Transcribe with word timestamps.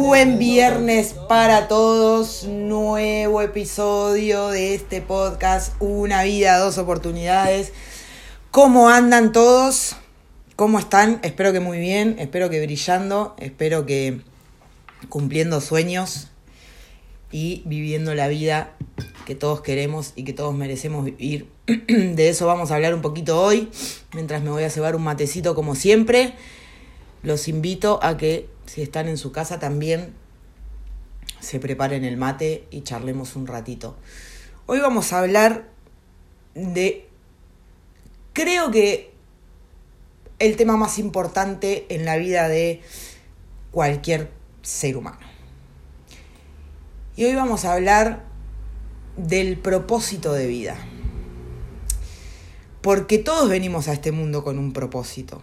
Buen 0.00 0.38
viernes 0.38 1.12
para 1.28 1.66
todos, 1.66 2.44
nuevo 2.44 3.42
episodio 3.42 4.46
de 4.50 4.76
este 4.76 5.02
podcast, 5.02 5.74
Una 5.80 6.22
vida, 6.22 6.56
dos 6.58 6.78
oportunidades. 6.78 7.72
¿Cómo 8.52 8.90
andan 8.90 9.32
todos? 9.32 9.96
¿Cómo 10.54 10.78
están? 10.78 11.18
Espero 11.24 11.52
que 11.52 11.58
muy 11.58 11.80
bien, 11.80 12.14
espero 12.20 12.48
que 12.48 12.64
brillando, 12.64 13.34
espero 13.40 13.86
que 13.86 14.20
cumpliendo 15.08 15.60
sueños 15.60 16.28
y 17.32 17.62
viviendo 17.66 18.14
la 18.14 18.28
vida 18.28 18.76
que 19.26 19.34
todos 19.34 19.62
queremos 19.62 20.12
y 20.14 20.22
que 20.22 20.32
todos 20.32 20.54
merecemos 20.54 21.06
vivir. 21.06 21.48
De 21.66 22.28
eso 22.28 22.46
vamos 22.46 22.70
a 22.70 22.76
hablar 22.76 22.94
un 22.94 23.02
poquito 23.02 23.42
hoy, 23.42 23.68
mientras 24.14 24.44
me 24.44 24.50
voy 24.50 24.62
a 24.62 24.70
cebar 24.70 24.94
un 24.94 25.02
matecito 25.02 25.56
como 25.56 25.74
siempre. 25.74 26.34
Los 27.24 27.48
invito 27.48 27.98
a 28.00 28.16
que 28.16 28.46
si 28.68 28.82
están 28.82 29.08
en 29.08 29.16
su 29.16 29.32
casa 29.32 29.58
también 29.58 30.12
se 31.40 31.58
preparen 31.58 32.04
el 32.04 32.18
mate 32.18 32.66
y 32.70 32.82
charlemos 32.82 33.34
un 33.34 33.46
ratito. 33.46 33.96
Hoy 34.66 34.80
vamos 34.80 35.12
a 35.12 35.20
hablar 35.20 35.68
de, 36.54 37.08
creo 38.34 38.70
que 38.70 39.14
el 40.38 40.56
tema 40.56 40.76
más 40.76 40.98
importante 40.98 41.86
en 41.88 42.04
la 42.04 42.16
vida 42.18 42.48
de 42.48 42.82
cualquier 43.70 44.30
ser 44.60 44.98
humano. 44.98 45.18
Y 47.16 47.24
hoy 47.24 47.34
vamos 47.34 47.64
a 47.64 47.72
hablar 47.72 48.24
del 49.16 49.58
propósito 49.58 50.34
de 50.34 50.46
vida. 50.46 50.76
Porque 52.82 53.16
todos 53.18 53.48
venimos 53.48 53.88
a 53.88 53.94
este 53.94 54.12
mundo 54.12 54.44
con 54.44 54.58
un 54.58 54.74
propósito. 54.74 55.40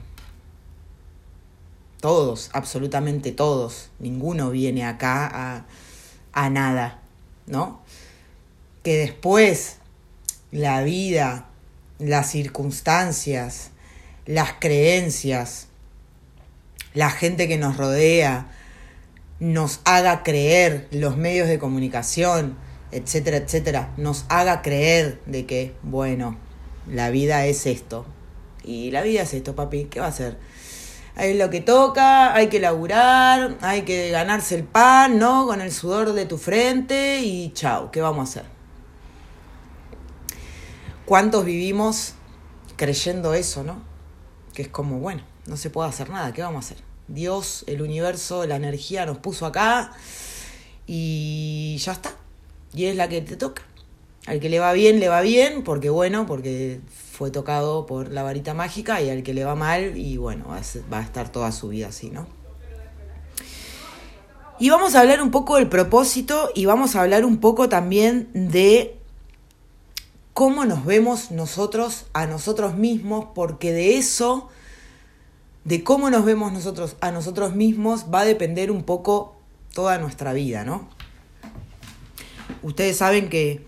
Todos, 2.05 2.51
absolutamente 2.53 3.31
todos. 3.31 3.89
Ninguno 3.97 4.51
viene 4.51 4.85
acá 4.85 5.25
a, 5.25 5.65
a 6.33 6.49
nada, 6.51 7.01
¿no? 7.47 7.81
Que 8.83 8.95
después 8.95 9.77
la 10.51 10.83
vida, 10.83 11.47
las 11.97 12.29
circunstancias, 12.29 13.71
las 14.27 14.53
creencias, 14.59 15.65
la 16.93 17.09
gente 17.09 17.47
que 17.47 17.57
nos 17.57 17.75
rodea, 17.75 18.51
nos 19.39 19.79
haga 19.83 20.21
creer, 20.21 20.87
los 20.91 21.17
medios 21.17 21.47
de 21.47 21.57
comunicación, 21.57 22.55
etcétera, 22.91 23.37
etcétera, 23.37 23.95
nos 23.97 24.25
haga 24.29 24.61
creer 24.61 25.23
de 25.25 25.47
que, 25.47 25.73
bueno, 25.81 26.37
la 26.87 27.09
vida 27.09 27.47
es 27.47 27.65
esto. 27.65 28.05
Y 28.63 28.91
la 28.91 29.01
vida 29.01 29.23
es 29.23 29.33
esto, 29.33 29.55
papi, 29.55 29.85
¿qué 29.85 30.01
va 30.01 30.05
a 30.05 30.09
hacer? 30.09 30.37
Es 31.17 31.37
lo 31.37 31.49
que 31.49 31.61
toca, 31.61 32.33
hay 32.33 32.49
que 32.49 32.59
laburar, 32.59 33.57
hay 33.61 33.83
que 33.83 34.11
ganarse 34.11 34.55
el 34.55 34.63
pan, 34.63 35.17
¿no? 35.17 35.45
Con 35.47 35.61
el 35.61 35.71
sudor 35.71 36.13
de 36.13 36.25
tu 36.25 36.37
frente 36.37 37.21
y 37.21 37.51
chao, 37.53 37.91
¿qué 37.91 38.01
vamos 38.01 38.19
a 38.19 38.39
hacer? 38.39 38.51
¿Cuántos 41.05 41.45
vivimos 41.45 42.15
creyendo 42.75 43.33
eso, 43.33 43.63
no? 43.63 43.81
Que 44.53 44.63
es 44.63 44.67
como, 44.67 44.99
bueno, 44.99 45.23
no 45.45 45.55
se 45.55 45.69
puede 45.69 45.89
hacer 45.89 46.09
nada, 46.09 46.33
¿qué 46.33 46.41
vamos 46.41 46.65
a 46.65 46.67
hacer? 46.67 46.83
Dios, 47.07 47.63
el 47.67 47.81
universo, 47.81 48.45
la 48.45 48.55
energía 48.55 49.05
nos 49.05 49.19
puso 49.19 49.45
acá 49.45 49.91
y 50.87 51.77
ya 51.79 51.93
está 51.93 52.11
y 52.75 52.85
es 52.85 52.95
la 52.95 53.07
que 53.07 53.21
te 53.21 53.37
toca. 53.37 53.63
Al 54.25 54.39
que 54.39 54.49
le 54.49 54.59
va 54.59 54.73
bien, 54.73 54.99
le 54.99 55.07
va 55.07 55.21
bien, 55.21 55.63
porque 55.63 55.89
bueno, 55.89 56.25
porque 56.25 56.81
fue 57.11 57.31
tocado 57.31 57.85
por 57.85 58.11
la 58.11 58.23
varita 58.23 58.53
mágica, 58.53 59.01
y 59.01 59.09
al 59.09 59.23
que 59.23 59.33
le 59.33 59.45
va 59.45 59.55
mal, 59.55 59.97
y 59.97 60.17
bueno, 60.17 60.45
va 60.47 60.97
a 60.97 61.01
estar 61.01 61.31
toda 61.31 61.51
su 61.51 61.69
vida 61.69 61.87
así, 61.87 62.09
¿no? 62.09 62.27
Y 64.57 64.69
vamos 64.69 64.95
a 64.95 65.01
hablar 65.01 65.21
un 65.21 65.31
poco 65.31 65.57
del 65.57 65.67
propósito 65.67 66.49
y 66.55 66.65
vamos 66.65 66.95
a 66.95 67.01
hablar 67.01 67.25
un 67.25 67.39
poco 67.39 67.67
también 67.67 68.29
de 68.33 68.97
cómo 70.33 70.63
nos 70.63 70.85
vemos 70.85 71.29
nosotros 71.31 72.05
a 72.13 72.25
nosotros 72.25 72.75
mismos, 72.75 73.25
porque 73.35 73.73
de 73.73 73.97
eso, 73.97 74.47
de 75.65 75.83
cómo 75.83 76.09
nos 76.09 76.23
vemos 76.23 76.53
nosotros 76.53 76.95
a 77.01 77.11
nosotros 77.11 77.53
mismos, 77.53 78.05
va 78.13 78.21
a 78.21 78.25
depender 78.25 78.71
un 78.71 78.83
poco 78.83 79.35
toda 79.73 79.97
nuestra 79.97 80.31
vida, 80.31 80.63
¿no? 80.63 80.87
Ustedes 82.63 82.95
saben 82.95 83.29
que, 83.29 83.65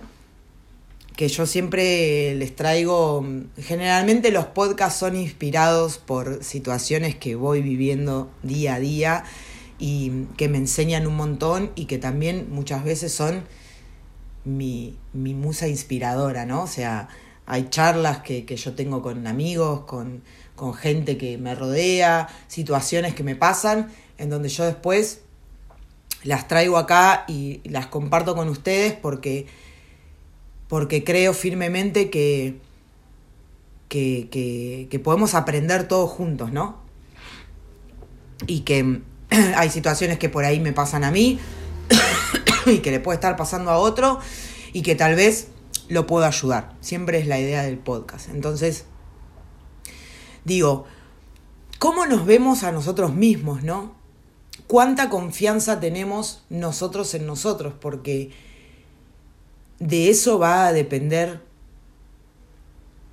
que 1.17 1.28
yo 1.29 1.47
siempre 1.47 2.35
les 2.35 2.55
traigo, 2.55 3.25
generalmente 3.57 4.31
los 4.31 4.45
podcasts 4.45 5.00
son 5.00 5.16
inspirados 5.17 5.97
por 5.97 6.44
situaciones 6.44 7.16
que 7.16 7.33
voy 7.33 7.63
viviendo 7.63 8.29
día 8.44 8.75
a 8.75 8.79
día 8.79 9.23
y 9.79 10.25
que 10.38 10.47
me 10.47 10.59
enseñan 10.59 11.07
un 11.07 11.16
montón 11.16 11.72
y 11.73 11.85
que 11.85 11.97
también 11.97 12.50
muchas 12.51 12.83
veces 12.83 13.11
son 13.11 13.45
mi, 14.45 14.95
mi 15.11 15.33
musa 15.33 15.67
inspiradora, 15.67 16.45
¿no? 16.45 16.61
O 16.61 16.67
sea, 16.67 17.09
hay 17.47 17.67
charlas 17.69 18.19
que, 18.19 18.45
que 18.45 18.56
yo 18.56 18.75
tengo 18.75 19.01
con 19.01 19.25
amigos, 19.25 19.85
con, 19.85 20.22
con 20.56 20.75
gente 20.75 21.17
que 21.17 21.39
me 21.39 21.56
rodea, 21.56 22.29
situaciones 22.47 23.16
que 23.16 23.23
me 23.23 23.35
pasan, 23.35 23.91
en 24.19 24.29
donde 24.29 24.50
yo 24.50 24.66
después 24.66 25.22
las 26.23 26.47
traigo 26.47 26.77
acá 26.77 27.25
y 27.27 27.61
las 27.63 27.88
comparto 27.88 28.35
con 28.35 28.50
ustedes 28.50 28.94
porque, 28.94 29.47
porque 30.67 31.03
creo 31.03 31.33
firmemente 31.33 32.09
que, 32.09 32.59
que, 33.89 34.88
que, 34.89 35.00
podemos 35.00 35.33
aprender 35.33 35.88
todos 35.88 36.09
juntos, 36.09 36.51
¿no? 36.51 36.78
Y 38.45 38.61
que 38.61 39.01
hay 39.56 39.69
situaciones 39.69 40.19
que 40.19 40.29
por 40.29 40.45
ahí 40.45 40.59
me 40.59 40.73
pasan 40.73 41.03
a 41.03 41.11
mí 41.11 41.39
y 42.66 42.79
que 42.79 42.91
le 42.91 43.00
puede 43.00 43.16
estar 43.16 43.35
pasando 43.35 43.72
a 43.72 43.77
otro 43.77 44.19
y 44.73 44.81
que 44.81 44.95
tal 44.95 45.16
vez 45.16 45.47
lo 45.88 46.06
puedo 46.07 46.25
ayudar. 46.25 46.75
Siempre 46.81 47.19
es 47.19 47.27
la 47.27 47.39
idea 47.39 47.63
del 47.63 47.77
podcast. 47.77 48.29
Entonces, 48.29 48.85
digo, 50.44 50.85
¿cómo 51.79 52.06
nos 52.06 52.25
vemos 52.25 52.63
a 52.63 52.72
nosotros 52.72 53.13
mismos, 53.13 53.63
no? 53.63 53.97
cuánta 54.67 55.09
confianza 55.09 55.79
tenemos 55.79 56.44
nosotros 56.50 57.13
en 57.13 57.25
nosotros, 57.25 57.73
porque 57.79 58.31
de 59.79 60.09
eso 60.09 60.39
va 60.39 60.67
a 60.67 60.73
depender 60.73 61.41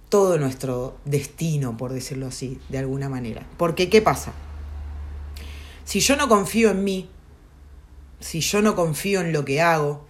todo 0.09 0.39
nuestro 0.39 0.97
destino, 1.05 1.77
por 1.77 1.93
decirlo 1.93 2.29
así, 2.29 2.61
de 2.69 2.79
alguna 2.79 3.09
manera. 3.09 3.47
Porque, 3.57 3.91
¿qué 3.91 4.01
pasa? 4.01 4.33
Si 5.85 6.01
yo 6.01 6.17
no 6.17 6.29
confío 6.29 6.71
en 6.71 6.85
mí, 6.85 7.11
si 8.21 8.41
yo 8.41 8.63
no 8.63 8.75
confío 8.77 9.21
en 9.21 9.33
lo 9.33 9.45
que 9.45 9.61
hago, 9.61 10.07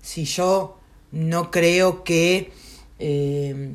si 0.00 0.24
yo 0.24 0.78
no 1.12 1.50
creo 1.50 2.04
que 2.04 2.52
eh, 2.98 3.74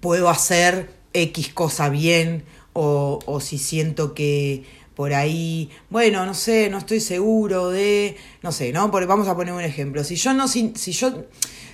puedo 0.00 0.28
hacer 0.28 0.92
X 1.12 1.52
cosa 1.52 1.88
bien, 1.88 2.44
o, 2.74 3.18
o 3.26 3.40
si 3.40 3.58
siento 3.58 4.14
que 4.14 4.64
por 4.94 5.14
ahí, 5.14 5.70
bueno, 5.88 6.26
no 6.26 6.34
sé, 6.34 6.68
no 6.68 6.78
estoy 6.78 7.00
seguro 7.00 7.70
de, 7.70 8.16
no 8.42 8.52
sé, 8.52 8.72
¿no? 8.72 8.90
Porque 8.90 9.06
vamos 9.06 9.26
a 9.28 9.34
poner 9.34 9.54
un 9.54 9.62
ejemplo. 9.62 10.04
Si 10.04 10.16
yo 10.16 10.34
no, 10.34 10.48
si 10.48 10.72
yo 10.92 11.24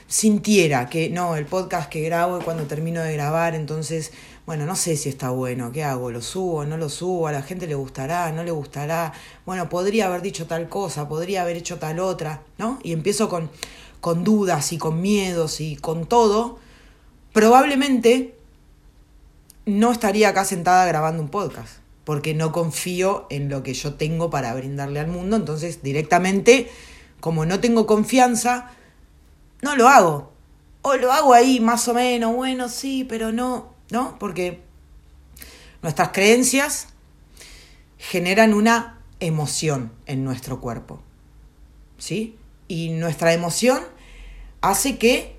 sintiera 0.06 0.88
que, 0.88 1.10
no, 1.10 1.36
el 1.36 1.46
podcast 1.46 1.90
que 1.90 2.00
grabo 2.02 2.38
y 2.38 2.42
cuando 2.42 2.64
termino 2.64 3.02
de 3.02 3.12
grabar, 3.14 3.54
entonces, 3.54 4.12
bueno, 4.46 4.66
no 4.66 4.76
sé 4.76 4.96
si 4.96 5.08
está 5.08 5.30
bueno, 5.30 5.72
¿qué 5.72 5.82
hago? 5.82 6.10
¿Lo 6.12 6.22
subo? 6.22 6.64
¿No 6.64 6.76
lo 6.76 6.88
subo? 6.88 7.26
¿A 7.26 7.32
la 7.32 7.42
gente 7.42 7.66
le 7.66 7.74
gustará? 7.74 8.30
¿No 8.30 8.44
le 8.44 8.52
gustará? 8.52 9.12
Bueno, 9.44 9.68
podría 9.68 10.06
haber 10.06 10.22
dicho 10.22 10.46
tal 10.46 10.68
cosa, 10.68 11.08
podría 11.08 11.42
haber 11.42 11.56
hecho 11.56 11.78
tal 11.78 11.98
otra, 11.98 12.42
¿no? 12.56 12.78
Y 12.84 12.92
empiezo 12.92 13.28
con, 13.28 13.50
con 14.00 14.22
dudas 14.22 14.72
y 14.72 14.78
con 14.78 15.02
miedos 15.02 15.60
y 15.60 15.76
con 15.76 16.06
todo, 16.06 16.58
probablemente 17.32 18.36
no 19.66 19.90
estaría 19.90 20.28
acá 20.28 20.44
sentada 20.44 20.86
grabando 20.86 21.20
un 21.20 21.28
podcast 21.28 21.87
porque 22.08 22.32
no 22.32 22.52
confío 22.52 23.26
en 23.28 23.50
lo 23.50 23.62
que 23.62 23.74
yo 23.74 23.92
tengo 23.96 24.30
para 24.30 24.54
brindarle 24.54 24.98
al 24.98 25.08
mundo. 25.08 25.36
Entonces, 25.36 25.82
directamente, 25.82 26.70
como 27.20 27.44
no 27.44 27.60
tengo 27.60 27.86
confianza, 27.86 28.70
no 29.60 29.76
lo 29.76 29.90
hago. 29.90 30.32
O 30.80 30.94
lo 30.94 31.12
hago 31.12 31.34
ahí 31.34 31.60
más 31.60 31.86
o 31.86 31.92
menos, 31.92 32.34
bueno, 32.34 32.70
sí, 32.70 33.04
pero 33.04 33.30
no, 33.30 33.74
¿no? 33.90 34.18
Porque 34.18 34.62
nuestras 35.82 36.08
creencias 36.08 36.86
generan 37.98 38.54
una 38.54 39.02
emoción 39.20 39.92
en 40.06 40.24
nuestro 40.24 40.62
cuerpo. 40.62 41.02
¿Sí? 41.98 42.38
Y 42.68 42.88
nuestra 42.88 43.34
emoción 43.34 43.82
hace 44.62 44.96
que 44.96 45.36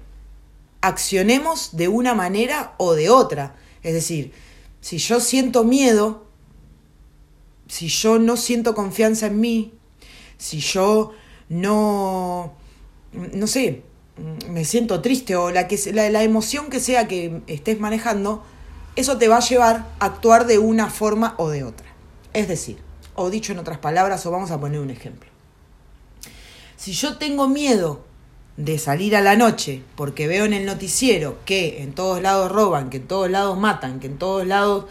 accionemos 0.81 1.75
de 1.75 1.87
una 1.87 2.13
manera 2.13 2.75
o 2.77 2.93
de 2.93 3.09
otra. 3.09 3.55
Es 3.81 3.95
decir, 3.95 4.33
si 4.81 4.99
yo 4.99 5.19
siento 5.19 5.63
miedo, 5.63 6.28
si 7.69 7.87
yo 7.87 8.19
no 8.19 8.35
siento 8.35 8.75
confianza 8.75 9.27
en 9.27 9.39
mí, 9.39 9.71
si 10.37 10.59
yo 10.59 11.13
no, 11.47 12.53
no 13.13 13.47
sé, 13.47 13.83
me 14.49 14.65
siento 14.65 15.01
triste 15.01 15.35
o 15.35 15.51
la, 15.51 15.67
que, 15.67 15.79
la, 15.93 16.09
la 16.09 16.23
emoción 16.23 16.69
que 16.69 16.79
sea 16.79 17.07
que 17.07 17.41
estés 17.47 17.79
manejando, 17.79 18.43
eso 18.95 19.17
te 19.17 19.27
va 19.27 19.37
a 19.37 19.41
llevar 19.41 19.85
a 19.99 20.05
actuar 20.05 20.47
de 20.47 20.57
una 20.57 20.89
forma 20.89 21.35
o 21.37 21.49
de 21.49 21.63
otra. 21.63 21.87
Es 22.33 22.47
decir, 22.47 22.79
o 23.15 23.29
dicho 23.29 23.53
en 23.53 23.59
otras 23.59 23.77
palabras, 23.77 24.25
o 24.25 24.31
vamos 24.31 24.51
a 24.51 24.59
poner 24.59 24.79
un 24.79 24.89
ejemplo. 24.89 25.29
Si 26.75 26.93
yo 26.93 27.17
tengo 27.17 27.47
miedo 27.47 28.03
de 28.57 28.79
salir 28.79 29.15
a 29.15 29.21
la 29.21 29.35
noche 29.35 29.83
porque 29.95 30.27
veo 30.27 30.45
en 30.45 30.53
el 30.53 30.65
noticiero 30.65 31.37
que 31.45 31.83
en 31.83 31.93
todos 31.93 32.21
lados 32.21 32.51
roban, 32.51 32.89
que 32.89 32.97
en 32.97 33.07
todos 33.07 33.29
lados 33.29 33.57
matan, 33.57 33.99
que 33.99 34.07
en 34.07 34.17
todos 34.17 34.45
lados 34.47 34.85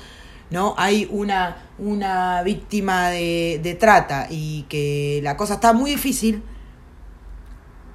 no 0.51 0.75
hay 0.79 1.07
una, 1.11 1.69
una 1.79 2.43
víctima 2.43 3.11
de, 3.11 3.61
de 3.63 3.75
trata 3.75 4.27
y 4.31 4.63
que 4.69 5.21
la 5.23 5.37
cosa 5.37 5.55
está 5.55 5.73
muy 5.73 5.93
difícil, 5.93 6.43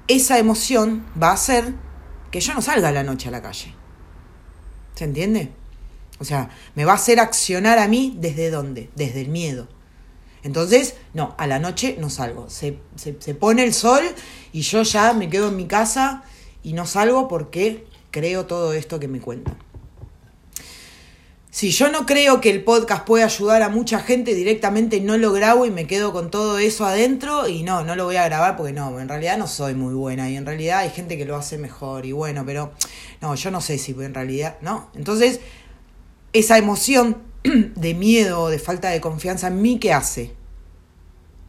esa 0.06 0.38
emoción 0.38 1.04
va 1.20 1.30
a 1.30 1.34
hacer 1.34 1.74
que 2.30 2.40
yo 2.40 2.54
no 2.54 2.62
salga 2.62 2.88
a 2.88 2.92
la 2.92 3.02
noche 3.02 3.28
a 3.28 3.32
la 3.32 3.42
calle. 3.42 3.74
¿Se 4.94 5.04
entiende? 5.04 5.52
O 6.18 6.24
sea, 6.24 6.50
me 6.74 6.84
va 6.84 6.92
a 6.92 6.96
hacer 6.96 7.18
accionar 7.18 7.78
a 7.78 7.88
mí 7.88 8.16
desde 8.18 8.50
dónde? 8.50 8.90
Desde 8.94 9.20
el 9.20 9.28
miedo. 9.28 9.68
Entonces, 10.42 10.94
no, 11.14 11.34
a 11.38 11.46
la 11.46 11.58
noche 11.58 11.96
no 11.98 12.10
salgo. 12.10 12.48
Se, 12.50 12.78
se, 12.96 13.16
se, 13.18 13.34
pone 13.34 13.64
el 13.64 13.72
sol 13.72 14.02
y 14.52 14.60
yo 14.60 14.82
ya 14.82 15.12
me 15.14 15.28
quedo 15.30 15.48
en 15.48 15.56
mi 15.56 15.66
casa 15.66 16.22
y 16.62 16.74
no 16.74 16.86
salgo 16.86 17.28
porque 17.28 17.86
creo 18.10 18.46
todo 18.46 18.74
esto 18.74 19.00
que 19.00 19.08
me 19.08 19.20
cuentan. 19.20 19.56
Si 21.54 21.70
yo 21.70 21.88
no 21.88 22.04
creo 22.04 22.40
que 22.40 22.50
el 22.50 22.64
podcast 22.64 23.06
puede 23.06 23.22
ayudar 23.22 23.62
a 23.62 23.68
mucha 23.68 24.00
gente, 24.00 24.34
directamente 24.34 25.00
no 25.00 25.16
lo 25.16 25.30
grabo 25.30 25.64
y 25.66 25.70
me 25.70 25.86
quedo 25.86 26.12
con 26.12 26.28
todo 26.28 26.58
eso 26.58 26.84
adentro 26.84 27.46
y 27.46 27.62
no, 27.62 27.84
no 27.84 27.94
lo 27.94 28.06
voy 28.06 28.16
a 28.16 28.24
grabar 28.24 28.56
porque 28.56 28.72
no, 28.72 28.98
en 28.98 29.08
realidad 29.08 29.38
no 29.38 29.46
soy 29.46 29.76
muy 29.76 29.94
buena 29.94 30.28
y 30.28 30.34
en 30.34 30.46
realidad 30.46 30.80
hay 30.80 30.90
gente 30.90 31.16
que 31.16 31.24
lo 31.24 31.36
hace 31.36 31.56
mejor 31.56 32.06
y 32.06 32.10
bueno, 32.10 32.44
pero 32.44 32.72
no, 33.20 33.36
yo 33.36 33.52
no 33.52 33.60
sé 33.60 33.78
si 33.78 33.92
en 33.92 34.14
realidad, 34.14 34.56
¿no? 34.62 34.90
Entonces, 34.96 35.38
esa 36.32 36.58
emoción 36.58 37.18
de 37.44 37.94
miedo 37.94 38.40
o 38.40 38.48
de 38.48 38.58
falta 38.58 38.90
de 38.90 39.00
confianza 39.00 39.46
en 39.46 39.62
mí, 39.62 39.78
¿qué 39.78 39.92
hace? 39.92 40.34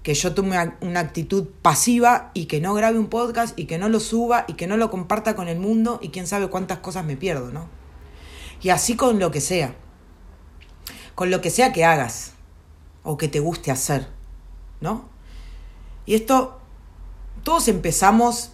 Que 0.03 0.13
yo 0.13 0.35
tome 0.35 0.55
una 0.81 0.99
actitud 0.99 1.47
pasiva 1.63 2.29
y 2.35 2.45
que 2.45 2.61
no 2.61 2.75
grabe 2.75 2.99
un 2.99 3.07
podcast 3.07 3.57
y 3.57 3.65
que 3.65 3.79
no 3.79 3.89
lo 3.89 3.99
suba 3.99 4.45
y 4.47 4.53
que 4.53 4.67
no 4.67 4.77
lo 4.77 4.91
comparta 4.91 5.35
con 5.35 5.47
el 5.47 5.57
mundo 5.57 5.97
y 5.99 6.09
quién 6.09 6.27
sabe 6.27 6.47
cuántas 6.47 6.77
cosas 6.77 7.05
me 7.05 7.17
pierdo, 7.17 7.51
¿no? 7.51 7.67
Y 8.61 8.69
así 8.69 8.95
con 8.95 9.17
lo 9.17 9.31
que 9.31 9.41
sea 9.41 9.75
con 11.15 11.31
lo 11.31 11.41
que 11.41 11.49
sea 11.49 11.73
que 11.73 11.85
hagas 11.85 12.33
o 13.03 13.17
que 13.17 13.27
te 13.27 13.39
guste 13.39 13.71
hacer, 13.71 14.07
¿no? 14.81 15.05
Y 16.05 16.15
esto, 16.15 16.59
todos 17.43 17.67
empezamos 17.67 18.51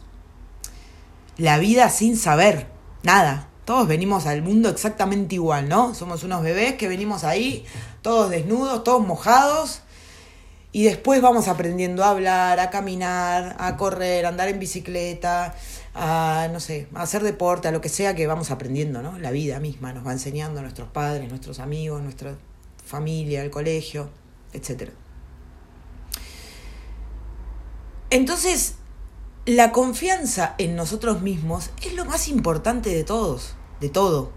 la 1.38 1.58
vida 1.58 1.90
sin 1.90 2.16
saber 2.16 2.68
nada. 3.04 3.48
Todos 3.66 3.88
venimos 3.88 4.26
al 4.26 4.42
mundo 4.42 4.70
exactamente 4.70 5.36
igual, 5.36 5.70
¿no? 5.70 5.94
Somos 5.96 6.24
unos 6.24 6.44
bebés 6.44 6.76
que 6.76 6.88
venimos 6.88 7.24
ahí, 7.24 7.66
todos 8.02 8.30
desnudos, 8.30 8.84
todos 8.84 9.06
mojados, 9.06 9.82
y 10.72 10.84
después 10.84 11.22
vamos 11.22 11.48
aprendiendo 11.48 12.04
a 12.04 12.10
hablar, 12.10 12.60
a 12.60 12.70
caminar, 12.70 13.56
a 13.60 13.78
correr, 13.78 14.26
a 14.26 14.30
andar 14.30 14.48
en 14.50 14.60
bicicleta, 14.60 15.54
a, 15.94 16.48
no 16.52 16.60
sé, 16.60 16.88
a 16.96 17.04
hacer 17.04 17.24
deporte, 17.24 17.68
a 17.68 17.72
lo 17.72 17.82
que 17.82 17.90
sea 17.90 18.16
que 18.16 18.26
vamos 18.26 18.52
aprendiendo, 18.52 19.02
¿no? 19.02 19.20
La 19.20 19.32
vida 19.32 19.60
misma 19.60 19.94
nos 19.94 20.06
va 20.06 20.14
enseñando 20.14 20.62
nuestros 20.62 20.90
padres, 20.90 21.30
nuestros 21.30 21.60
amigos, 21.60 22.02
nuestros 22.02 22.36
familia, 22.92 23.42
el 23.42 23.50
colegio, 23.50 24.10
etc. 24.54 24.92
Entonces, 28.10 28.76
la 29.46 29.72
confianza 29.72 30.56
en 30.58 30.76
nosotros 30.76 31.22
mismos 31.22 31.72
es 31.82 31.94
lo 31.94 32.06
más 32.06 32.28
importante 32.28 32.94
de 32.94 33.04
todos, 33.04 33.56
de 33.80 33.90
todo. 33.90 34.32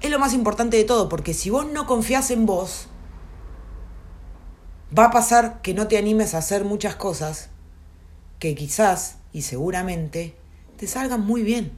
Es 0.00 0.10
lo 0.10 0.18
más 0.18 0.32
importante 0.32 0.76
de 0.76 0.84
todo, 0.84 1.08
porque 1.08 1.34
si 1.34 1.50
vos 1.50 1.66
no 1.66 1.86
confías 1.86 2.30
en 2.30 2.46
vos, 2.46 2.86
va 4.96 5.06
a 5.06 5.10
pasar 5.10 5.60
que 5.60 5.74
no 5.74 5.88
te 5.88 5.98
animes 5.98 6.34
a 6.34 6.38
hacer 6.38 6.64
muchas 6.64 6.94
cosas 6.94 7.50
que 8.38 8.54
quizás 8.54 9.16
y 9.32 9.42
seguramente 9.42 10.36
te 10.78 10.86
salgan 10.86 11.26
muy 11.26 11.42
bien. 11.42 11.72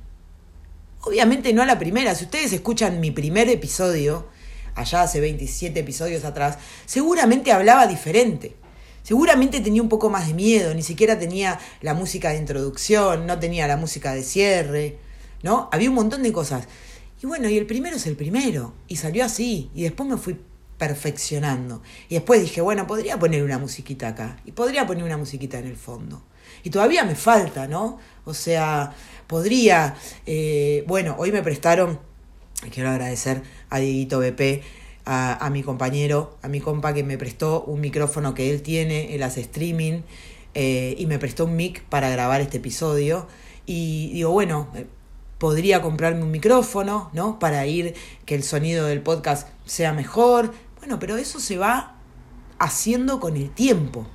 Obviamente 1.00 1.52
no 1.52 1.62
a 1.62 1.66
la 1.66 1.78
primera. 1.78 2.14
Si 2.14 2.24
ustedes 2.24 2.52
escuchan 2.52 3.00
mi 3.00 3.10
primer 3.10 3.48
episodio, 3.48 4.28
allá 4.74 5.02
hace 5.02 5.20
27 5.20 5.80
episodios 5.80 6.24
atrás, 6.24 6.58
seguramente 6.86 7.52
hablaba 7.52 7.86
diferente. 7.86 8.56
Seguramente 9.02 9.60
tenía 9.60 9.82
un 9.82 9.88
poco 9.88 10.10
más 10.10 10.28
de 10.28 10.34
miedo, 10.34 10.72
ni 10.74 10.82
siquiera 10.82 11.18
tenía 11.18 11.58
la 11.80 11.94
música 11.94 12.30
de 12.30 12.38
introducción, 12.38 13.26
no 13.26 13.38
tenía 13.38 13.66
la 13.66 13.76
música 13.76 14.12
de 14.14 14.22
cierre, 14.22 14.98
¿no? 15.42 15.68
Había 15.72 15.88
un 15.88 15.96
montón 15.96 16.22
de 16.22 16.32
cosas. 16.32 16.68
Y 17.20 17.26
bueno, 17.26 17.48
y 17.48 17.58
el 17.58 17.66
primero 17.66 17.96
es 17.96 18.06
el 18.06 18.16
primero, 18.16 18.74
y 18.86 18.96
salió 18.96 19.24
así, 19.24 19.70
y 19.74 19.82
después 19.82 20.08
me 20.08 20.16
fui 20.16 20.38
perfeccionando. 20.78 21.82
Y 22.08 22.14
después 22.14 22.40
dije, 22.40 22.60
bueno, 22.60 22.86
podría 22.86 23.18
poner 23.18 23.42
una 23.42 23.58
musiquita 23.58 24.08
acá, 24.08 24.36
y 24.44 24.52
podría 24.52 24.86
poner 24.86 25.04
una 25.04 25.16
musiquita 25.16 25.58
en 25.58 25.66
el 25.66 25.76
fondo. 25.76 26.22
Y 26.62 26.70
todavía 26.70 27.04
me 27.04 27.16
falta, 27.16 27.66
¿no? 27.66 27.98
O 28.24 28.34
sea, 28.34 28.94
podría, 29.26 29.96
eh, 30.26 30.84
bueno, 30.86 31.16
hoy 31.18 31.32
me 31.32 31.42
prestaron 31.42 31.98
quiero 32.70 32.90
agradecer 32.90 33.42
a 33.70 33.78
Dieguito 33.78 34.20
BP, 34.20 34.62
a, 35.04 35.50
mi 35.50 35.62
compañero, 35.62 36.38
a 36.42 36.48
mi 36.48 36.60
compa 36.60 36.94
que 36.94 37.02
me 37.02 37.18
prestó 37.18 37.64
un 37.64 37.80
micrófono 37.80 38.34
que 38.34 38.50
él 38.50 38.62
tiene, 38.62 39.14
él 39.14 39.22
hace 39.22 39.40
streaming, 39.40 40.02
eh, 40.54 40.94
y 40.98 41.06
me 41.06 41.18
prestó 41.18 41.46
un 41.46 41.56
mic 41.56 41.82
para 41.84 42.08
grabar 42.10 42.40
este 42.40 42.58
episodio. 42.58 43.26
Y 43.66 44.12
digo, 44.12 44.30
bueno, 44.30 44.68
eh, 44.74 44.86
podría 45.38 45.82
comprarme 45.82 46.22
un 46.22 46.30
micrófono, 46.30 47.10
¿no? 47.12 47.38
Para 47.38 47.66
ir, 47.66 47.94
que 48.26 48.34
el 48.34 48.42
sonido 48.42 48.86
del 48.86 49.02
podcast 49.02 49.48
sea 49.64 49.92
mejor. 49.92 50.52
Bueno, 50.78 50.98
pero 50.98 51.16
eso 51.16 51.40
se 51.40 51.58
va 51.58 51.96
haciendo 52.58 53.18
con 53.18 53.36
el 53.36 53.50
tiempo. 53.50 54.06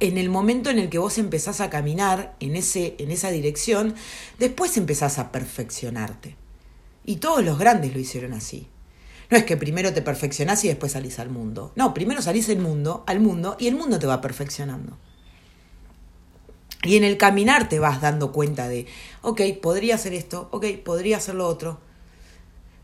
En 0.00 0.18
el 0.18 0.30
momento 0.30 0.70
en 0.70 0.80
el 0.80 0.90
que 0.90 0.98
vos 0.98 1.18
empezás 1.18 1.60
a 1.60 1.70
caminar 1.70 2.34
en, 2.40 2.56
ese, 2.56 2.96
en 2.98 3.12
esa 3.12 3.30
dirección, 3.30 3.94
después 4.38 4.76
empezás 4.76 5.18
a 5.18 5.30
perfeccionarte. 5.30 6.36
Y 7.04 7.16
todos 7.16 7.44
los 7.44 7.58
grandes 7.58 7.92
lo 7.92 8.00
hicieron 8.00 8.32
así. 8.32 8.68
No 9.30 9.36
es 9.36 9.44
que 9.44 9.56
primero 9.56 9.92
te 9.92 10.02
perfeccionás 10.02 10.64
y 10.64 10.68
después 10.68 10.92
salís 10.92 11.18
al 11.18 11.30
mundo. 11.30 11.72
No, 11.76 11.94
primero 11.94 12.22
salís 12.22 12.48
al 12.48 12.58
mundo, 12.58 13.04
al 13.06 13.20
mundo 13.20 13.56
y 13.58 13.68
el 13.68 13.74
mundo 13.74 13.98
te 13.98 14.06
va 14.06 14.20
perfeccionando. 14.20 14.96
Y 16.82 16.96
en 16.96 17.04
el 17.04 17.16
caminar 17.16 17.68
te 17.68 17.78
vas 17.78 18.00
dando 18.00 18.30
cuenta 18.30 18.68
de, 18.68 18.86
ok, 19.22 19.40
podría 19.62 19.94
hacer 19.94 20.12
esto, 20.12 20.48
ok, 20.52 20.66
podría 20.84 21.16
hacer 21.16 21.34
lo 21.34 21.48
otro. 21.48 21.80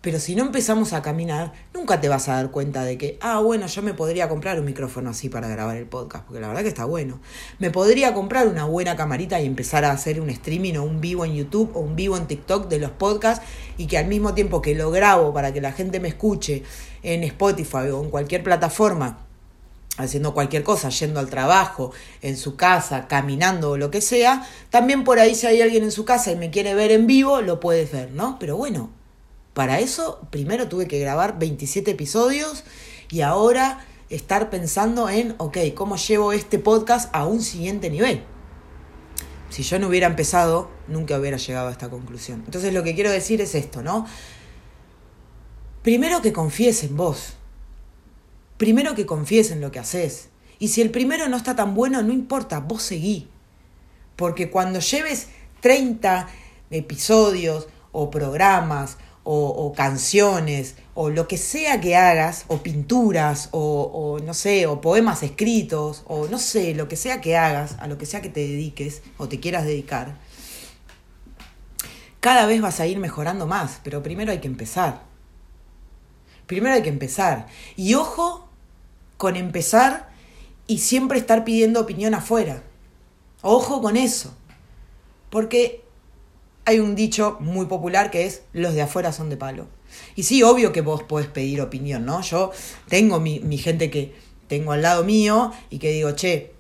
Pero 0.03 0.19
si 0.19 0.35
no 0.35 0.45
empezamos 0.45 0.95
a 0.95 1.03
caminar, 1.03 1.53
nunca 1.75 2.01
te 2.01 2.09
vas 2.09 2.27
a 2.31 2.37
dar 2.37 2.51
cuenta 2.51 2.85
de 2.85 2.97
que, 2.97 3.19
ah, 3.21 3.41
bueno, 3.41 3.67
yo 3.67 3.83
me 3.83 3.93
podría 3.93 4.31
comprar 4.31 4.59
un 4.59 4.65
micrófono 4.65 5.11
así 5.11 5.29
para 5.29 5.47
grabar 5.47 5.77
el 5.77 5.85
podcast, 5.85 6.25
porque 6.25 6.41
la 6.41 6.49
verdad 6.49 6.63
que 6.63 6.69
está 6.69 6.87
bueno. 6.87 7.21
Me 7.59 7.71
podría 7.71 8.15
comprar 8.15 8.49
una 8.49 8.65
buena 8.65 8.97
camarita 8.97 9.39
y 9.43 9.47
empezar 9.47 9.85
a 9.85 9.91
hacer 9.91 10.19
un 10.23 10.31
streaming 10.31 10.77
o 10.77 10.85
un 10.85 11.03
vivo 11.03 11.27
en 11.27 11.35
YouTube 11.35 11.73
o 11.75 11.81
un 11.81 11.97
vivo 11.97 12.17
en 12.17 12.27
TikTok 12.27 12.69
de 12.69 12.79
los 12.79 12.93
podcasts 12.93 13.45
y 13.77 13.89
que 13.89 13.99
al 13.99 14.07
mismo 14.07 14.33
tiempo 14.33 14.63
que 14.63 14.75
lo 14.75 14.91
grabo 14.91 15.35
para 15.35 15.53
que 15.53 15.61
la 15.61 15.73
gente 15.73 16.01
me 16.01 16.09
escuche 16.09 16.63
en 17.03 17.23
Spotify 17.25 17.91
o 17.93 18.03
en 18.03 18.09
cualquier 18.09 18.43
plataforma, 18.43 19.27
haciendo 19.99 20.33
cualquier 20.33 20.63
cosa, 20.63 20.89
yendo 20.89 21.21
al 21.21 21.29
trabajo, 21.29 21.93
en 22.23 22.39
su 22.39 22.57
casa, 22.57 23.07
caminando 23.07 23.73
o 23.73 23.77
lo 23.77 23.91
que 23.91 24.01
sea, 24.01 24.49
también 24.71 25.05
por 25.05 25.19
ahí 25.19 25.35
si 25.35 25.47
hay 25.47 25.61
alguien 25.61 25.85
en 25.85 25.93
su 25.93 26.07
casa 26.07 26.33
y 26.33 26.37
me 26.37 26.51
quiere 26.51 26.75
ver 26.75 26.91
en 26.91 27.07
vivo, 27.07 27.43
lo 27.43 27.61
puedes 27.61 27.93
ver, 27.93 28.13
¿no? 28.13 28.39
Pero 28.39 28.57
bueno, 28.57 28.99
para 29.55 29.81
eso, 29.81 30.21
primero 30.31 30.69
tuve 30.69 30.87
que 30.87 30.99
grabar 30.99 31.39
27 31.39 31.91
episodios 31.91 32.65
y 33.11 33.23
ahora 33.23 33.87
estar 34.09 34.51
pensando 34.51 35.09
en, 35.09 35.35
ok, 35.39 35.59
¿cómo 35.75 35.97
llevo 35.97 36.33
este 36.33 36.59
podcast 36.59 37.15
a 37.15 37.27
un 37.27 37.43
siguiente 37.43 37.91
nivel? 37.91 38.23
Si 39.49 39.65
yo 39.65 39.79
no 39.81 39.89
hubiera 39.89 40.07
empezado, 40.07 40.71
nunca 40.87 41.19
hubiera 41.19 41.37
llegado 41.37 41.69
a 41.69 41.73
esta 41.73 41.91
conclusión. 41.91 42.43
Entonces 42.47 42.73
lo 42.73 42.85
que 42.85 42.95
quiero 42.95 43.11
decir 43.11 43.41
es 43.41 43.55
esto, 43.55 43.83
¿no? 43.83 44.07
Primero 45.83 46.23
que 46.23 46.33
confíes 46.33 46.85
en 46.85 46.97
vos. 46.97 47.35
Primero 48.57 48.95
que 48.95 49.07
confíes 49.07 49.51
en 49.51 49.61
lo 49.61 49.73
que 49.73 49.81
haces. 49.81 50.29
Y 50.61 50.69
si 50.69 50.83
el 50.83 50.91
primero 50.91 51.29
no 51.29 51.37
está 51.37 51.57
tan 51.57 51.75
bueno, 51.75 52.03
no 52.03 52.13
importa, 52.13 52.61
vos 52.61 52.83
seguí. 52.83 53.29
Porque 54.15 54.51
cuando 54.51 54.79
lleves 54.79 55.29
30 55.61 56.29
episodios 56.71 57.69
o 57.93 58.11
programas 58.11 58.99
o, 59.23 59.73
canciones, 59.77 60.77
o 60.95 61.11
lo 61.11 61.29
que 61.29 61.37
sea 61.37 61.81
que 61.81 61.97
hagas, 61.97 62.45
o 62.49 62.59
pinturas, 62.59 63.49
o, 63.53 64.19
no 64.25 64.35
sé, 64.35 64.67
o 64.67 64.81
poemas 64.81 65.23
escritos, 65.23 66.03
o 66.07 66.27
no 66.29 66.39
sé, 66.39 66.75
lo 66.75 66.89
que 66.89 66.97
sea 66.97 67.21
que 67.21 67.37
hagas, 67.37 67.77
a 67.79 67.87
lo 67.87 67.99
que 67.99 68.07
sea 68.07 68.23
que 68.23 68.29
te 68.29 68.41
dediques 68.41 69.03
o 69.19 69.29
te 69.29 69.41
quieras 69.41 69.65
dedicar, 69.65 70.17
cada 72.21 72.47
vez 72.47 72.61
vas 72.61 72.81
a 72.81 72.87
ir 72.87 72.99
mejorando 72.99 73.47
más, 73.47 73.81
pero 73.83 74.03
primero 74.03 74.33
hay 74.33 74.41
que 74.41 74.49
empezar. 74.49 75.03
Primero 76.47 76.75
hay 76.75 76.83
que 76.83 76.89
empezar. 76.89 77.47
Y 77.77 77.95
ojo 77.95 78.49
con 79.17 79.37
empezar 79.37 80.11
y 80.67 80.79
siempre 80.79 81.19
estar 81.19 81.45
pidiendo 81.45 81.81
opinión 81.81 82.15
afuera. 82.15 82.63
Ojo 83.41 83.81
con 83.81 83.97
eso. 83.97 84.35
Porque 85.31 85.85
hay 86.71 86.79
un 86.79 86.95
dicho 86.95 87.37
muy 87.41 87.67
popular 87.67 88.11
que 88.11 88.27
es 88.27 88.43
los 88.53 88.75
de 88.75 88.83
afuera 88.83 89.13
son 89.13 89.29
de 89.29 89.37
palo. 89.37 89.67
Y 90.15 90.23
sí, 90.23 90.43
obvio 90.43 90.73
que 90.73 90.83
vos 90.83 91.03
podés 91.03 91.27
pedir 91.27 91.61
opinión, 91.61 92.05
¿no? 92.05 92.23
Yo 92.23 92.53
tengo 92.89 93.19
mi, 93.19 93.59
gente 93.59 93.91
que 93.91 94.15
tengo 94.47 94.73
al 94.73 94.83
lado 94.83 95.05
mío 95.05 95.53
y 95.69 95.79
que 95.79 95.91
digo, 95.91 96.13
che, 96.13 96.53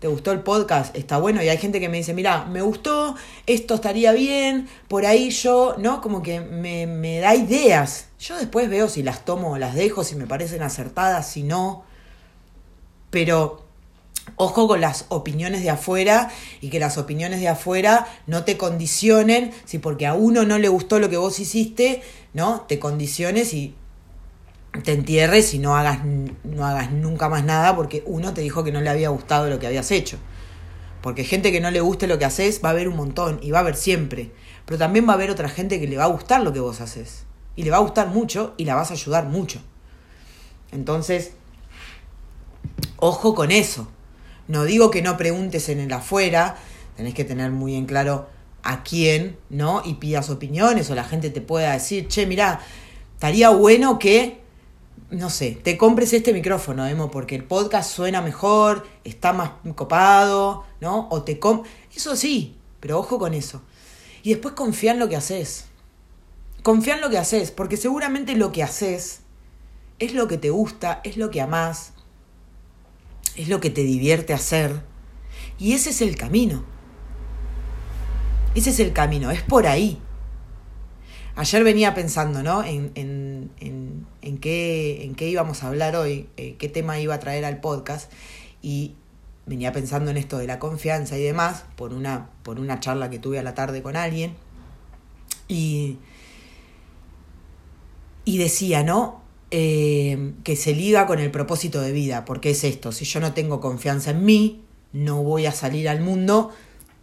¿Te 0.00 0.06
gustó 0.06 0.30
el 0.30 0.44
podcast? 0.44 0.96
Está 0.96 1.18
bueno. 1.18 1.42
Y 1.42 1.48
hay 1.48 1.58
gente 1.58 1.80
que 1.80 1.88
me 1.88 1.96
dice, 1.96 2.14
mira, 2.14 2.44
me 2.44 2.62
gustó, 2.62 3.16
esto 3.46 3.74
estaría 3.74 4.12
bien, 4.12 4.68
por 4.86 5.04
ahí 5.04 5.30
yo, 5.30 5.74
¿no? 5.76 6.00
Como 6.00 6.22
que 6.22 6.40
me, 6.40 6.86
me, 6.86 7.18
da 7.18 7.34
ideas. 7.34 8.06
Yo 8.20 8.36
después 8.36 8.70
veo 8.70 8.88
si 8.88 9.02
las 9.02 9.24
tomo 9.24 9.54
o 9.54 9.58
las 9.58 9.74
dejo, 9.74 10.04
si 10.04 10.14
me 10.14 10.28
parecen 10.28 10.62
acertadas, 10.62 11.28
si 11.28 11.42
no. 11.42 11.82
Pero 13.10 13.67
ojo 14.38 14.66
con 14.66 14.80
las 14.80 15.04
opiniones 15.08 15.62
de 15.62 15.70
afuera 15.70 16.30
y 16.60 16.70
que 16.70 16.78
las 16.78 16.96
opiniones 16.96 17.40
de 17.40 17.48
afuera 17.48 18.06
no 18.26 18.44
te 18.44 18.56
condicionen, 18.56 19.52
si 19.64 19.78
porque 19.78 20.06
a 20.06 20.14
uno 20.14 20.44
no 20.44 20.58
le 20.58 20.68
gustó 20.68 20.98
lo 20.98 21.10
que 21.10 21.16
vos 21.16 21.38
hiciste, 21.38 22.02
¿no? 22.32 22.62
Te 22.62 22.78
condiciones 22.78 23.52
y 23.52 23.74
te 24.84 24.92
entierres 24.92 25.54
y 25.54 25.58
no 25.58 25.76
hagas, 25.76 26.00
no 26.04 26.66
hagas 26.66 26.92
nunca 26.92 27.28
más 27.28 27.44
nada 27.44 27.74
porque 27.74 28.02
uno 28.06 28.32
te 28.32 28.40
dijo 28.40 28.64
que 28.64 28.72
no 28.72 28.80
le 28.80 28.90
había 28.90 29.08
gustado 29.08 29.50
lo 29.50 29.58
que 29.58 29.66
habías 29.66 29.90
hecho. 29.90 30.18
Porque 31.02 31.24
gente 31.24 31.52
que 31.52 31.60
no 31.60 31.70
le 31.70 31.80
guste 31.80 32.06
lo 32.06 32.18
que 32.18 32.24
haces 32.24 32.60
va 32.64 32.70
a 32.70 32.72
haber 32.72 32.88
un 32.88 32.96
montón 32.96 33.38
y 33.42 33.50
va 33.50 33.58
a 33.58 33.60
haber 33.62 33.76
siempre. 33.76 34.32
Pero 34.66 34.78
también 34.78 35.06
va 35.06 35.12
a 35.12 35.14
haber 35.14 35.30
otra 35.30 35.48
gente 35.48 35.80
que 35.80 35.86
le 35.86 35.96
va 35.96 36.04
a 36.04 36.08
gustar 36.08 36.42
lo 36.42 36.52
que 36.52 36.60
vos 36.60 36.80
haces. 36.80 37.24
Y 37.56 37.62
le 37.62 37.70
va 37.70 37.78
a 37.78 37.80
gustar 37.80 38.08
mucho 38.08 38.54
y 38.56 38.64
la 38.64 38.74
vas 38.74 38.90
a 38.90 38.94
ayudar 38.94 39.26
mucho. 39.26 39.60
Entonces, 40.70 41.32
ojo 42.98 43.34
con 43.34 43.50
eso. 43.50 43.88
No 44.48 44.64
digo 44.64 44.90
que 44.90 45.02
no 45.02 45.16
preguntes 45.16 45.68
en 45.68 45.78
el 45.78 45.92
afuera, 45.92 46.56
tenés 46.96 47.14
que 47.14 47.24
tener 47.24 47.52
muy 47.52 47.76
en 47.76 47.86
claro 47.86 48.28
a 48.62 48.82
quién, 48.82 49.38
¿no? 49.50 49.82
Y 49.84 49.94
pidas 49.94 50.30
opiniones 50.30 50.90
o 50.90 50.94
la 50.94 51.04
gente 51.04 51.30
te 51.30 51.40
pueda 51.40 51.72
decir, 51.72 52.08
che, 52.08 52.26
mira, 52.26 52.60
estaría 53.14 53.50
bueno 53.50 53.98
que 53.98 54.40
no 55.10 55.30
sé, 55.30 55.52
te 55.62 55.78
compres 55.78 56.12
este 56.12 56.34
micrófono, 56.34 56.86
Emo, 56.86 57.10
porque 57.10 57.34
el 57.34 57.44
podcast 57.44 57.90
suena 57.90 58.20
mejor, 58.20 58.86
está 59.04 59.32
más 59.32 59.52
copado, 59.74 60.64
¿no? 60.80 61.08
O 61.10 61.22
te 61.22 61.38
com 61.38 61.62
Eso 61.94 62.14
sí, 62.14 62.56
pero 62.80 62.98
ojo 62.98 63.18
con 63.18 63.32
eso. 63.32 63.62
Y 64.22 64.30
después 64.30 64.54
confía 64.54 64.92
en 64.92 64.98
lo 64.98 65.08
que 65.08 65.16
haces. 65.16 65.66
Confía 66.62 66.96
en 66.96 67.00
lo 67.00 67.08
que 67.08 67.16
haces, 67.16 67.50
porque 67.50 67.78
seguramente 67.78 68.36
lo 68.36 68.52
que 68.52 68.62
haces 68.62 69.20
es 69.98 70.12
lo 70.12 70.28
que 70.28 70.36
te 70.36 70.50
gusta, 70.50 71.00
es 71.04 71.16
lo 71.16 71.30
que 71.30 71.40
amás, 71.40 71.94
es 73.38 73.48
lo 73.48 73.60
que 73.60 73.70
te 73.70 73.84
divierte 73.84 74.34
hacer. 74.34 74.82
Y 75.58 75.72
ese 75.72 75.90
es 75.90 76.02
el 76.02 76.16
camino. 76.16 76.64
Ese 78.54 78.70
es 78.70 78.80
el 78.80 78.92
camino, 78.92 79.30
es 79.30 79.42
por 79.42 79.66
ahí. 79.66 80.00
Ayer 81.36 81.62
venía 81.62 81.94
pensando, 81.94 82.42
¿no? 82.42 82.64
En, 82.64 82.90
en, 82.96 83.52
en, 84.20 84.38
qué, 84.38 85.04
en 85.04 85.14
qué 85.14 85.28
íbamos 85.28 85.62
a 85.62 85.68
hablar 85.68 85.94
hoy, 85.94 86.28
eh, 86.36 86.56
qué 86.58 86.68
tema 86.68 86.98
iba 86.98 87.14
a 87.14 87.20
traer 87.20 87.44
al 87.44 87.60
podcast. 87.60 88.10
Y 88.60 88.96
venía 89.46 89.70
pensando 89.72 90.10
en 90.10 90.16
esto 90.16 90.38
de 90.38 90.48
la 90.48 90.58
confianza 90.58 91.16
y 91.16 91.22
demás, 91.22 91.64
por 91.76 91.94
una, 91.94 92.30
por 92.42 92.58
una 92.58 92.80
charla 92.80 93.08
que 93.08 93.20
tuve 93.20 93.38
a 93.38 93.44
la 93.44 93.54
tarde 93.54 93.82
con 93.82 93.94
alguien. 93.94 94.34
Y, 95.46 95.98
y 98.24 98.38
decía, 98.38 98.82
¿no? 98.82 99.22
Eh, 99.50 100.34
que 100.44 100.56
se 100.56 100.74
liga 100.74 101.06
con 101.06 101.20
el 101.20 101.30
propósito 101.30 101.80
de 101.80 101.92
vida, 101.92 102.26
porque 102.26 102.50
es 102.50 102.64
esto, 102.64 102.92
si 102.92 103.06
yo 103.06 103.18
no 103.18 103.32
tengo 103.32 103.60
confianza 103.60 104.10
en 104.10 104.24
mí, 104.26 104.62
no 104.92 105.22
voy 105.22 105.46
a 105.46 105.52
salir 105.52 105.88
al 105.88 106.02
mundo 106.02 106.52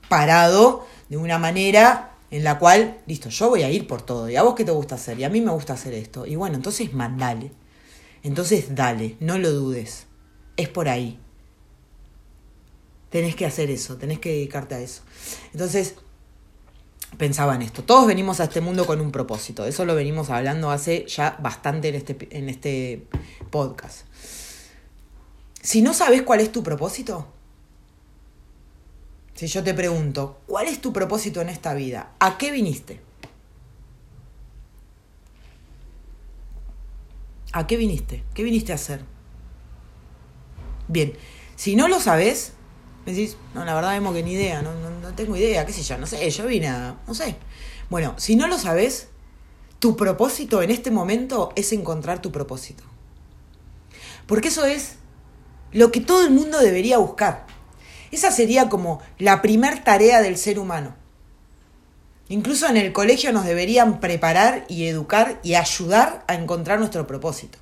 parado 0.10 0.86
de 1.10 1.18
una 1.18 1.40
manera 1.40 2.16
en 2.32 2.44
la 2.44 2.60
cual, 2.60 3.00
listo, 3.08 3.30
yo 3.30 3.50
voy 3.50 3.64
a 3.64 3.72
ir 3.72 3.88
por 3.88 4.02
todo. 4.02 4.30
¿Y 4.30 4.36
a 4.36 4.44
vos 4.44 4.56
qué 4.56 4.64
te 4.64 4.72
gusta 4.72 4.96
hacer? 4.96 5.20
Y 5.20 5.24
a 5.24 5.30
mí 5.30 5.42
me 5.42 5.52
gusta 5.52 5.74
hacer 5.74 5.94
esto. 5.94 6.25
Y 6.25 6.36
bueno, 6.36 6.56
entonces 6.56 6.94
mandale. 6.94 7.52
Entonces 8.24 8.75
dale, 8.75 9.16
no 9.20 9.38
lo 9.38 9.52
dudes. 9.52 10.08
Es 10.58 10.68
por 10.70 10.90
ahí. 10.90 11.20
Tenés 13.10 13.36
que 13.36 13.46
hacer 13.46 13.70
eso, 13.70 13.98
tenés 13.98 14.20
que 14.20 14.30
dedicarte 14.32 14.75
a 14.75 14.80
eso. 14.80 15.04
Entonces, 15.54 15.96
pensaba 17.18 17.56
en 17.56 17.62
esto. 17.62 17.84
Todos 17.84 18.08
venimos 18.08 18.40
a 18.40 18.46
este 18.46 18.62
mundo 18.62 18.86
con 18.86 19.02
un 19.02 19.12
propósito. 19.12 19.66
Eso 19.66 19.86
lo 19.86 19.96
venimos 19.96 20.30
hablando 20.30 20.72
hace 20.72 21.06
ya 21.08 21.38
bastante 21.42 21.90
en 21.90 21.96
este, 21.96 22.18
en 22.32 22.50
este 22.50 23.08
podcast. 23.50 24.06
Si 25.62 25.82
no 25.82 25.94
sabes 25.94 26.22
cuál 26.22 26.42
es 26.42 26.52
tu 26.52 26.64
propósito, 26.64 27.28
si 29.34 29.48
yo 29.48 29.64
te 29.64 29.74
pregunto, 29.74 30.40
¿cuál 30.48 30.68
es 30.68 30.80
tu 30.80 30.94
propósito 30.94 31.42
en 31.42 31.50
esta 31.50 31.74
vida? 31.74 32.14
¿A 32.20 32.38
qué 32.38 32.52
viniste? 32.52 33.02
¿A 37.52 37.68
qué 37.68 37.78
viniste? 37.78 38.24
¿Qué 38.34 38.44
viniste 38.44 38.72
a 38.72 38.76
hacer? 38.76 39.04
Bien, 40.88 41.14
si 41.56 41.76
no 41.76 41.88
lo 41.88 42.00
sabes, 42.00 42.54
me 43.06 43.14
decís, 43.14 43.38
no, 43.54 43.64
la 43.66 43.76
verdad 43.76 43.92
vemos 43.92 44.14
que 44.14 44.24
ni 44.24 44.34
idea, 44.34 44.62
no, 44.62 44.74
no, 44.74 45.14
tengo 45.14 45.36
idea, 45.36 45.66
qué 45.66 45.72
sé 45.72 45.84
yo, 45.84 45.98
no 45.98 46.08
sé, 46.08 46.30
yo 46.30 46.48
vine 46.48 46.68
a, 46.68 46.96
no 47.08 47.14
sé. 47.14 47.36
Bueno, 47.90 48.16
si 48.18 48.36
no 48.36 48.48
lo 48.48 48.58
sabes, 48.58 49.10
tu 49.80 49.96
propósito 49.96 50.62
en 50.62 50.72
este 50.72 50.92
momento 50.92 51.54
es 51.56 51.72
encontrar 51.72 52.22
tu 52.22 52.32
propósito. 52.32 52.84
Porque 54.26 54.48
eso 54.48 54.66
es 54.66 54.96
lo 55.72 55.92
que 55.92 56.02
todo 56.02 56.26
el 56.26 56.32
mundo 56.32 56.60
debería 56.60 56.98
buscar. 56.98 57.46
Esa 58.12 58.32
sería 58.32 58.70
como 58.70 59.02
la 59.20 59.42
primer 59.42 59.84
tarea 59.84 60.22
del 60.22 60.38
ser 60.38 60.58
humano. 60.58 60.96
Incluso 62.28 62.68
en 62.68 62.78
el 62.78 62.92
colegio 62.92 63.32
nos 63.32 63.46
deberían 63.46 64.00
preparar 64.00 64.66
y 64.68 64.88
educar 64.88 65.40
y 65.44 65.54
ayudar 65.54 66.24
a 66.28 66.34
encontrar 66.34 66.80
nuestro 66.80 67.06
propósito. 67.06 67.60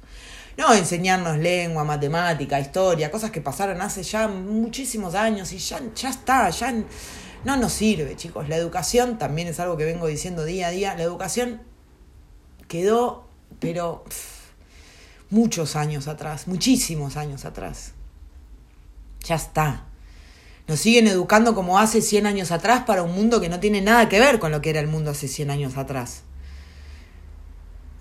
No 0.57 0.73
enseñarnos 0.73 1.37
lengua, 1.37 1.83
matemática, 1.83 2.59
historia, 2.59 3.09
cosas 3.09 3.31
que 3.31 3.41
pasaron 3.41 3.81
hace 3.81 4.03
ya 4.03 4.27
muchísimos 4.27 5.15
años 5.15 5.51
y 5.51 5.57
ya, 5.57 5.81
ya 5.95 6.09
está, 6.09 6.49
ya 6.49 6.73
no 7.43 7.57
nos 7.57 7.73
sirve, 7.73 8.15
chicos. 8.15 8.47
La 8.49 8.55
educación 8.55 9.17
también 9.17 9.47
es 9.47 9.59
algo 9.59 9.77
que 9.77 9.85
vengo 9.85 10.07
diciendo 10.07 10.45
día 10.45 10.67
a 10.67 10.71
día. 10.71 10.95
La 10.95 11.03
educación 11.03 11.61
quedó, 12.67 13.27
pero 13.59 14.05
muchos 15.29 15.75
años 15.75 16.07
atrás, 16.07 16.47
muchísimos 16.47 17.17
años 17.17 17.45
atrás. 17.45 17.93
Ya 19.25 19.35
está. 19.35 19.85
Nos 20.67 20.79
siguen 20.79 21.07
educando 21.07 21.55
como 21.55 21.79
hace 21.79 22.01
100 22.01 22.25
años 22.25 22.51
atrás 22.51 22.83
para 22.85 23.03
un 23.03 23.13
mundo 23.13 23.41
que 23.41 23.49
no 23.49 23.59
tiene 23.59 23.81
nada 23.81 24.07
que 24.07 24.19
ver 24.19 24.39
con 24.39 24.51
lo 24.51 24.61
que 24.61 24.69
era 24.69 24.79
el 24.79 24.87
mundo 24.87 25.11
hace 25.11 25.27
100 25.27 25.49
años 25.51 25.77
atrás. 25.77 26.23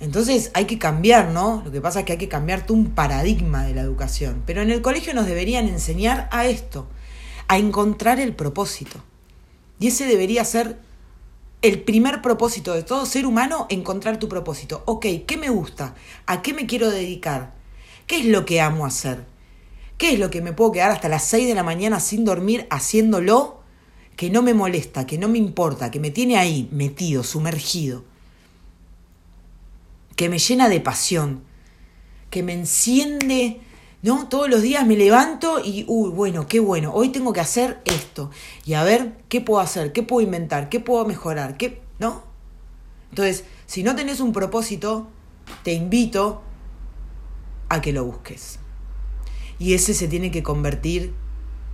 Entonces 0.02 0.50
hay 0.54 0.64
que 0.64 0.80
cambiar, 0.80 1.28
¿no? 1.28 1.62
Lo 1.64 1.70
que 1.70 1.80
pasa 1.80 2.00
es 2.00 2.06
que 2.06 2.12
hay 2.12 2.18
que 2.18 2.28
cambiar 2.28 2.66
un 2.70 2.90
paradigma 2.90 3.64
de 3.64 3.72
la 3.72 3.82
educación. 3.82 4.42
Pero 4.44 4.60
en 4.60 4.72
el 4.72 4.82
colegio 4.82 5.14
nos 5.14 5.26
deberían 5.26 5.68
enseñar 5.68 6.28
a 6.32 6.46
esto, 6.46 6.88
a 7.46 7.56
encontrar 7.56 8.18
el 8.18 8.34
propósito. 8.34 8.98
Y 9.78 9.86
ese 9.86 10.06
debería 10.06 10.44
ser 10.44 10.80
el 11.62 11.82
primer 11.82 12.20
propósito 12.20 12.74
de 12.74 12.82
todo 12.82 13.06
ser 13.06 13.26
humano, 13.26 13.68
encontrar 13.70 14.18
tu 14.18 14.28
propósito. 14.28 14.82
Ok, 14.86 15.06
¿qué 15.24 15.36
me 15.36 15.50
gusta? 15.50 15.94
¿A 16.26 16.42
qué 16.42 16.52
me 16.52 16.66
quiero 16.66 16.90
dedicar? 16.90 17.54
¿Qué 18.08 18.16
es 18.16 18.24
lo 18.24 18.44
que 18.44 18.60
amo 18.60 18.84
hacer? 18.84 19.24
¿Qué 19.98 20.14
es 20.14 20.18
lo 20.18 20.30
que 20.30 20.42
me 20.42 20.52
puedo 20.52 20.72
quedar 20.72 20.90
hasta 20.90 21.08
las 21.08 21.22
6 21.26 21.46
de 21.46 21.54
la 21.54 21.62
mañana 21.62 22.00
sin 22.00 22.24
dormir 22.24 22.66
haciéndolo? 22.70 23.60
Que 24.16 24.30
no 24.30 24.42
me 24.42 24.52
molesta, 24.52 25.06
que 25.06 25.16
no 25.16 25.28
me 25.28 25.38
importa, 25.38 25.92
que 25.92 26.00
me 26.00 26.10
tiene 26.10 26.38
ahí, 26.38 26.68
metido, 26.72 27.22
sumergido. 27.22 28.10
Que 30.22 30.28
me 30.28 30.38
llena 30.38 30.68
de 30.68 30.78
pasión. 30.78 31.42
Que 32.30 32.44
me 32.44 32.52
enciende, 32.52 33.60
¿no? 34.02 34.28
Todos 34.28 34.48
los 34.48 34.62
días 34.62 34.86
me 34.86 34.96
levanto 34.96 35.58
y, 35.58 35.84
uy, 35.88 36.10
bueno, 36.10 36.46
qué 36.46 36.60
bueno, 36.60 36.92
hoy 36.94 37.08
tengo 37.08 37.32
que 37.32 37.40
hacer 37.40 37.82
esto. 37.86 38.30
Y 38.64 38.74
a 38.74 38.84
ver, 38.84 39.16
¿qué 39.28 39.40
puedo 39.40 39.58
hacer? 39.58 39.92
¿Qué 39.92 40.04
puedo 40.04 40.24
inventar? 40.24 40.68
¿Qué 40.68 40.78
puedo 40.78 41.04
mejorar? 41.06 41.56
¿Qué? 41.56 41.82
¿No? 41.98 42.22
Entonces, 43.10 43.42
si 43.66 43.82
no 43.82 43.96
tenés 43.96 44.20
un 44.20 44.32
propósito, 44.32 45.08
te 45.64 45.72
invito 45.72 46.42
a 47.68 47.80
que 47.80 47.92
lo 47.92 48.04
busques. 48.04 48.60
Y 49.58 49.74
ese 49.74 49.92
se 49.92 50.06
tiene 50.06 50.30
que 50.30 50.44
convertir 50.44 51.14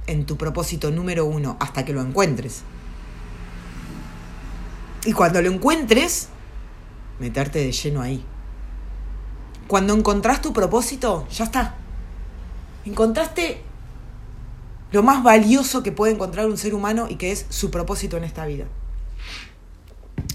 en 0.06 0.24
tu 0.24 0.38
propósito 0.38 0.90
número 0.90 1.26
uno 1.26 1.58
hasta 1.60 1.84
que 1.84 1.92
lo 1.92 2.00
encuentres. 2.00 2.62
Y 5.04 5.12
cuando 5.12 5.42
lo 5.42 5.52
encuentres, 5.52 6.30
meterte 7.20 7.58
de 7.58 7.72
lleno 7.72 8.00
ahí. 8.00 8.24
Cuando 9.68 9.94
encontrás 9.94 10.42
tu 10.42 10.52
propósito, 10.52 11.28
ya 11.30 11.44
está. 11.44 11.76
Encontraste 12.84 13.62
lo 14.90 15.02
más 15.02 15.22
valioso 15.22 15.82
que 15.82 15.92
puede 15.92 16.14
encontrar 16.14 16.46
un 16.46 16.56
ser 16.56 16.74
humano 16.74 17.06
y 17.08 17.16
que 17.16 17.30
es 17.30 17.46
su 17.50 17.70
propósito 17.70 18.16
en 18.16 18.24
esta 18.24 18.46
vida. 18.46 18.64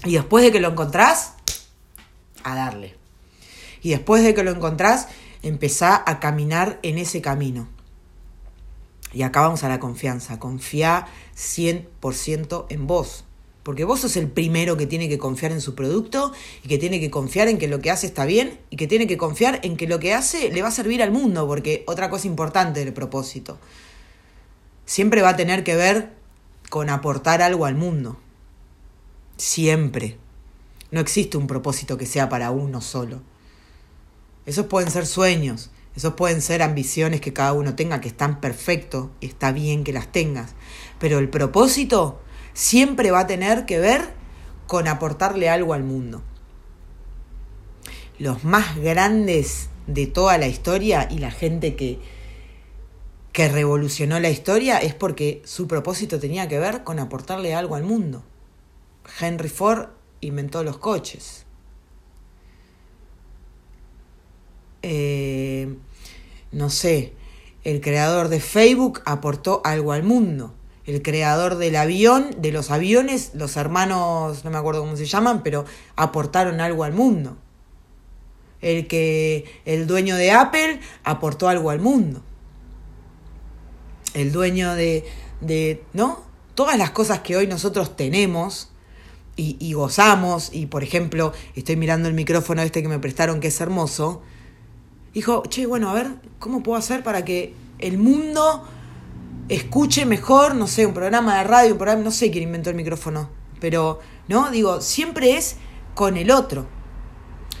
Y 0.04 0.14
después 0.14 0.44
de 0.44 0.52
que 0.52 0.60
lo 0.60 0.68
encontrás, 0.68 1.34
a 2.44 2.54
darle. 2.54 2.96
Y 3.82 3.90
después 3.90 4.22
de 4.22 4.34
que 4.34 4.44
lo 4.44 4.52
encontrás, 4.52 5.08
empezá 5.42 6.02
a 6.06 6.20
caminar 6.20 6.78
en 6.82 6.98
ese 6.98 7.20
camino. 7.20 7.68
Y 9.12 9.22
acá 9.22 9.40
vamos 9.40 9.64
a 9.64 9.68
la 9.68 9.80
confianza. 9.80 10.38
Confía 10.38 11.06
100% 11.36 12.66
en 12.68 12.86
vos. 12.86 13.23
Porque 13.64 13.84
vos 13.84 14.00
sos 14.00 14.16
el 14.18 14.28
primero 14.28 14.76
que 14.76 14.86
tiene 14.86 15.08
que 15.08 15.16
confiar 15.16 15.50
en 15.50 15.62
su 15.62 15.74
producto 15.74 16.32
y 16.62 16.68
que 16.68 16.76
tiene 16.76 17.00
que 17.00 17.10
confiar 17.10 17.48
en 17.48 17.58
que 17.58 17.66
lo 17.66 17.80
que 17.80 17.90
hace 17.90 18.06
está 18.06 18.26
bien 18.26 18.60
y 18.68 18.76
que 18.76 18.86
tiene 18.86 19.06
que 19.06 19.16
confiar 19.16 19.58
en 19.62 19.78
que 19.78 19.88
lo 19.88 19.98
que 19.98 20.12
hace 20.12 20.50
le 20.50 20.60
va 20.60 20.68
a 20.68 20.70
servir 20.70 21.02
al 21.02 21.10
mundo, 21.10 21.46
porque 21.46 21.82
otra 21.86 22.10
cosa 22.10 22.26
importante 22.26 22.84
del 22.84 22.92
propósito. 22.92 23.58
Siempre 24.84 25.22
va 25.22 25.30
a 25.30 25.36
tener 25.36 25.64
que 25.64 25.76
ver 25.76 26.12
con 26.68 26.90
aportar 26.90 27.40
algo 27.40 27.64
al 27.64 27.74
mundo. 27.74 28.20
Siempre. 29.38 30.18
No 30.90 31.00
existe 31.00 31.38
un 31.38 31.46
propósito 31.46 31.96
que 31.96 32.06
sea 32.06 32.28
para 32.28 32.50
uno 32.50 32.82
solo. 32.82 33.22
Esos 34.44 34.66
pueden 34.66 34.90
ser 34.90 35.06
sueños, 35.06 35.70
esos 35.96 36.14
pueden 36.14 36.42
ser 36.42 36.62
ambiciones 36.62 37.22
que 37.22 37.32
cada 37.32 37.54
uno 37.54 37.74
tenga, 37.74 38.02
que 38.02 38.08
están 38.08 38.42
perfectos, 38.42 39.08
está 39.22 39.52
bien 39.52 39.84
que 39.84 39.94
las 39.94 40.12
tengas. 40.12 40.50
Pero 40.98 41.18
el 41.18 41.30
propósito 41.30 42.20
siempre 42.54 43.10
va 43.10 43.20
a 43.20 43.26
tener 43.26 43.66
que 43.66 43.78
ver 43.78 44.14
con 44.66 44.88
aportarle 44.88 45.50
algo 45.50 45.74
al 45.74 45.82
mundo. 45.82 46.22
Los 48.18 48.44
más 48.44 48.78
grandes 48.78 49.68
de 49.86 50.06
toda 50.06 50.38
la 50.38 50.46
historia 50.46 51.08
y 51.10 51.18
la 51.18 51.30
gente 51.30 51.74
que, 51.74 51.98
que 53.32 53.48
revolucionó 53.48 54.20
la 54.20 54.30
historia 54.30 54.78
es 54.78 54.94
porque 54.94 55.42
su 55.44 55.66
propósito 55.66 56.18
tenía 56.18 56.48
que 56.48 56.58
ver 56.58 56.84
con 56.84 57.00
aportarle 57.00 57.54
algo 57.54 57.74
al 57.74 57.82
mundo. 57.82 58.24
Henry 59.20 59.48
Ford 59.48 59.88
inventó 60.20 60.62
los 60.64 60.78
coches. 60.78 61.44
Eh, 64.82 65.74
no 66.52 66.70
sé, 66.70 67.14
el 67.64 67.80
creador 67.80 68.28
de 68.28 68.38
Facebook 68.38 69.02
aportó 69.06 69.60
algo 69.64 69.92
al 69.92 70.02
mundo 70.04 70.54
el 70.86 71.02
creador 71.02 71.56
del 71.56 71.76
avión, 71.76 72.30
de 72.38 72.52
los 72.52 72.70
aviones, 72.70 73.30
los 73.34 73.56
hermanos, 73.56 74.44
no 74.44 74.50
me 74.50 74.58
acuerdo 74.58 74.82
cómo 74.82 74.96
se 74.96 75.06
llaman, 75.06 75.42
pero 75.42 75.64
aportaron 75.96 76.60
algo 76.60 76.84
al 76.84 76.92
mundo. 76.92 77.36
El 78.60 78.86
que 78.86 79.60
el 79.64 79.86
dueño 79.86 80.16
de 80.16 80.30
Apple 80.32 80.80
aportó 81.02 81.48
algo 81.48 81.70
al 81.70 81.80
mundo. 81.80 82.22
El 84.12 84.30
dueño 84.30 84.74
de, 84.74 85.04
de 85.40 85.82
¿no? 85.92 86.22
Todas 86.54 86.78
las 86.78 86.90
cosas 86.90 87.20
que 87.20 87.36
hoy 87.36 87.46
nosotros 87.46 87.96
tenemos 87.96 88.70
y, 89.36 89.56
y 89.58 89.72
gozamos, 89.72 90.50
y 90.52 90.66
por 90.66 90.84
ejemplo, 90.84 91.32
estoy 91.56 91.76
mirando 91.76 92.08
el 92.08 92.14
micrófono 92.14 92.62
este 92.62 92.82
que 92.82 92.88
me 92.88 92.98
prestaron, 92.98 93.40
que 93.40 93.48
es 93.48 93.60
hermoso, 93.60 94.22
dijo, 95.14 95.42
che, 95.48 95.66
bueno, 95.66 95.90
a 95.90 95.94
ver, 95.94 96.08
¿cómo 96.38 96.62
puedo 96.62 96.78
hacer 96.78 97.02
para 97.02 97.24
que 97.24 97.54
el 97.78 97.98
mundo 97.98 98.68
escuche 99.48 100.06
mejor, 100.06 100.54
no 100.54 100.66
sé, 100.66 100.86
un 100.86 100.94
programa 100.94 101.38
de 101.38 101.44
radio, 101.44 101.72
un 101.72 101.78
programa, 101.78 102.02
no 102.02 102.10
sé 102.10 102.30
quién 102.30 102.44
inventó 102.44 102.70
el 102.70 102.76
micrófono, 102.76 103.30
pero, 103.60 104.00
¿no? 104.28 104.50
Digo, 104.50 104.80
siempre 104.80 105.36
es 105.36 105.56
con 105.94 106.16
el 106.16 106.30
otro. 106.30 106.66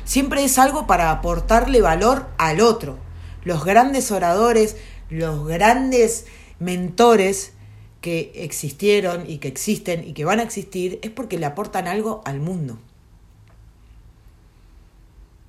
Siempre 0.04 0.44
es 0.44 0.58
algo 0.58 0.86
para 0.86 1.10
aportarle 1.10 1.80
valor 1.80 2.26
al 2.36 2.60
otro. 2.60 2.98
Los 3.42 3.64
grandes 3.64 4.10
oradores, 4.10 4.76
los 5.08 5.46
grandes 5.46 6.26
mentores 6.58 7.52
que 8.00 8.32
existieron 8.34 9.28
y 9.28 9.38
que 9.38 9.48
existen 9.48 10.06
y 10.06 10.12
que 10.12 10.26
van 10.26 10.40
a 10.40 10.42
existir 10.42 10.98
es 11.02 11.10
porque 11.10 11.38
le 11.38 11.46
aportan 11.46 11.88
algo 11.88 12.20
al 12.26 12.38
mundo. 12.38 12.78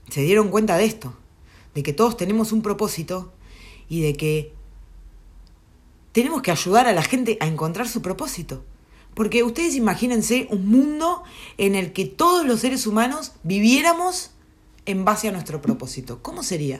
Se 0.10 0.22
dieron 0.22 0.50
cuenta 0.50 0.78
de 0.78 0.86
esto, 0.86 1.14
de 1.74 1.84
que 1.84 1.92
todos 1.92 2.16
tenemos 2.16 2.52
un 2.54 2.62
propósito 2.62 3.34
y 3.90 4.02
de 4.02 4.14
que 4.14 4.54
tenemos 6.16 6.42
que 6.42 6.52
ayudar 6.52 6.88
a 6.88 6.94
la 6.94 7.02
gente 7.02 7.38
a 7.42 7.46
encontrar 7.46 7.90
su 7.90 8.02
propósito. 8.02 8.64
Porque 9.16 9.44
ustedes 9.44 9.76
imagínense 9.76 10.48
un 10.50 10.66
mundo 10.66 11.24
en 11.58 11.76
el 11.76 11.92
que 11.92 12.06
todos 12.06 12.46
los 12.48 12.62
seres 12.62 12.88
humanos 12.88 13.34
viviéramos 13.44 14.32
en 14.86 15.04
base 15.04 15.28
a 15.28 15.34
nuestro 15.34 15.62
propósito. 15.62 16.20
¿Cómo 16.22 16.42
sería? 16.42 16.80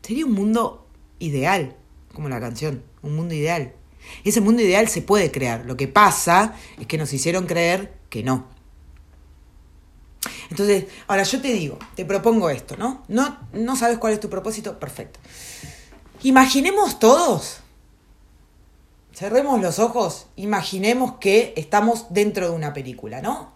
Sería 0.00 0.24
un 0.24 0.32
mundo 0.32 0.86
ideal, 1.18 1.76
como 2.14 2.30
la 2.30 2.40
canción, 2.40 2.82
un 3.02 3.16
mundo 3.16 3.34
ideal. 3.34 3.74
Ese 4.24 4.40
mundo 4.40 4.62
ideal 4.62 4.88
se 4.88 5.02
puede 5.02 5.30
crear. 5.30 5.66
Lo 5.66 5.76
que 5.76 5.88
pasa 5.88 6.56
es 6.80 6.86
que 6.86 6.96
nos 6.96 7.12
hicieron 7.12 7.44
creer 7.44 7.92
que 8.08 8.22
no. 8.22 8.46
Entonces, 10.48 10.86
ahora 11.06 11.24
yo 11.24 11.38
te 11.38 11.52
digo, 11.52 11.78
te 11.96 12.06
propongo 12.06 12.48
esto, 12.48 12.78
¿no? 12.78 13.04
No, 13.08 13.46
no 13.52 13.76
sabes 13.76 13.98
cuál 13.98 14.14
es 14.14 14.20
tu 14.20 14.30
propósito, 14.30 14.78
perfecto. 14.78 15.20
Imaginemos 16.26 16.98
todos, 16.98 17.58
cerremos 19.14 19.60
los 19.62 19.78
ojos, 19.78 20.26
imaginemos 20.34 21.18
que 21.20 21.54
estamos 21.54 22.06
dentro 22.10 22.50
de 22.50 22.56
una 22.56 22.72
película, 22.72 23.22
¿no? 23.22 23.52